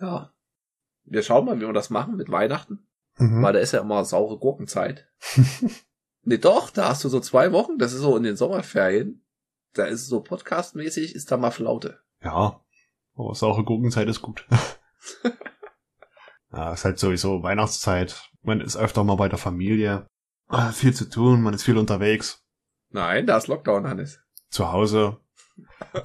Ja. 0.00 0.32
Wir 1.04 1.22
schauen 1.22 1.44
mal, 1.44 1.60
wie 1.60 1.66
wir 1.66 1.72
das 1.72 1.90
machen 1.90 2.16
mit 2.16 2.30
Weihnachten. 2.30 2.86
Mhm. 3.18 3.42
Weil 3.42 3.52
da 3.52 3.58
ist 3.58 3.72
ja 3.72 3.80
immer 3.80 4.04
saure 4.06 4.38
Gurkenzeit. 4.38 5.10
nee, 6.22 6.38
doch, 6.38 6.70
da 6.70 6.88
hast 6.88 7.04
du 7.04 7.10
so 7.10 7.20
zwei 7.20 7.52
Wochen, 7.52 7.76
das 7.76 7.92
ist 7.92 8.00
so 8.00 8.16
in 8.16 8.22
den 8.22 8.36
Sommerferien. 8.36 9.22
Da 9.74 9.84
ist 9.84 10.02
es 10.02 10.08
so 10.08 10.22
podcastmäßig, 10.22 11.14
ist 11.14 11.30
da 11.30 11.36
mal 11.36 11.50
Flaute. 11.50 12.00
Ja, 12.22 12.62
aber 13.14 13.34
saure 13.34 13.64
Gurkenzeit 13.64 14.08
ist 14.08 14.22
gut. 14.22 14.46
ja, 16.52 16.72
ist 16.72 16.84
halt 16.84 16.98
sowieso 16.98 17.42
Weihnachtszeit. 17.42 18.30
Man 18.42 18.62
ist 18.62 18.76
öfter 18.76 19.04
mal 19.04 19.16
bei 19.16 19.28
der 19.28 19.38
Familie. 19.38 20.06
Ah, 20.48 20.72
viel 20.72 20.94
zu 20.94 21.08
tun, 21.08 21.42
man 21.42 21.54
ist 21.54 21.64
viel 21.64 21.78
unterwegs. 21.78 22.42
Nein, 22.90 23.26
da 23.26 23.36
ist 23.36 23.48
Lockdown, 23.48 23.86
Hannes. 23.86 24.20
Zu 24.50 24.72
Hause, 24.72 25.18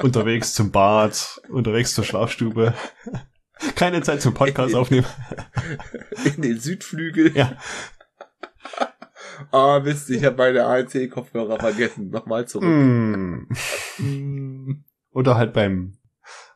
unterwegs 0.01 0.53
zum 0.53 0.71
Bad, 0.71 1.41
unterwegs 1.49 1.93
zur 1.93 2.03
Schlafstube. 2.03 2.73
Keine 3.75 4.01
Zeit 4.01 4.21
zum 4.21 4.33
Podcast 4.33 4.75
aufnehmen. 4.75 5.07
In 6.23 6.41
den 6.41 6.59
Südflügel. 6.59 7.35
Ja. 7.35 7.57
Ah, 9.51 9.79
Mist, 9.79 10.09
ich 10.09 10.23
habe 10.23 10.37
meine 10.37 10.65
ANC-Kopfhörer 10.65 11.59
vergessen. 11.59 12.09
Nochmal 12.09 12.47
zurück. 12.47 12.65
Hm. 12.65 13.47
Oder 15.11 15.35
halt 15.35 15.53
beim, 15.53 15.97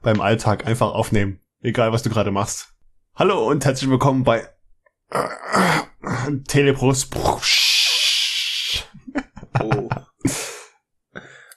beim 0.02 0.22
Alltag 0.22 0.66
einfach 0.66 0.92
aufnehmen. 0.92 1.40
Egal, 1.62 1.92
was 1.92 2.04
du 2.04 2.10
gerade 2.10 2.32
machst. 2.32 2.74
Hallo 3.16 3.48
und 3.48 3.66
herzlich 3.66 3.90
willkommen 3.90 4.24
bei 4.24 4.48
Teleprost. 6.48 7.16
Oh. 9.60 9.90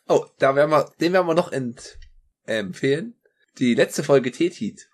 Oh, 0.08 0.24
da 0.38 0.54
werden 0.56 0.70
wir, 0.70 0.90
den 1.00 1.12
werden 1.12 1.26
wir 1.26 1.34
noch 1.34 1.52
ent, 1.52 1.98
äh, 2.46 2.58
empfehlen. 2.58 3.14
Die 3.58 3.74
letzte 3.74 4.02
Folge 4.02 4.32
Tetit. 4.32 4.88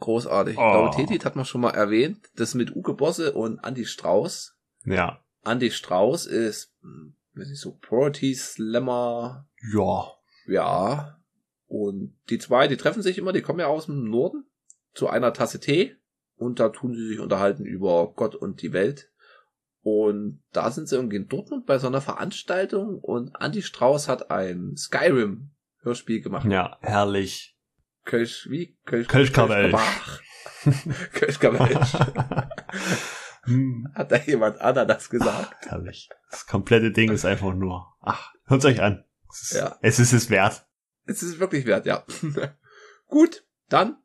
Großartig. 0.00 0.54
Ich 0.54 0.58
Oh. 0.60 0.70
glaube, 0.72 0.96
Tetit 0.96 1.24
hat 1.24 1.36
man 1.36 1.44
schon 1.44 1.60
mal 1.60 1.70
erwähnt. 1.70 2.18
Das 2.36 2.54
mit 2.54 2.74
Uke 2.74 2.94
Bosse 2.94 3.32
und 3.32 3.60
Andy 3.64 3.86
Strauß. 3.86 4.56
Ja. 4.84 5.22
Andy 5.44 5.70
Strauß 5.70 6.26
ist, 6.26 6.72
hm, 6.82 7.14
weiß 7.34 7.50
ich 7.50 7.60
so, 7.60 7.72
Priority 7.80 8.34
Slammer. 8.34 9.46
Ja. 9.72 10.12
Ja. 10.46 11.18
Und 11.68 12.14
die 12.28 12.38
zwei, 12.38 12.68
die 12.68 12.76
treffen 12.76 13.02
sich 13.02 13.16
immer, 13.18 13.32
die 13.32 13.42
kommen 13.42 13.60
ja 13.60 13.66
aus 13.66 13.86
dem 13.86 14.10
Norden 14.10 14.44
zu 14.92 15.08
einer 15.08 15.32
Tasse 15.32 15.60
Tee. 15.60 15.96
Und 16.36 16.58
da 16.58 16.68
tun 16.70 16.94
sie 16.94 17.06
sich 17.08 17.20
unterhalten 17.20 17.64
über 17.64 18.12
Gott 18.14 18.34
und 18.34 18.60
die 18.62 18.72
Welt. 18.72 19.10
Und 19.82 20.42
da 20.52 20.70
sind 20.70 20.88
sie 20.88 20.94
irgendwie 20.96 21.16
in 21.16 21.28
Dortmund 21.28 21.66
bei 21.66 21.78
so 21.78 21.88
einer 21.88 22.00
Veranstaltung 22.00 22.98
und 23.00 23.32
Andy 23.40 23.62
Strauß 23.62 24.08
hat 24.08 24.30
ein 24.30 24.76
Skyrim-Hörspiel 24.76 26.22
gemacht. 26.22 26.46
Ja, 26.48 26.78
herrlich. 26.80 27.56
Kölsch, 28.04 28.48
wie? 28.48 28.78
Kölsch, 28.84 29.08
Kölsch-Kabelsch. 29.08 29.74
Kölsch-Kabelsch. 31.12 31.92
Hm, 33.44 33.88
Hat 33.96 34.12
da 34.12 34.18
jemand 34.18 34.60
Ananas 34.60 35.10
gesagt? 35.10 35.66
herrlich. 35.66 36.08
Das 36.30 36.46
komplette 36.46 36.92
Ding 36.92 37.10
ist 37.10 37.24
einfach 37.24 37.52
nur. 37.54 37.92
Ach, 38.00 38.30
hört's 38.44 38.64
euch 38.64 38.80
an. 38.80 39.04
Es 39.28 39.42
ist, 39.42 39.52
Ja. 39.54 39.76
es 39.82 39.98
ist 39.98 40.12
es 40.12 40.30
wert. 40.30 40.64
Es 41.06 41.24
ist 41.24 41.40
wirklich 41.40 41.66
wert, 41.66 41.84
ja. 41.84 42.04
Gut, 43.08 43.44
dann 43.68 43.96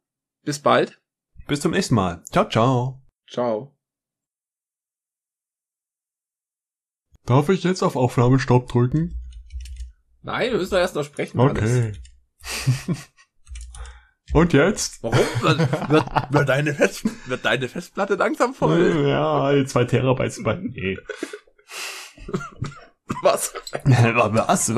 bis 0.42 0.58
bald. 0.58 1.00
Bis 1.48 1.62
zum 1.62 1.70
nächsten 1.72 1.94
Mal. 1.94 2.24
Ciao, 2.32 2.50
ciao. 2.50 3.04
Ciao. 3.30 3.77
Darf 7.28 7.50
ich 7.50 7.64
jetzt 7.64 7.84
auf 7.84 7.98
Aufnahmestopp 7.98 8.70
drücken? 8.70 9.22
Nein, 10.22 10.52
wir 10.52 10.60
müssen 10.60 10.72
doch 10.72 10.78
erst 10.78 10.96
noch 10.96 11.04
sprechen. 11.04 11.38
Okay. 11.38 11.92
Und 14.34 14.54
jetzt? 14.54 15.04
Warum? 15.04 15.18
Wird, 15.42 15.90
wird, 15.90 16.06
wird, 16.32 16.50
deine 16.50 16.74
Fest, 16.74 17.04
wird 17.28 17.44
deine 17.44 17.68
Festplatte 17.68 18.16
langsam 18.16 18.54
voll? 18.54 19.06
Ja, 19.08 19.54
zwei 19.66 19.84
Terabyte 19.84 20.32
sind 20.32 20.46
bei. 20.46 20.56
Nee. 20.56 20.98
Was? 23.22 23.54
Was? 23.84 24.74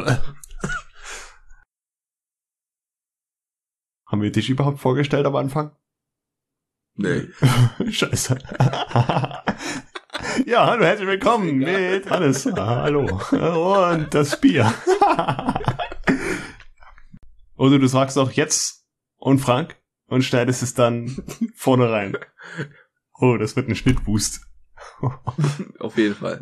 Haben 4.07 4.21
wir 4.23 4.31
dich 4.31 4.49
überhaupt 4.49 4.79
vorgestellt 4.79 5.27
am 5.27 5.35
Anfang? 5.35 5.75
Nee. 6.95 7.27
Scheiße. 7.91 8.39
Ja, 10.45 10.65
hallo, 10.65 10.83
herzlich 10.83 11.07
willkommen 11.07 11.57
mit 11.57 12.09
Hannes. 12.09 12.47
Ah, 12.47 12.83
hallo. 12.83 13.19
Und 13.31 14.13
das 14.13 14.39
Bier. 14.39 14.73
Oder 17.55 17.79
du 17.79 17.87
sagst 17.87 18.17
auch 18.17 18.31
jetzt 18.31 18.85
und 19.17 19.39
Frank 19.39 19.77
und 20.07 20.23
schneidest 20.23 20.63
es 20.63 20.73
dann 20.73 21.23
vorne 21.55 21.91
rein. 21.91 22.17
Oh, 23.19 23.37
das 23.37 23.55
wird 23.55 23.67
ein 23.67 23.75
Schnittboost. 23.75 24.41
Auf 25.79 25.97
jeden 25.97 26.15
Fall. 26.15 26.39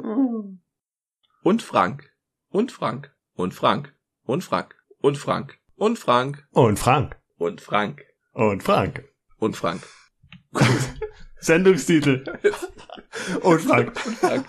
Und 1.44 1.62
Frank. 1.62 2.12
Und 2.50 2.72
Frank. 2.72 3.14
Und 3.34 3.54
Frank. 3.54 3.94
Und 4.24 4.44
Frank. 4.44 4.76
Und 4.98 5.18
Frank. 5.18 5.60
Und 5.76 5.98
Frank. 5.98 6.40
Und 6.56 6.80
Frank. 6.80 7.18
Und 7.38 7.62
Frank. 7.62 8.06
Und 8.34 8.64
Frank. 8.64 9.04
Und 9.38 9.56
Frank. 9.56 9.84
Sendungstitel. 11.40 12.24
Und 13.42 13.62
Frank. 13.62 13.94
Und 14.06 14.18
Frank. 14.18 14.46